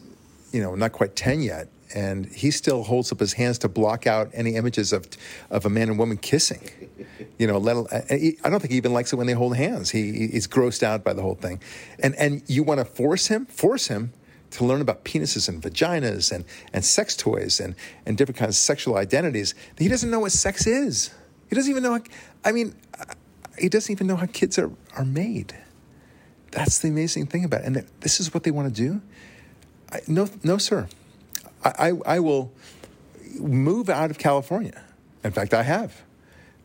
you 0.55 0.61
know, 0.61 0.73
not 0.73 0.93
quite 0.93 1.17
ten 1.17 1.41
yet, 1.41 1.67
and 1.93 2.25
he 2.27 2.49
still 2.49 2.83
holds 2.83 3.11
up 3.11 3.19
his 3.19 3.33
hands 3.33 3.57
to 3.59 3.67
block 3.67 4.07
out 4.07 4.29
any 4.33 4.55
images 4.55 4.93
of 4.93 5.05
of 5.49 5.65
a 5.65 5.69
man 5.69 5.89
and 5.89 5.99
woman 5.99 6.17
kissing. 6.17 6.69
You 7.37 7.47
know, 7.47 7.57
let, 7.57 7.75
eh, 7.91 8.01
eh, 8.09 8.31
I 8.45 8.49
don't 8.49 8.61
think 8.61 8.71
he 8.71 8.77
even 8.77 8.93
likes 8.93 9.11
it 9.11 9.17
when 9.17 9.27
they 9.27 9.33
hold 9.33 9.57
hands. 9.57 9.89
He, 9.89 10.27
he's 10.27 10.47
grossed 10.47 10.83
out 10.83 11.03
by 11.03 11.11
the 11.11 11.21
whole 11.21 11.35
thing, 11.35 11.59
and 11.99 12.15
and 12.15 12.41
you 12.47 12.63
want 12.63 12.79
to 12.79 12.85
force 12.85 13.27
him, 13.27 13.45
force 13.47 13.89
him 13.89 14.13
to 14.51 14.63
learn 14.63 14.79
about 14.79 15.03
penises 15.03 15.49
and 15.49 15.61
vaginas 15.61 16.31
and 16.31 16.45
and 16.71 16.85
sex 16.85 17.17
toys 17.17 17.59
and 17.59 17.75
and 18.05 18.17
different 18.17 18.37
kinds 18.37 18.51
of 18.51 18.55
sexual 18.55 18.95
identities. 18.95 19.53
He 19.77 19.89
doesn't 19.89 20.09
know 20.09 20.21
what 20.21 20.31
sex 20.31 20.65
is. 20.65 21.13
He 21.49 21.55
doesn't 21.55 21.69
even 21.69 21.83
know. 21.83 21.93
How, 21.93 22.03
I 22.45 22.53
mean, 22.53 22.73
uh, 22.97 23.03
he 23.59 23.67
doesn't 23.67 23.91
even 23.91 24.07
know 24.07 24.15
how 24.15 24.27
kids 24.27 24.57
are 24.57 24.71
are 24.95 25.05
made. 25.05 25.53
That's 26.51 26.79
the 26.79 26.87
amazing 26.87 27.27
thing 27.27 27.43
about 27.43 27.61
it. 27.61 27.67
And 27.67 27.85
this 27.99 28.21
is 28.21 28.33
what 28.33 28.43
they 28.43 28.51
want 28.51 28.73
to 28.73 28.81
do. 28.81 29.01
I, 29.95 30.01
no, 30.07 30.27
no, 30.43 30.57
sir. 30.57 30.87
I, 31.63 31.89
I, 31.89 32.15
I 32.15 32.19
will 32.19 32.51
move 33.39 33.89
out 33.89 34.11
of 34.11 34.17
California. 34.17 34.83
In 35.23 35.31
fact, 35.31 35.53
I 35.53 35.63
have, 35.63 36.01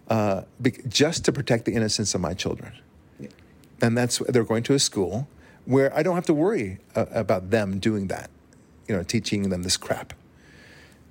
uh, 0.09 0.43
just 0.89 1.25
to 1.27 1.33
protect 1.33 1.65
the 1.65 1.75
innocence 1.75 2.15
of 2.15 2.21
my 2.21 2.35
children. 2.35 2.73
And 3.81 3.97
that's 3.97 4.19
they're 4.19 4.45
going 4.45 4.65
to 4.65 4.75
a 4.75 4.79
school 4.79 5.29
where 5.65 5.97
I 5.97 6.03
don't 6.03 6.15
have 6.15 6.27
to 6.27 6.35
worry 6.35 6.79
uh, 6.95 7.07
about 7.13 7.51
them 7.51 7.79
doing 7.79 8.09
that, 8.09 8.29
you 8.89 8.97
know, 8.97 9.03
teaching 9.03 9.49
them 9.49 9.63
this 9.63 9.77
crap. 9.77 10.13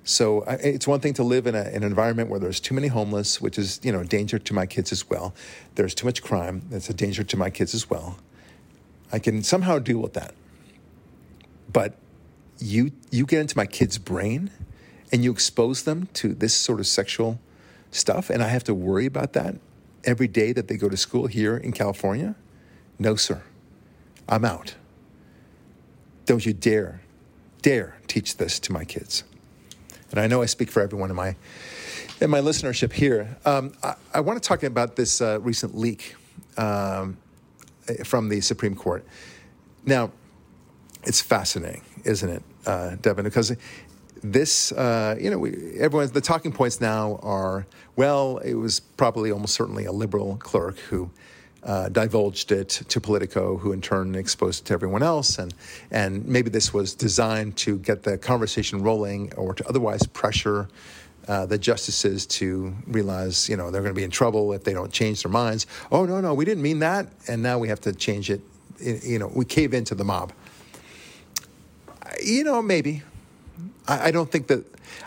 So 0.04 0.44
I, 0.44 0.54
it's 0.54 0.86
one 0.86 1.00
thing 1.00 1.14
to 1.14 1.24
live 1.24 1.46
in, 1.46 1.54
a, 1.54 1.62
in, 1.62 1.76
an 1.76 1.84
environment 1.84 2.28
where 2.28 2.38
there's 2.38 2.60
too 2.60 2.74
many 2.74 2.88
homeless, 2.88 3.40
which 3.40 3.58
is 3.58 3.80
you 3.82 3.92
know 3.92 4.00
a 4.00 4.04
danger 4.04 4.38
to 4.38 4.54
my 4.54 4.66
kids 4.66 4.92
as 4.92 5.08
well. 5.08 5.34
There's 5.74 5.94
too 5.94 6.06
much 6.06 6.22
crime, 6.22 6.62
that's 6.70 6.90
a 6.90 6.94
danger 6.94 7.24
to 7.24 7.36
my 7.36 7.50
kids 7.50 7.74
as 7.74 7.90
well. 7.90 8.18
I 9.12 9.18
can 9.18 9.42
somehow 9.42 9.78
deal 9.78 9.98
with 9.98 10.14
that, 10.14 10.34
but 11.72 11.96
you 12.60 12.92
you 13.10 13.26
get 13.26 13.40
into 13.40 13.56
my 13.56 13.66
kid's 13.66 13.98
brain 13.98 14.50
and 15.12 15.24
you 15.24 15.32
expose 15.32 15.82
them 15.84 16.08
to 16.14 16.34
this 16.34 16.54
sort 16.54 16.80
of 16.80 16.86
sexual 16.86 17.40
stuff 17.90 18.30
and 18.30 18.42
I 18.42 18.48
have 18.48 18.64
to 18.64 18.74
worry 18.74 19.06
about 19.06 19.32
that 19.32 19.56
every 20.04 20.28
day 20.28 20.52
that 20.52 20.68
they 20.68 20.76
go 20.76 20.88
to 20.88 20.96
school 20.96 21.26
here 21.26 21.56
in 21.56 21.72
California? 21.72 22.34
No, 22.98 23.16
sir. 23.16 23.42
I'm 24.28 24.44
out. 24.44 24.74
Don't 26.26 26.44
you 26.46 26.52
dare, 26.52 27.00
dare 27.62 27.96
teach 28.06 28.36
this 28.36 28.58
to 28.60 28.72
my 28.72 28.84
kids. 28.84 29.24
And 30.10 30.20
I 30.20 30.26
know 30.26 30.42
I 30.42 30.46
speak 30.46 30.70
for 30.70 30.82
everyone 30.82 31.10
in 31.10 31.16
my 31.16 31.36
in 32.20 32.30
my 32.30 32.40
listenership 32.40 32.92
here. 32.92 33.36
Um, 33.44 33.72
I, 33.82 33.94
I, 34.12 34.20
want 34.20 34.42
to 34.42 34.46
talk 34.46 34.62
about 34.62 34.94
this 34.94 35.22
uh, 35.22 35.40
recent 35.40 35.74
leak 35.74 36.14
um, 36.58 37.16
from 38.04 38.28
the 38.28 38.42
Supreme 38.42 38.74
Court. 38.74 39.06
Now, 39.86 40.12
it's 41.04 41.22
fascinating, 41.22 41.82
isn't 42.04 42.28
it, 42.28 42.42
uh, 42.66 42.96
Devin? 43.00 43.24
Because 43.24 43.56
this, 44.22 44.72
uh, 44.72 45.16
you 45.18 45.30
know, 45.30 45.38
we, 45.38 45.78
everyone's 45.78 46.12
the 46.12 46.20
talking 46.20 46.52
points 46.52 46.80
now 46.80 47.18
are 47.22 47.66
well, 47.96 48.38
it 48.38 48.54
was 48.54 48.80
probably 48.80 49.30
almost 49.30 49.54
certainly 49.54 49.84
a 49.84 49.92
liberal 49.92 50.36
clerk 50.36 50.78
who 50.78 51.10
uh, 51.62 51.88
divulged 51.90 52.52
it 52.52 52.68
to 52.68 53.00
Politico, 53.00 53.56
who 53.58 53.72
in 53.72 53.80
turn 53.80 54.14
exposed 54.14 54.62
it 54.62 54.66
to 54.68 54.74
everyone 54.74 55.02
else, 55.02 55.38
and 55.38 55.52
and 55.90 56.26
maybe 56.26 56.48
this 56.48 56.72
was 56.72 56.94
designed 56.94 57.56
to 57.58 57.78
get 57.78 58.02
the 58.02 58.16
conversation 58.16 58.82
rolling 58.82 59.32
or 59.34 59.54
to 59.54 59.68
otherwise 59.68 60.06
pressure. 60.06 60.68
Uh, 61.28 61.44
the 61.44 61.58
justices 61.58 62.26
to 62.26 62.74
realize, 62.86 63.48
you 63.48 63.56
know, 63.56 63.70
they're 63.70 63.82
going 63.82 63.94
to 63.94 63.98
be 63.98 64.02
in 64.02 64.10
trouble 64.10 64.52
if 64.54 64.64
they 64.64 64.72
don't 64.72 64.90
change 64.90 65.22
their 65.22 65.30
minds. 65.30 65.66
Oh 65.92 66.06
no, 66.06 66.20
no, 66.20 66.32
we 66.32 66.46
didn't 66.46 66.62
mean 66.62 66.78
that, 66.78 67.08
and 67.28 67.42
now 67.42 67.58
we 67.58 67.68
have 67.68 67.80
to 67.82 67.92
change 67.92 68.30
it. 68.30 68.40
You 68.80 69.18
know, 69.18 69.30
we 69.32 69.44
cave 69.44 69.74
into 69.74 69.94
the 69.94 70.02
mob. 70.02 70.32
You 72.22 72.44
know, 72.44 72.62
maybe. 72.62 73.02
I, 73.86 74.08
I 74.08 74.10
don't 74.10 74.30
think 74.30 74.46
that. 74.48 74.64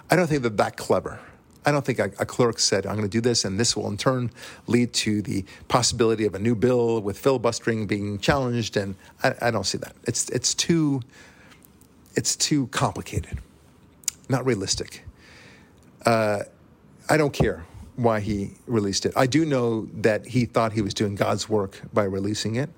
I 0.10 0.16
don't 0.16 0.28
think 0.28 0.44
that 0.44 0.58
that 0.58 0.78
clever. 0.78 1.20
I 1.66 1.72
don't 1.72 1.86
think 1.86 2.00
a, 2.00 2.12
a 2.20 2.26
clerk 2.26 2.60
said, 2.60 2.86
I'm 2.86 2.96
going 2.96 3.08
to 3.08 3.12
do 3.12 3.22
this, 3.22 3.46
and 3.46 3.60
this 3.60 3.76
will 3.76 3.88
in 3.88 3.98
turn 3.98 4.32
lead 4.68 4.94
to 4.94 5.22
the 5.22 5.46
possibility 5.68 6.26
of 6.26 6.36
a 6.36 6.40
new 6.40 6.56
bill 6.56 7.02
with 7.02 7.18
filibustering 7.18 7.88
being 7.88 8.20
challenged. 8.20 8.76
And 8.76 8.96
I, 9.24 9.34
I 9.42 9.52
don't 9.52 9.66
see 9.66 9.78
that. 9.78 9.96
It's, 10.04 10.30
it's, 10.30 10.54
too, 10.54 11.02
it's 12.16 12.36
too 12.36 12.68
complicated, 12.68 13.40
not 14.30 14.46
realistic. 14.46 15.06
Uh, 16.06 16.40
I 17.10 17.18
don't 17.18 17.34
care 17.34 17.66
why 17.96 18.20
he 18.20 18.52
released 18.66 19.06
it. 19.06 19.14
I 19.16 19.28
do 19.28 19.46
know 19.46 19.88
that 19.94 20.26
he 20.28 20.46
thought 20.46 20.74
he 20.74 20.82
was 20.82 20.94
doing 20.94 21.16
God's 21.16 21.48
work 21.48 21.82
by 21.94 22.04
releasing 22.04 22.56
it, 22.56 22.70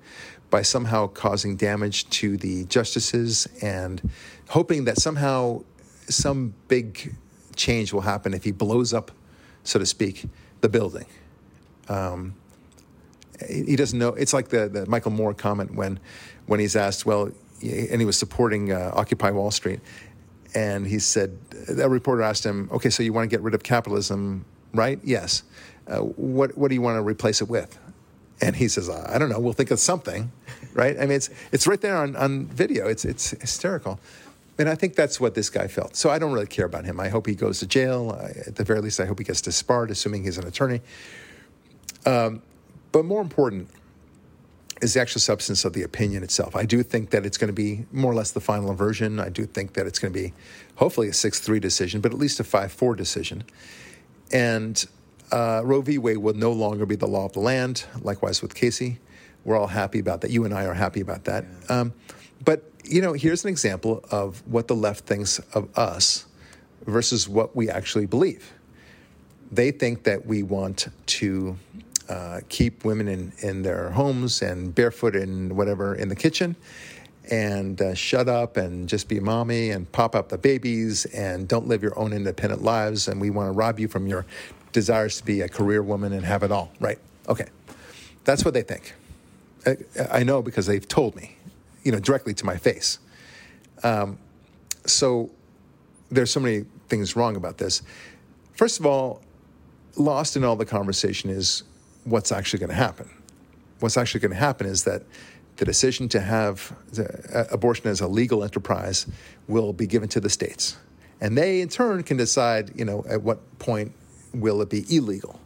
by 0.50 0.62
somehow 0.62 1.06
causing 1.08 1.56
damage 1.56 2.08
to 2.10 2.36
the 2.36 2.64
justices 2.64 3.46
and 3.62 4.10
hoping 4.48 4.84
that 4.84 4.98
somehow 4.98 5.62
some 6.08 6.54
big 6.68 7.14
change 7.56 7.92
will 7.92 8.02
happen 8.02 8.32
if 8.34 8.44
he 8.44 8.52
blows 8.52 8.92
up, 8.92 9.10
so 9.64 9.78
to 9.78 9.86
speak, 9.86 10.24
the 10.60 10.68
building. 10.68 11.06
Um, 11.88 12.34
he 13.48 13.76
doesn't 13.76 13.98
know. 13.98 14.10
It's 14.10 14.32
like 14.32 14.48
the, 14.48 14.68
the 14.68 14.86
Michael 14.86 15.10
Moore 15.10 15.34
comment 15.34 15.74
when, 15.74 15.98
when 16.46 16.60
he's 16.60 16.76
asked, 16.76 17.04
well, 17.04 17.30
and 17.62 18.00
he 18.00 18.04
was 18.04 18.18
supporting 18.18 18.72
uh, 18.72 18.92
Occupy 18.94 19.30
Wall 19.30 19.50
Street, 19.50 19.80
and 20.54 20.86
he 20.86 20.98
said, 20.98 21.36
a 21.68 21.88
reporter 21.88 22.22
asked 22.22 22.44
him, 22.44 22.68
okay, 22.72 22.88
so 22.88 23.02
you 23.02 23.12
want 23.12 23.28
to 23.28 23.34
get 23.34 23.42
rid 23.42 23.54
of 23.54 23.62
capitalism, 23.62 24.44
right? 24.72 24.98
Yes. 25.02 25.42
Uh, 25.86 25.98
what, 25.98 26.56
what 26.56 26.68
do 26.68 26.74
you 26.74 26.80
want 26.80 26.96
to 26.96 27.02
replace 27.02 27.40
it 27.42 27.48
with? 27.48 27.78
And 28.40 28.54
he 28.56 28.68
says, 28.68 28.90
I 28.90 29.18
don't 29.18 29.30
know. 29.30 29.40
We'll 29.40 29.54
think 29.54 29.70
of 29.70 29.80
something, 29.80 30.30
right? 30.74 30.96
I 30.96 31.02
mean, 31.02 31.12
it's, 31.12 31.30
it's 31.52 31.66
right 31.66 31.80
there 31.80 31.96
on, 31.96 32.16
on 32.16 32.46
video. 32.46 32.86
It's, 32.86 33.04
it's 33.04 33.30
hysterical. 33.30 33.98
And 34.58 34.68
I 34.68 34.74
think 34.74 34.94
that's 34.94 35.20
what 35.20 35.34
this 35.34 35.50
guy 35.50 35.68
felt. 35.68 35.96
So 35.96 36.10
I 36.10 36.18
don't 36.18 36.32
really 36.32 36.46
care 36.46 36.66
about 36.66 36.84
him. 36.84 36.98
I 36.98 37.08
hope 37.08 37.26
he 37.26 37.34
goes 37.34 37.58
to 37.60 37.66
jail. 37.66 38.18
I, 38.18 38.26
at 38.46 38.56
the 38.56 38.64
very 38.64 38.80
least, 38.80 39.00
I 39.00 39.06
hope 39.06 39.18
he 39.18 39.24
gets 39.24 39.40
disbarred, 39.40 39.90
assuming 39.90 40.24
he's 40.24 40.38
an 40.38 40.46
attorney. 40.46 40.80
Um, 42.04 42.42
but 42.92 43.04
more 43.04 43.20
important 43.20 43.68
is 44.80 44.94
the 44.94 45.00
actual 45.00 45.20
substance 45.20 45.64
of 45.64 45.72
the 45.72 45.82
opinion 45.82 46.22
itself. 46.22 46.54
I 46.54 46.64
do 46.64 46.82
think 46.82 47.10
that 47.10 47.24
it's 47.24 47.38
going 47.38 47.48
to 47.48 47.54
be 47.54 47.86
more 47.92 48.12
or 48.12 48.14
less 48.14 48.30
the 48.30 48.40
final 48.40 48.74
version. 48.74 49.18
I 49.18 49.30
do 49.30 49.46
think 49.46 49.74
that 49.74 49.86
it's 49.86 49.98
going 49.98 50.12
to 50.12 50.18
be 50.18 50.32
hopefully 50.76 51.08
a 51.08 51.12
6 51.12 51.40
3 51.40 51.60
decision, 51.60 52.00
but 52.00 52.12
at 52.12 52.18
least 52.18 52.40
a 52.40 52.44
5 52.44 52.72
4 52.72 52.94
decision. 52.94 53.44
And 54.32 54.84
uh, 55.32 55.62
Roe 55.64 55.80
v. 55.82 55.98
Wade 55.98 56.18
will 56.18 56.34
no 56.34 56.52
longer 56.52 56.86
be 56.86 56.96
the 56.96 57.06
law 57.06 57.26
of 57.26 57.32
the 57.32 57.40
land, 57.40 57.84
likewise 58.00 58.42
with 58.42 58.54
Casey. 58.54 58.98
We're 59.44 59.56
all 59.58 59.66
happy 59.68 59.98
about 59.98 60.20
that. 60.22 60.30
You 60.30 60.44
and 60.44 60.54
I 60.54 60.64
are 60.66 60.74
happy 60.74 61.00
about 61.00 61.24
that. 61.24 61.44
Um, 61.68 61.92
but 62.44 62.70
you 62.84 63.00
know, 63.02 63.12
here's 63.14 63.44
an 63.44 63.50
example 63.50 64.04
of 64.10 64.42
what 64.46 64.68
the 64.68 64.74
left 64.76 65.06
thinks 65.06 65.38
of 65.54 65.68
us 65.76 66.26
versus 66.86 67.28
what 67.28 67.56
we 67.56 67.68
actually 67.68 68.06
believe. 68.06 68.52
They 69.52 69.70
think 69.72 70.04
that 70.04 70.26
we 70.26 70.42
want 70.42 70.88
to 71.06 71.56
uh, 72.08 72.40
keep 72.48 72.84
women 72.84 73.08
in, 73.08 73.32
in 73.42 73.62
their 73.62 73.90
homes 73.90 74.42
and 74.42 74.74
barefoot 74.74 75.16
and 75.16 75.56
whatever 75.56 75.94
in 75.94 76.08
the 76.08 76.16
kitchen. 76.16 76.56
and 77.30 77.82
uh, 77.82 77.94
shut 77.94 78.28
up 78.28 78.56
and 78.56 78.88
just 78.88 79.08
be 79.08 79.18
mommy 79.20 79.70
and 79.70 79.90
pop 79.92 80.14
up 80.14 80.28
the 80.28 80.38
babies 80.38 81.06
and 81.06 81.48
don't 81.48 81.66
live 81.66 81.82
your 81.82 81.98
own 81.98 82.12
independent 82.12 82.62
lives. 82.62 83.08
And 83.08 83.20
we 83.20 83.30
want 83.30 83.48
to 83.48 83.52
rob 83.52 83.80
you 83.80 83.88
from 83.88 84.06
your 84.06 84.26
desires 84.76 85.16
to 85.16 85.24
be 85.24 85.40
a 85.40 85.48
career 85.48 85.82
woman 85.82 86.12
and 86.12 86.22
have 86.22 86.42
it 86.42 86.52
all. 86.52 86.70
Right? 86.78 86.98
Okay. 87.30 87.46
That's 88.24 88.44
what 88.44 88.52
they 88.52 88.60
think. 88.60 88.92
I, 89.64 89.76
I 90.20 90.22
know 90.22 90.42
because 90.42 90.66
they've 90.66 90.86
told 90.86 91.16
me, 91.16 91.36
you 91.82 91.92
know, 91.92 91.98
directly 91.98 92.34
to 92.34 92.44
my 92.44 92.58
face. 92.58 92.98
Um, 93.82 94.18
so 94.84 95.30
there's 96.10 96.30
so 96.30 96.40
many 96.40 96.66
things 96.88 97.16
wrong 97.16 97.36
about 97.36 97.56
this. 97.56 97.82
First 98.52 98.78
of 98.78 98.84
all, 98.84 99.22
lost 99.96 100.36
in 100.36 100.44
all 100.44 100.56
the 100.56 100.66
conversation 100.66 101.30
is 101.30 101.62
what's 102.04 102.30
actually 102.30 102.58
going 102.58 102.70
to 102.70 102.76
happen. 102.76 103.08
What's 103.80 103.96
actually 103.96 104.20
going 104.20 104.32
to 104.32 104.38
happen 104.38 104.66
is 104.66 104.84
that 104.84 105.02
the 105.56 105.64
decision 105.64 106.06
to 106.10 106.20
have 106.20 106.76
uh, 106.98 107.44
abortion 107.50 107.86
as 107.88 108.02
a 108.02 108.08
legal 108.08 108.44
enterprise 108.44 109.06
will 109.48 109.72
be 109.72 109.86
given 109.86 110.08
to 110.10 110.20
the 110.20 110.28
states. 110.28 110.76
And 111.18 111.36
they, 111.38 111.62
in 111.62 111.70
turn, 111.70 112.02
can 112.02 112.18
decide, 112.18 112.72
you 112.78 112.84
know, 112.84 113.04
at 113.08 113.22
what 113.22 113.38
point 113.58 113.92
will 114.40 114.62
it 114.62 114.70
be 114.70 114.84
illegal. 114.94 115.40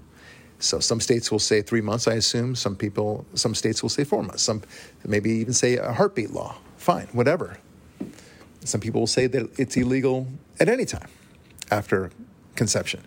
So 0.58 0.78
some 0.78 1.00
states 1.00 1.32
will 1.32 1.38
say 1.38 1.62
three 1.62 1.80
months, 1.80 2.06
I 2.06 2.14
assume. 2.14 2.54
Some 2.54 2.76
people, 2.76 3.24
some 3.34 3.54
states 3.54 3.82
will 3.82 3.88
say 3.88 4.04
four 4.04 4.22
months. 4.22 4.42
Some 4.42 4.62
maybe 5.06 5.30
even 5.30 5.54
say 5.54 5.76
a 5.76 5.92
heartbeat 5.92 6.30
law. 6.30 6.56
Fine, 6.76 7.08
whatever. 7.12 7.58
Some 8.64 8.80
people 8.80 9.00
will 9.00 9.06
say 9.06 9.26
that 9.26 9.58
it's 9.58 9.76
illegal 9.76 10.26
at 10.58 10.68
any 10.68 10.84
time 10.84 11.08
after 11.70 12.10
conception. 12.56 13.00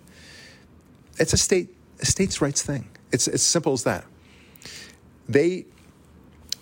It's 1.20 1.34
a 1.34 1.38
state 1.38 1.70
a 2.02 2.06
states' 2.06 2.42
rights 2.42 2.64
thing. 2.64 2.90
It's 3.12 3.28
as 3.28 3.44
simple 3.44 3.74
as 3.74 3.84
that. 3.84 4.04
They 5.30 5.66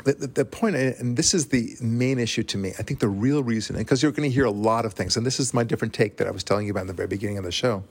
the, 0.04 0.14
the, 0.14 0.28
the 0.28 0.46
point, 0.46 0.76
and 0.76 1.16
this 1.16 1.34
is 1.34 1.48
the 1.48 1.76
main 1.80 2.20
issue 2.20 2.44
to 2.44 2.58
me, 2.58 2.74
I 2.80 2.84
think 2.84 3.00
the 3.00 3.08
real 3.08 3.44
reason, 3.44 3.76
and 3.76 3.86
because 3.86 4.02
you're 4.02 4.12
going 4.12 4.30
to 4.30 4.34
hear 4.34 4.46
a 4.46 4.52
lot 4.52 4.86
of 4.86 4.94
things, 4.94 5.16
and 5.16 5.26
this 5.26 5.40
is 5.40 5.54
my 5.54 5.64
different 5.64 5.94
take 5.94 6.18
that 6.18 6.28
I 6.28 6.32
was 6.32 6.44
telling 6.44 6.66
you 6.66 6.72
about 6.72 6.82
in 6.82 6.88
the 6.88 6.94
very 6.94 7.08
beginning 7.08 7.38
of 7.38 7.44
the 7.44 7.52
show, 7.52 7.84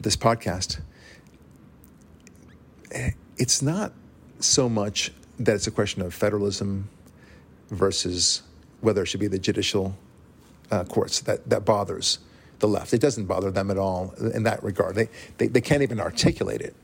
this 0.00 0.16
podcast. 0.16 0.80
It's 3.36 3.62
not 3.62 3.92
so 4.40 4.68
much 4.68 5.12
that 5.38 5.54
it's 5.54 5.66
a 5.66 5.70
question 5.70 6.02
of 6.02 6.14
federalism 6.14 6.88
versus 7.70 8.42
whether 8.80 9.02
it 9.02 9.06
should 9.06 9.20
be 9.20 9.26
the 9.26 9.38
judicial 9.38 9.96
uh, 10.70 10.84
courts 10.84 11.20
that, 11.20 11.48
that 11.48 11.64
bothers 11.64 12.18
the 12.58 12.68
left. 12.68 12.94
It 12.94 13.00
doesn't 13.00 13.26
bother 13.26 13.50
them 13.50 13.70
at 13.70 13.76
all 13.76 14.14
in 14.34 14.44
that 14.44 14.62
regard. 14.62 14.94
They, 14.94 15.08
they, 15.38 15.48
they 15.48 15.60
can't 15.60 15.82
even 15.82 16.00
articulate 16.00 16.62
it. 16.62 16.74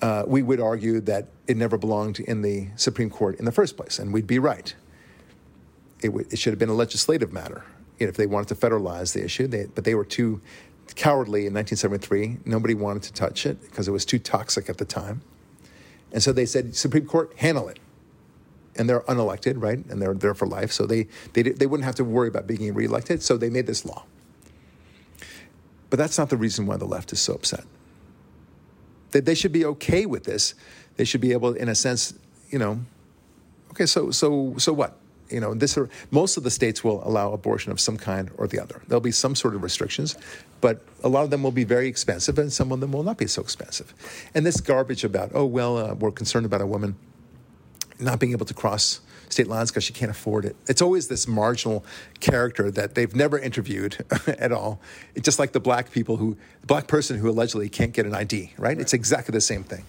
Uh, 0.00 0.22
we 0.26 0.42
would 0.42 0.60
argue 0.60 1.00
that 1.00 1.26
it 1.48 1.56
never 1.56 1.76
belonged 1.76 2.20
in 2.20 2.42
the 2.42 2.68
Supreme 2.76 3.10
Court 3.10 3.38
in 3.40 3.44
the 3.44 3.52
first 3.52 3.76
place, 3.76 3.98
and 3.98 4.12
we'd 4.12 4.28
be 4.28 4.38
right. 4.38 4.72
It, 6.00 6.08
w- 6.08 6.26
it 6.30 6.38
should 6.38 6.52
have 6.52 6.58
been 6.60 6.68
a 6.68 6.74
legislative 6.74 7.32
matter 7.32 7.64
you 7.98 8.06
know, 8.06 8.10
if 8.10 8.16
they 8.16 8.26
wanted 8.26 8.48
to 8.48 8.54
federalize 8.54 9.12
the 9.12 9.24
issue, 9.24 9.46
they, 9.46 9.66
but 9.66 9.84
they 9.84 9.94
were 9.94 10.04
too 10.04 10.40
cowardly 10.96 11.46
in 11.46 11.54
1973. 11.54 12.38
Nobody 12.44 12.74
wanted 12.74 13.02
to 13.04 13.12
touch 13.12 13.46
it 13.46 13.60
because 13.62 13.88
it 13.88 13.92
was 13.92 14.04
too 14.04 14.18
toxic 14.18 14.68
at 14.68 14.78
the 14.78 14.84
time. 14.84 15.22
And 16.12 16.22
so 16.22 16.32
they 16.32 16.46
said, 16.46 16.74
Supreme 16.74 17.06
Court, 17.06 17.32
handle 17.36 17.68
it 17.68 17.78
and 18.78 18.88
they're 18.88 19.00
unelected, 19.00 19.60
right? 19.60 19.84
And 19.90 20.00
they're 20.00 20.14
there 20.14 20.34
for 20.34 20.46
life, 20.46 20.70
so 20.70 20.86
they, 20.86 21.08
they, 21.32 21.42
they 21.42 21.66
wouldn't 21.66 21.84
have 21.84 21.96
to 21.96 22.04
worry 22.04 22.28
about 22.28 22.46
being 22.46 22.72
reelected. 22.72 23.22
So 23.22 23.36
they 23.36 23.50
made 23.50 23.66
this 23.66 23.84
law. 23.84 24.04
But 25.90 25.98
that's 25.98 26.16
not 26.16 26.30
the 26.30 26.36
reason 26.36 26.66
why 26.66 26.76
the 26.76 26.84
left 26.84 27.12
is 27.12 27.20
so 27.20 27.34
upset. 27.34 27.64
That 29.10 29.24
they 29.24 29.34
should 29.34 29.52
be 29.52 29.64
okay 29.64 30.06
with 30.06 30.24
this. 30.24 30.54
They 30.96 31.04
should 31.04 31.20
be 31.20 31.32
able, 31.32 31.54
in 31.54 31.68
a 31.68 31.74
sense, 31.74 32.14
you 32.50 32.58
know, 32.58 32.80
okay, 33.70 33.86
so 33.86 34.10
so 34.10 34.54
so 34.58 34.72
what? 34.72 34.96
You 35.30 35.40
know, 35.40 35.54
this 35.54 35.76
are, 35.76 35.88
most 36.10 36.36
of 36.36 36.42
the 36.42 36.50
states 36.50 36.82
will 36.82 37.06
allow 37.06 37.32
abortion 37.32 37.70
of 37.72 37.80
some 37.80 37.96
kind 37.96 38.30
or 38.36 38.46
the 38.46 38.60
other. 38.60 38.82
There'll 38.88 39.00
be 39.00 39.12
some 39.12 39.34
sort 39.34 39.54
of 39.54 39.62
restrictions, 39.62 40.16
but 40.60 40.82
a 41.04 41.08
lot 41.08 41.24
of 41.24 41.30
them 41.30 41.42
will 41.42 41.52
be 41.52 41.64
very 41.64 41.88
expensive, 41.88 42.38
and 42.38 42.52
some 42.52 42.72
of 42.72 42.80
them 42.80 42.92
will 42.92 43.02
not 43.02 43.18
be 43.18 43.26
so 43.26 43.42
expensive. 43.42 43.94
And 44.34 44.46
this 44.46 44.60
garbage 44.60 45.04
about, 45.04 45.30
oh 45.34 45.44
well, 45.44 45.76
uh, 45.76 45.94
we're 45.94 46.10
concerned 46.10 46.46
about 46.46 46.60
a 46.60 46.66
woman 46.66 46.96
not 48.00 48.20
being 48.20 48.32
able 48.32 48.46
to 48.46 48.54
cross 48.54 49.00
state 49.28 49.48
lines 49.48 49.70
because 49.70 49.84
she 49.84 49.92
can't 49.92 50.10
afford 50.10 50.44
it. 50.44 50.56
It's 50.68 50.80
always 50.80 51.08
this 51.08 51.28
marginal 51.28 51.84
character 52.20 52.70
that 52.70 52.94
they've 52.94 53.14
never 53.14 53.38
interviewed 53.38 54.04
at 54.26 54.52
all. 54.52 54.80
It's 55.14 55.24
just 55.24 55.38
like 55.38 55.52
the 55.52 55.60
black 55.60 55.90
people 55.90 56.16
who, 56.16 56.36
the 56.60 56.66
black 56.66 56.86
person 56.86 57.18
who 57.18 57.28
allegedly 57.28 57.68
can't 57.68 57.92
get 57.92 58.06
an 58.06 58.14
ID, 58.14 58.52
right? 58.56 58.68
right. 58.68 58.80
It's 58.80 58.94
exactly 58.94 59.32
the 59.32 59.40
same 59.40 59.64
thing. 59.64 59.84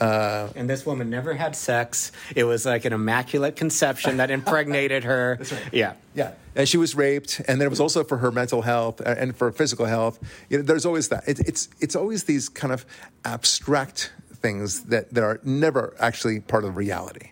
Uh, 0.00 0.48
and 0.54 0.68
this 0.68 0.86
woman 0.86 1.10
never 1.10 1.34
had 1.34 1.56
sex. 1.56 2.12
It 2.34 2.44
was 2.44 2.64
like 2.64 2.84
an 2.84 2.92
immaculate 2.92 3.56
conception 3.56 4.18
that 4.18 4.30
impregnated 4.30 5.04
her. 5.04 5.36
That's 5.38 5.52
right. 5.52 5.62
Yeah. 5.72 5.94
Yeah. 6.14 6.32
And 6.54 6.68
she 6.68 6.76
was 6.76 6.94
raped, 6.94 7.40
and 7.46 7.60
then 7.60 7.66
it 7.66 7.70
was 7.70 7.80
also 7.80 8.02
for 8.02 8.18
her 8.18 8.32
mental 8.32 8.62
health 8.62 9.00
uh, 9.00 9.14
and 9.16 9.36
for 9.36 9.52
physical 9.52 9.86
health. 9.86 10.18
You 10.48 10.58
know, 10.58 10.62
there's 10.64 10.86
always 10.86 11.08
that. 11.08 11.28
It, 11.28 11.40
it's 11.40 11.68
it's 11.80 11.94
always 11.94 12.24
these 12.24 12.48
kind 12.48 12.72
of 12.72 12.84
abstract 13.24 14.12
things 14.34 14.82
that, 14.84 15.12
that 15.14 15.24
are 15.24 15.40
never 15.42 15.94
actually 15.98 16.40
part 16.40 16.64
of 16.64 16.76
reality 16.76 17.30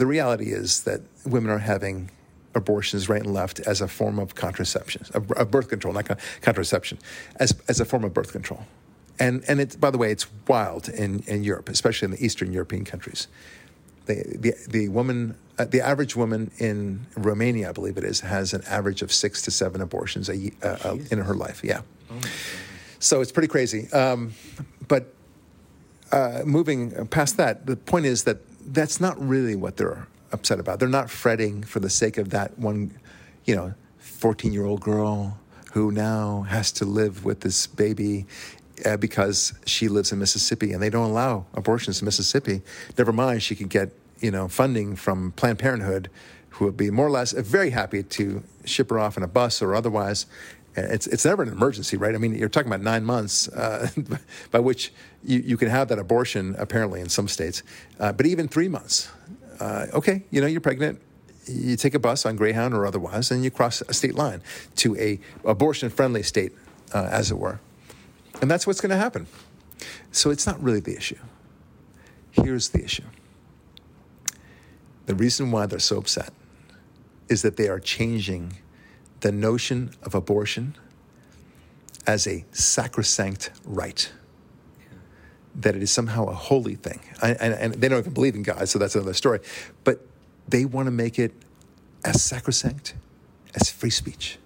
the 0.00 0.06
reality 0.06 0.46
is 0.46 0.84
that 0.84 1.02
women 1.26 1.50
are 1.50 1.58
having 1.58 2.10
abortions 2.54 3.10
right 3.10 3.22
and 3.22 3.34
left 3.34 3.60
as 3.60 3.82
a 3.82 3.86
form 3.86 4.18
of 4.18 4.34
contraception, 4.34 5.04
of 5.12 5.50
birth 5.50 5.68
control, 5.68 5.92
not 5.92 6.18
contraception, 6.40 6.98
as, 7.36 7.54
as 7.68 7.80
a 7.80 7.84
form 7.84 8.04
of 8.04 8.14
birth 8.14 8.32
control. 8.32 8.64
And, 9.20 9.44
and 9.46 9.60
it, 9.60 9.78
by 9.78 9.90
the 9.90 9.98
way, 9.98 10.10
it's 10.10 10.26
wild 10.48 10.88
in, 10.88 11.20
in 11.26 11.44
Europe, 11.44 11.68
especially 11.68 12.06
in 12.06 12.12
the 12.12 12.24
Eastern 12.24 12.52
European 12.52 12.84
countries. 12.84 13.28
The, 14.06 14.24
the, 14.36 14.54
the 14.68 14.88
woman, 14.88 15.36
uh, 15.58 15.66
the 15.66 15.82
average 15.82 16.16
woman 16.16 16.50
in 16.58 17.06
Romania, 17.16 17.68
I 17.68 17.72
believe 17.72 17.98
it 17.98 18.04
is, 18.04 18.20
has 18.20 18.54
an 18.54 18.62
average 18.66 19.02
of 19.02 19.12
six 19.12 19.42
to 19.42 19.50
seven 19.50 19.82
abortions 19.82 20.30
a, 20.30 20.50
uh, 20.62 20.66
uh, 20.84 20.96
in 21.10 21.18
her 21.18 21.34
life. 21.34 21.62
Yeah. 21.62 21.82
Oh 22.10 22.18
so 22.98 23.20
it's 23.20 23.32
pretty 23.32 23.48
crazy. 23.48 23.90
Um, 23.92 24.32
but 24.88 25.14
uh, 26.12 26.42
moving 26.44 27.06
past 27.08 27.36
that, 27.36 27.66
the 27.66 27.76
point 27.76 28.06
is 28.06 28.24
that 28.24 28.38
that's 28.72 29.00
not 29.00 29.20
really 29.20 29.56
what 29.56 29.76
they're 29.76 30.06
upset 30.32 30.60
about. 30.60 30.78
They're 30.78 30.88
not 30.88 31.10
fretting 31.10 31.62
for 31.62 31.80
the 31.80 31.90
sake 31.90 32.18
of 32.18 32.30
that 32.30 32.58
one, 32.58 32.98
you 33.44 33.56
know, 33.56 33.74
14 33.98 34.52
year 34.52 34.64
old 34.64 34.80
girl 34.80 35.38
who 35.72 35.90
now 35.92 36.42
has 36.42 36.72
to 36.72 36.84
live 36.84 37.24
with 37.24 37.40
this 37.40 37.66
baby 37.66 38.26
uh, 38.84 38.96
because 38.96 39.52
she 39.66 39.88
lives 39.88 40.12
in 40.12 40.18
Mississippi 40.18 40.72
and 40.72 40.82
they 40.82 40.90
don't 40.90 41.10
allow 41.10 41.46
abortions 41.54 42.00
in 42.00 42.04
Mississippi. 42.04 42.62
Never 42.96 43.12
mind, 43.12 43.42
she 43.42 43.54
could 43.54 43.68
get, 43.68 43.90
you 44.20 44.30
know, 44.30 44.48
funding 44.48 44.96
from 44.96 45.32
Planned 45.32 45.58
Parenthood, 45.58 46.10
who 46.50 46.64
would 46.64 46.76
be 46.76 46.90
more 46.90 47.06
or 47.06 47.10
less 47.10 47.32
very 47.32 47.70
happy 47.70 48.02
to 48.02 48.42
ship 48.64 48.90
her 48.90 48.98
off 48.98 49.16
in 49.16 49.22
a 49.22 49.28
bus 49.28 49.62
or 49.62 49.74
otherwise 49.74 50.26
it's 50.76 51.06
it's 51.06 51.24
never 51.24 51.42
an 51.42 51.48
emergency, 51.48 51.96
right? 51.96 52.14
I 52.14 52.18
mean, 52.18 52.34
you're 52.34 52.48
talking 52.48 52.68
about 52.68 52.82
nine 52.82 53.04
months 53.04 53.48
uh, 53.48 53.88
by 54.50 54.60
which 54.60 54.92
you, 55.24 55.40
you 55.40 55.56
can 55.56 55.68
have 55.68 55.88
that 55.88 55.98
abortion, 55.98 56.54
apparently 56.58 57.00
in 57.00 57.08
some 57.08 57.28
states, 57.28 57.62
uh, 57.98 58.12
but 58.12 58.26
even 58.26 58.48
three 58.48 58.68
months. 58.68 59.10
Uh, 59.58 59.86
okay, 59.92 60.22
you 60.30 60.40
know 60.40 60.46
you're 60.46 60.60
pregnant. 60.60 61.00
You 61.46 61.76
take 61.76 61.94
a 61.94 61.98
bus 61.98 62.24
on 62.24 62.36
Greyhound 62.36 62.74
or 62.74 62.86
otherwise, 62.86 63.30
and 63.30 63.42
you 63.42 63.50
cross 63.50 63.82
a 63.82 63.92
state 63.92 64.14
line 64.14 64.42
to 64.76 64.96
a 64.96 65.18
abortion-friendly 65.44 66.22
state, 66.22 66.52
uh, 66.94 67.08
as 67.10 67.30
it 67.30 67.38
were, 67.38 67.60
and 68.40 68.50
that's 68.50 68.66
what's 68.66 68.80
going 68.80 68.90
to 68.90 68.96
happen. 68.96 69.26
So 70.12 70.30
it's 70.30 70.46
not 70.46 70.62
really 70.62 70.80
the 70.80 70.96
issue. 70.96 71.18
Here's 72.30 72.68
the 72.70 72.84
issue. 72.84 73.04
The 75.06 75.14
reason 75.14 75.50
why 75.50 75.66
they're 75.66 75.78
so 75.78 75.98
upset 75.98 76.32
is 77.28 77.42
that 77.42 77.56
they 77.56 77.68
are 77.68 77.80
changing 77.80 78.58
the 79.20 79.32
notion 79.32 79.92
of 80.02 80.14
abortion 80.14 80.76
as 82.06 82.26
a 82.26 82.44
sacrosanct 82.52 83.50
right. 83.64 84.10
That 85.54 85.76
it 85.76 85.82
is 85.82 85.90
somehow 85.90 86.26
a 86.26 86.34
holy 86.34 86.76
thing. 86.76 87.00
I, 87.22 87.32
and, 87.32 87.54
and 87.54 87.74
they 87.74 87.88
don't 87.88 87.98
even 87.98 88.14
believe 88.14 88.34
in 88.34 88.42
God, 88.42 88.68
so 88.68 88.78
that's 88.78 88.94
another 88.94 89.14
story. 89.14 89.40
But 89.84 90.06
they 90.48 90.64
want 90.64 90.86
to 90.86 90.92
make 90.92 91.18
it 91.18 91.32
as 92.04 92.22
sacrosanct 92.22 92.94
as 93.54 93.70
free 93.70 93.90
speech. 93.90 94.38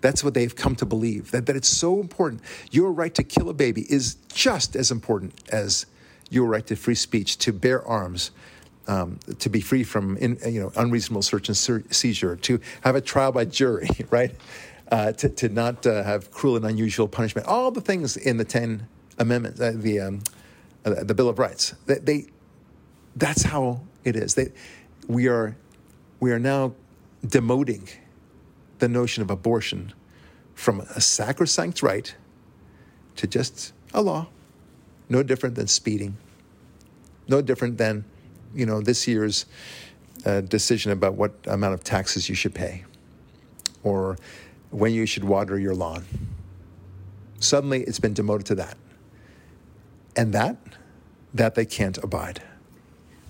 That's 0.00 0.22
what 0.22 0.34
they've 0.34 0.54
come 0.54 0.76
to 0.76 0.86
believe, 0.86 1.30
that, 1.32 1.46
that 1.46 1.56
it's 1.56 1.68
so 1.68 2.00
important. 2.00 2.42
Your 2.70 2.92
right 2.92 3.14
to 3.14 3.22
kill 3.22 3.48
a 3.48 3.54
baby 3.54 3.82
is 3.88 4.16
just 4.32 4.76
as 4.76 4.90
important 4.90 5.34
as 5.50 5.86
your 6.30 6.46
right 6.46 6.66
to 6.66 6.76
free 6.76 6.94
speech, 6.94 7.38
to 7.38 7.52
bear 7.52 7.86
arms, 7.86 8.30
um, 8.86 9.18
to 9.38 9.48
be 9.48 9.60
free 9.60 9.82
from 9.82 10.16
in, 10.16 10.38
you 10.46 10.60
know 10.60 10.72
unreasonable 10.76 11.22
search 11.22 11.48
and 11.48 11.56
seizure, 11.56 12.36
to 12.36 12.60
have 12.82 12.94
a 12.94 13.00
trial 13.00 13.32
by 13.32 13.44
jury, 13.44 13.88
right? 14.10 14.34
Uh, 14.90 15.12
to, 15.12 15.28
to 15.28 15.50
not 15.50 15.86
uh, 15.86 16.02
have 16.02 16.30
cruel 16.30 16.56
and 16.56 16.64
unusual 16.64 17.06
punishment, 17.06 17.46
all 17.46 17.70
the 17.70 17.80
things 17.80 18.16
in 18.16 18.38
the 18.38 18.44
Ten 18.44 18.88
Amendments, 19.18 19.60
uh, 19.60 19.72
the 19.74 20.00
um, 20.00 20.20
uh, 20.84 21.04
the 21.04 21.14
Bill 21.14 21.28
of 21.28 21.38
Rights. 21.38 21.74
They, 21.84 21.96
they, 21.96 22.26
that's 23.16 23.42
how 23.42 23.82
it 24.04 24.16
is. 24.16 24.34
They, 24.34 24.52
we 25.06 25.28
are 25.28 25.56
we 26.20 26.32
are 26.32 26.38
now 26.38 26.72
demoting 27.26 27.90
the 28.78 28.88
notion 28.88 29.22
of 29.22 29.30
abortion 29.30 29.92
from 30.54 30.80
a 30.80 31.00
sacrosanct 31.00 31.82
right 31.82 32.14
to 33.16 33.26
just 33.26 33.72
a 33.94 34.02
law, 34.02 34.28
no 35.08 35.22
different 35.22 35.54
than 35.54 35.66
speeding, 35.66 36.16
no 37.28 37.40
different 37.40 37.78
than 37.78 38.04
you 38.54 38.66
know, 38.66 38.80
this 38.80 39.06
year's 39.06 39.46
a 40.24 40.42
decision 40.42 40.92
about 40.92 41.14
what 41.14 41.32
amount 41.46 41.74
of 41.74 41.84
taxes 41.84 42.28
you 42.28 42.34
should 42.34 42.54
pay 42.54 42.84
or 43.82 44.16
when 44.70 44.92
you 44.92 45.06
should 45.06 45.24
water 45.24 45.58
your 45.58 45.74
lawn. 45.74 46.04
Suddenly 47.40 47.82
it's 47.84 48.00
been 48.00 48.14
demoted 48.14 48.46
to 48.46 48.54
that. 48.56 48.76
And 50.16 50.32
that, 50.32 50.56
that 51.32 51.54
they 51.54 51.64
can't 51.64 51.96
abide. 51.98 52.42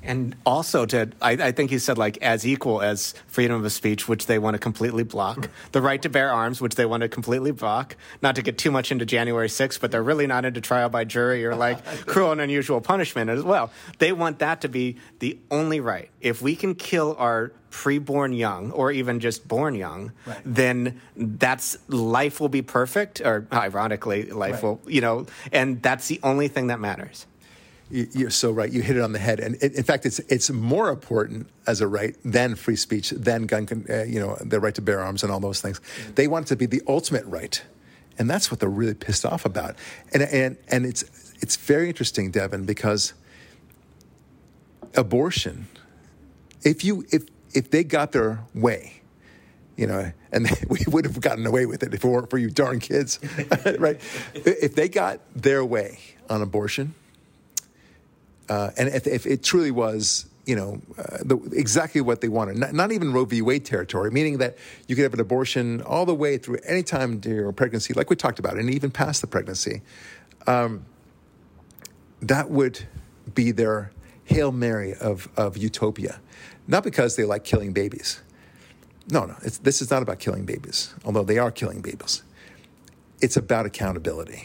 And 0.09 0.35
also 0.47 0.87
to, 0.87 1.11
I, 1.21 1.33
I, 1.33 1.53
think 1.53 1.71
he 1.71 1.79
said 1.79 1.99
like 1.99 2.17
as 2.23 2.47
equal 2.47 2.81
as 2.81 3.13
freedom 3.27 3.63
of 3.63 3.71
speech, 3.71 4.09
which 4.09 4.27
they 4.27 4.39
want 4.39 4.55
to 4.55 4.59
completely 4.59 5.05
block, 5.05 5.51
the 5.73 5.83
right 5.83 6.01
to 6.01 6.09
bear 6.09 6.33
arms, 6.33 6.61
which 6.61 6.77
they 6.77 6.87
want 6.87 7.03
to 7.03 7.09
completely 7.09 7.51
block. 7.51 7.95
Not 8.23 8.35
to 8.37 8.43
get 8.43 8.57
too 8.57 8.71
much 8.71 8.91
into 8.91 9.05
January 9.05 9.49
6th, 9.49 9.81
but 9.81 9.91
they're 9.91 10.03
really 10.03 10.27
not 10.27 10.47
into 10.47 10.63
trial 10.63 10.89
by 10.89 11.05
jury 11.05 11.45
or 11.45 11.55
like 11.55 11.85
cruel 12.07 12.33
and 12.33 12.41
unusual 12.41 12.81
punishment 12.81 13.29
as 13.29 13.43
well. 13.43 13.71
They 13.99 14.13
want 14.13 14.39
that 14.39 14.63
to 14.63 14.69
be 14.69 14.97
the 15.19 15.39
only 15.51 15.81
right. 15.81 16.11
If 16.23 16.41
we 16.41 16.57
can 16.57 16.75
kill 16.75 17.15
our 17.19 17.53
preborn 17.71 18.37
young 18.37 18.71
or 18.71 18.91
even 18.91 19.21
just 19.21 19.47
born 19.47 19.75
young, 19.75 20.13
right. 20.27 20.41
then 20.45 21.01
that's 21.17 21.77
life 21.89 22.41
will 22.41 22.49
be 22.49 22.63
perfect. 22.63 23.21
Or 23.21 23.47
ironically, 23.53 24.31
life 24.31 24.55
right. 24.55 24.63
will, 24.63 24.81
you 24.87 25.03
know, 25.03 25.27
and 25.53 25.83
that's 25.83 26.09
the 26.09 26.19
only 26.23 26.49
thing 26.49 26.69
that 26.69 26.81
matters. 26.81 27.27
You're 27.91 28.31
so 28.31 28.51
right. 28.53 28.71
You 28.71 28.83
hit 28.83 28.97
it 28.97 29.03
on 29.03 29.13
the 29.13 29.19
head, 29.19 29.41
and 29.41 29.55
in 29.57 29.83
fact, 29.83 30.05
it's 30.05 30.19
it's 30.19 30.51
more 30.51 30.91
important 30.91 31.49
as 31.67 31.81
a 31.81 31.89
right 31.89 32.15
than 32.23 32.55
free 32.55 32.77
speech, 32.77 33.11
than 33.11 33.47
gun, 33.47 33.87
uh, 33.89 34.03
you 34.03 34.21
know, 34.21 34.37
the 34.43 34.61
right 34.61 34.75
to 34.75 34.83
bear 34.83 35.01
arms 35.01 35.23
and 35.23 35.33
all 35.33 35.41
those 35.41 35.63
things. 35.63 35.81
Mm-hmm. 35.81 36.15
They 36.15 36.29
want 36.29 36.47
it 36.47 36.49
to 36.51 36.57
be 36.57 36.67
the 36.67 36.83
ultimate 36.87 37.25
right, 37.25 37.63
and 38.19 38.29
that's 38.29 38.51
what 38.51 38.61
they're 38.61 38.69
really 38.69 38.93
pissed 38.93 39.25
off 39.25 39.47
about. 39.47 39.77
And 40.13 40.23
and 40.23 40.59
and 40.69 40.85
it's 40.85 41.03
it's 41.41 41.57
very 41.57 41.89
interesting, 41.89 42.31
Devin, 42.31 42.67
because 42.67 43.15
abortion, 44.95 45.67
if 46.65 46.85
you 46.85 47.07
if 47.11 47.25
if 47.55 47.71
they 47.71 47.85
got 47.85 48.13
their 48.13 48.45
way, 48.55 49.01
you 49.79 49.87
know, 49.87 50.13
and 50.31 50.45
they, 50.45 50.63
we 50.69 50.81
would 50.89 51.07
have 51.07 51.23
gotten 51.23 51.47
away 51.47 51.65
with 51.65 51.83
it 51.83 51.95
if 51.95 52.05
it 52.05 52.07
weren't 52.07 52.29
for 52.29 52.37
you 52.37 52.51
darn 52.51 52.81
kids, 52.81 53.19
right? 53.79 53.99
If 54.35 54.75
they 54.75 54.91
got 54.91 55.21
their 55.35 55.65
way 55.65 56.01
on 56.29 56.43
abortion 56.43 56.95
uh, 58.49 58.71
and 58.77 58.89
if, 58.89 59.07
if, 59.07 59.27
it 59.27 59.43
truly 59.43 59.71
was, 59.71 60.27
you 60.47 60.57
know, 60.57 60.81
uh, 60.99 61.19
the, 61.23 61.37
exactly 61.53 62.01
what 62.01 62.21
they 62.21 62.29
wanted, 62.29 62.57
not, 62.57 62.73
not, 62.73 62.93
even 62.93 63.13
Roe 63.13 63.25
v. 63.25 63.43
Wade 63.43 63.65
territory, 63.65 64.11
meaning 64.11 64.39
that 64.39 64.57
you 64.87 64.97
could 64.97 65.03
have 65.03 65.15
an 65.15 65.21
abortion 65.21 65.83
all 65.83 66.07
the 66.07 66.15
way 66.15 66.39
through 66.39 66.59
any 66.67 66.83
time 66.83 67.19
during 67.19 67.39
your 67.39 67.53
pregnancy, 67.53 67.93
like 67.95 68.09
we 68.11 68.17
talked 68.17 68.39
about, 68.39 68.57
and 68.57 68.71
even 68.71 68.91
past 68.91 69.21
the 69.21 69.27
pregnancy, 69.27 69.83
um, 70.47 70.85
that 72.23 72.51
would 72.51 72.87
be 73.35 73.51
their 73.51 73.93
hail 74.25 74.53
mary 74.53 74.95
of, 74.95 75.29
of 75.37 75.57
utopia. 75.57 76.21
Not 76.67 76.85
because 76.85 77.17
they 77.17 77.25
like 77.25 77.45
killing 77.45 77.73
babies. 77.73 78.21
No, 79.11 79.25
no, 79.25 79.35
this 79.63 79.81
is 79.81 79.91
not 79.91 80.03
about 80.03 80.19
killing 80.19 80.45
babies, 80.45 80.95
although 81.05 81.23
they 81.25 81.39
are 81.39 81.51
killing 81.51 81.81
babies. 81.81 82.23
It's 83.21 83.37
about 83.37 83.65
accountability. 83.65 84.45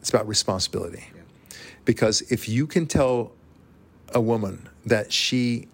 It's 0.00 0.10
about 0.10 0.28
responsibility. 0.28 1.04
Yeah. 1.14 1.22
Because 1.84 2.20
if 2.22 2.48
you 2.48 2.66
can 2.66 2.86
tell 2.86 3.32
a 4.14 4.20
woman 4.20 4.68
that 4.84 5.12
she 5.12 5.68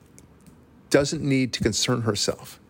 doesn't 0.91 1.22
need 1.22 1.53
to 1.55 1.62
concern 1.62 2.03
herself 2.03 2.61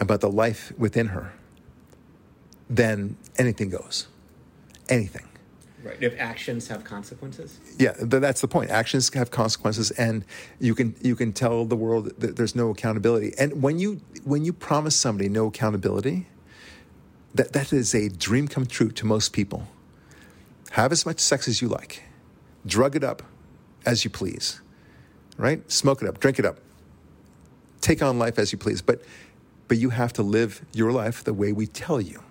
about 0.00 0.20
the 0.20 0.30
life 0.30 0.72
within 0.76 1.08
her, 1.08 1.32
then 2.68 3.16
anything 3.38 3.70
goes. 3.70 4.08
Anything. 4.88 5.26
Right. 5.82 5.96
If 6.00 6.18
actions 6.18 6.66
have 6.68 6.82
consequences. 6.82 7.60
Yeah, 7.78 7.92
that's 7.98 8.40
the 8.40 8.48
point. 8.48 8.70
Actions 8.70 9.12
have 9.14 9.30
consequences, 9.30 9.92
and 9.92 10.24
you 10.58 10.74
can 10.74 10.96
you 11.00 11.14
can 11.14 11.32
tell 11.32 11.64
the 11.64 11.76
world 11.76 12.10
that 12.18 12.34
there's 12.34 12.56
no 12.56 12.70
accountability. 12.70 13.34
And 13.38 13.62
when 13.62 13.78
you 13.78 14.00
when 14.24 14.44
you 14.44 14.52
promise 14.52 14.96
somebody 14.96 15.28
no 15.28 15.46
accountability, 15.46 16.26
that 17.36 17.52
that 17.52 17.72
is 17.72 17.94
a 17.94 18.08
dream 18.08 18.48
come 18.48 18.66
true 18.66 18.90
to 18.90 19.06
most 19.06 19.32
people. 19.32 19.68
Have 20.72 20.90
as 20.90 21.06
much 21.06 21.20
sex 21.20 21.46
as 21.46 21.62
you 21.62 21.68
like, 21.68 22.02
drug 22.66 22.96
it 22.96 23.04
up, 23.04 23.22
as 23.86 24.04
you 24.04 24.10
please, 24.10 24.60
right? 25.38 25.70
Smoke 25.70 26.02
it 26.02 26.08
up, 26.08 26.20
drink 26.20 26.38
it 26.38 26.44
up, 26.44 26.58
take 27.80 28.02
on 28.02 28.18
life 28.18 28.38
as 28.38 28.52
you 28.52 28.58
please. 28.58 28.82
But, 28.82 29.02
but 29.68 29.78
you 29.78 29.90
have 29.90 30.12
to 30.14 30.22
live 30.22 30.64
your 30.72 30.92
life 30.92 31.24
the 31.24 31.32
way 31.32 31.52
we 31.52 31.66
tell 31.66 32.00
you, 32.00 32.22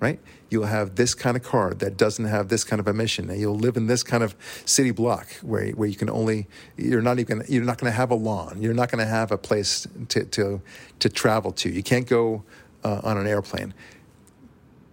right? 0.00 0.20
You'll 0.50 0.66
have 0.66 0.96
this 0.96 1.14
kind 1.14 1.36
of 1.36 1.42
car 1.42 1.72
that 1.74 1.96
doesn't 1.96 2.26
have 2.26 2.48
this 2.48 2.62
kind 2.62 2.78
of 2.78 2.86
emission, 2.86 3.30
and 3.30 3.40
you'll 3.40 3.58
live 3.58 3.78
in 3.78 3.86
this 3.86 4.02
kind 4.02 4.22
of 4.22 4.36
city 4.66 4.90
block 4.90 5.26
where, 5.40 5.70
where 5.70 5.88
you 5.88 5.96
can 5.96 6.10
only 6.10 6.46
you're 6.76 7.00
not 7.00 7.18
even 7.18 7.42
you're 7.48 7.64
not 7.64 7.78
going 7.78 7.90
to 7.90 7.96
have 7.96 8.10
a 8.10 8.14
lawn, 8.14 8.60
you're 8.60 8.74
not 8.74 8.90
going 8.90 9.02
to 9.02 9.10
have 9.10 9.32
a 9.32 9.38
place 9.38 9.86
to 10.08 10.24
to 10.26 10.60
to 10.98 11.08
travel 11.08 11.52
to. 11.52 11.70
You 11.70 11.82
can't 11.82 12.06
go 12.06 12.44
uh, 12.84 13.00
on 13.02 13.16
an 13.16 13.26
airplane, 13.26 13.72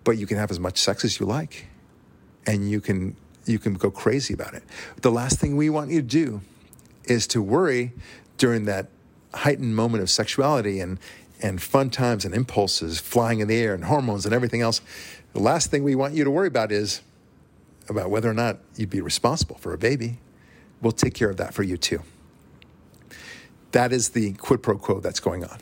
but 0.05 0.17
you 0.17 0.25
can 0.25 0.37
have 0.37 0.49
as 0.49 0.59
much 0.59 0.77
sex 0.77 1.03
as 1.03 1.19
you 1.19 1.25
like, 1.25 1.67
and 2.45 2.69
you 2.69 2.79
can 2.79 3.17
you 3.49 3.59
can 3.59 3.73
go 3.73 3.89
crazy 3.89 4.33
about 4.33 4.53
it. 4.53 4.63
The 5.01 5.11
last 5.11 5.39
thing 5.39 5.57
we 5.57 5.69
want 5.69 5.89
you 5.89 6.01
to 6.01 6.07
do 6.07 6.41
is 7.05 7.25
to 7.27 7.41
worry 7.41 7.93
during 8.37 8.65
that 8.65 8.87
heightened 9.33 9.75
moment 9.75 10.03
of 10.03 10.09
sexuality 10.09 10.79
and, 10.79 10.99
and 11.41 11.61
fun 11.61 11.89
times 11.89 12.25
and 12.25 12.33
impulses 12.33 12.99
flying 12.99 13.39
in 13.39 13.47
the 13.47 13.57
air 13.57 13.73
and 13.73 13.85
hormones 13.85 14.25
and 14.25 14.33
everything 14.33 14.61
else. 14.61 14.81
The 15.33 15.39
last 15.39 15.71
thing 15.71 15.83
we 15.83 15.95
want 15.95 16.13
you 16.13 16.23
to 16.23 16.31
worry 16.31 16.47
about 16.47 16.71
is 16.71 17.01
about 17.89 18.09
whether 18.09 18.29
or 18.29 18.33
not 18.33 18.59
you'd 18.75 18.89
be 18.89 19.01
responsible 19.01 19.57
for 19.57 19.73
a 19.73 19.77
baby. 19.77 20.19
We'll 20.81 20.91
take 20.91 21.15
care 21.15 21.29
of 21.29 21.37
that 21.37 21.53
for 21.53 21.63
you 21.63 21.77
too. 21.77 22.01
That 23.71 23.91
is 23.91 24.09
the 24.09 24.33
quid 24.33 24.63
pro 24.63 24.77
quo 24.77 24.99
that's 24.99 25.19
going 25.19 25.43
on. 25.43 25.59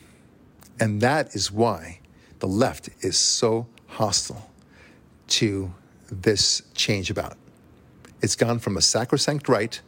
And 0.79 1.01
that 1.01 1.35
is 1.35 1.51
why 1.51 1.99
the 2.39 2.47
left 2.47 2.89
is 3.01 3.17
so 3.17 3.67
hostile 3.87 4.51
to 5.27 5.73
this 6.11 6.61
change 6.73 7.09
about 7.09 7.37
it's 8.21 8.35
gone 8.35 8.59
from 8.59 8.77
a 8.77 8.81
sacrosanct 8.81 9.47
right, 9.47 9.79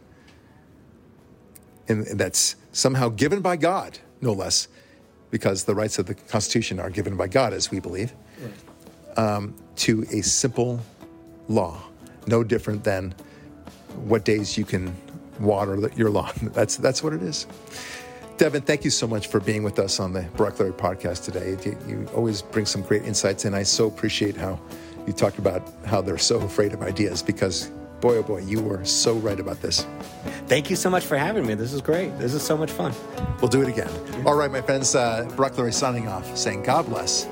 and 1.87 2.05
that's 2.19 2.55
somehow 2.71 3.09
given 3.09 3.41
by 3.41 3.57
God, 3.57 3.99
no 4.21 4.33
less, 4.33 4.67
because 5.31 5.63
the 5.63 5.75
rights 5.75 5.99
of 5.99 6.05
the 6.05 6.13
Constitution 6.13 6.79
are 6.79 6.89
given 6.89 7.17
by 7.17 7.27
God, 7.27 7.53
as 7.53 7.71
we 7.71 7.79
believe, 7.79 8.13
um, 9.17 9.53
to 9.77 10.05
a 10.11 10.21
simple 10.21 10.79
law, 11.47 11.81
no 12.27 12.43
different 12.43 12.83
than 12.83 13.13
what 13.95 14.23
days 14.23 14.57
you 14.57 14.65
can 14.65 14.95
water 15.39 15.89
your 15.95 16.09
lawn. 16.09 16.33
That's 16.53 16.77
that's 16.77 17.01
what 17.01 17.13
it 17.13 17.23
is. 17.23 17.47
Devin, 18.37 18.61
thank 18.61 18.85
you 18.85 18.89
so 18.89 19.05
much 19.05 19.27
for 19.27 19.41
being 19.41 19.63
with 19.63 19.79
us 19.79 19.99
on 19.99 20.13
the 20.13 20.21
Barak 20.37 20.55
Lurie 20.55 20.71
podcast 20.71 21.25
today. 21.25 21.57
You, 21.65 21.77
you 21.87 22.09
always 22.15 22.41
bring 22.41 22.65
some 22.65 22.81
great 22.81 23.03
insights, 23.03 23.43
and 23.43 23.53
I 23.53 23.63
so 23.63 23.87
appreciate 23.87 24.37
how 24.37 24.57
you 25.05 25.11
talked 25.11 25.39
about 25.39 25.61
how 25.85 25.99
they're 26.01 26.17
so 26.17 26.39
afraid 26.39 26.73
of 26.73 26.81
ideas 26.81 27.21
because 27.21 27.69
boy, 28.01 28.17
oh 28.17 28.23
boy, 28.23 28.39
you 28.39 28.61
were 28.61 28.83
so 28.85 29.13
right 29.15 29.39
about 29.39 29.61
this. 29.61 29.85
Thank 30.47 30.69
you 30.69 30.75
so 30.75 30.89
much 30.89 31.05
for 31.05 31.17
having 31.17 31.45
me. 31.45 31.53
This 31.53 31.73
is 31.73 31.81
great. 31.81 32.17
This 32.17 32.33
is 32.33 32.41
so 32.41 32.57
much 32.57 32.71
fun. 32.71 32.93
We'll 33.41 33.49
do 33.49 33.61
it 33.61 33.67
again. 33.67 33.89
All 34.25 34.35
right, 34.35 34.51
my 34.51 34.61
friends, 34.61 34.95
uh, 34.95 35.29
Barak 35.35 35.53
Lurie 35.53 35.73
signing 35.73 36.07
off, 36.07 36.37
saying 36.37 36.63
God 36.63 36.85
bless, 36.87 37.25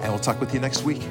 and 0.00 0.12
we'll 0.12 0.18
talk 0.18 0.40
with 0.40 0.54
you 0.54 0.60
next 0.60 0.84
week. 0.84 1.02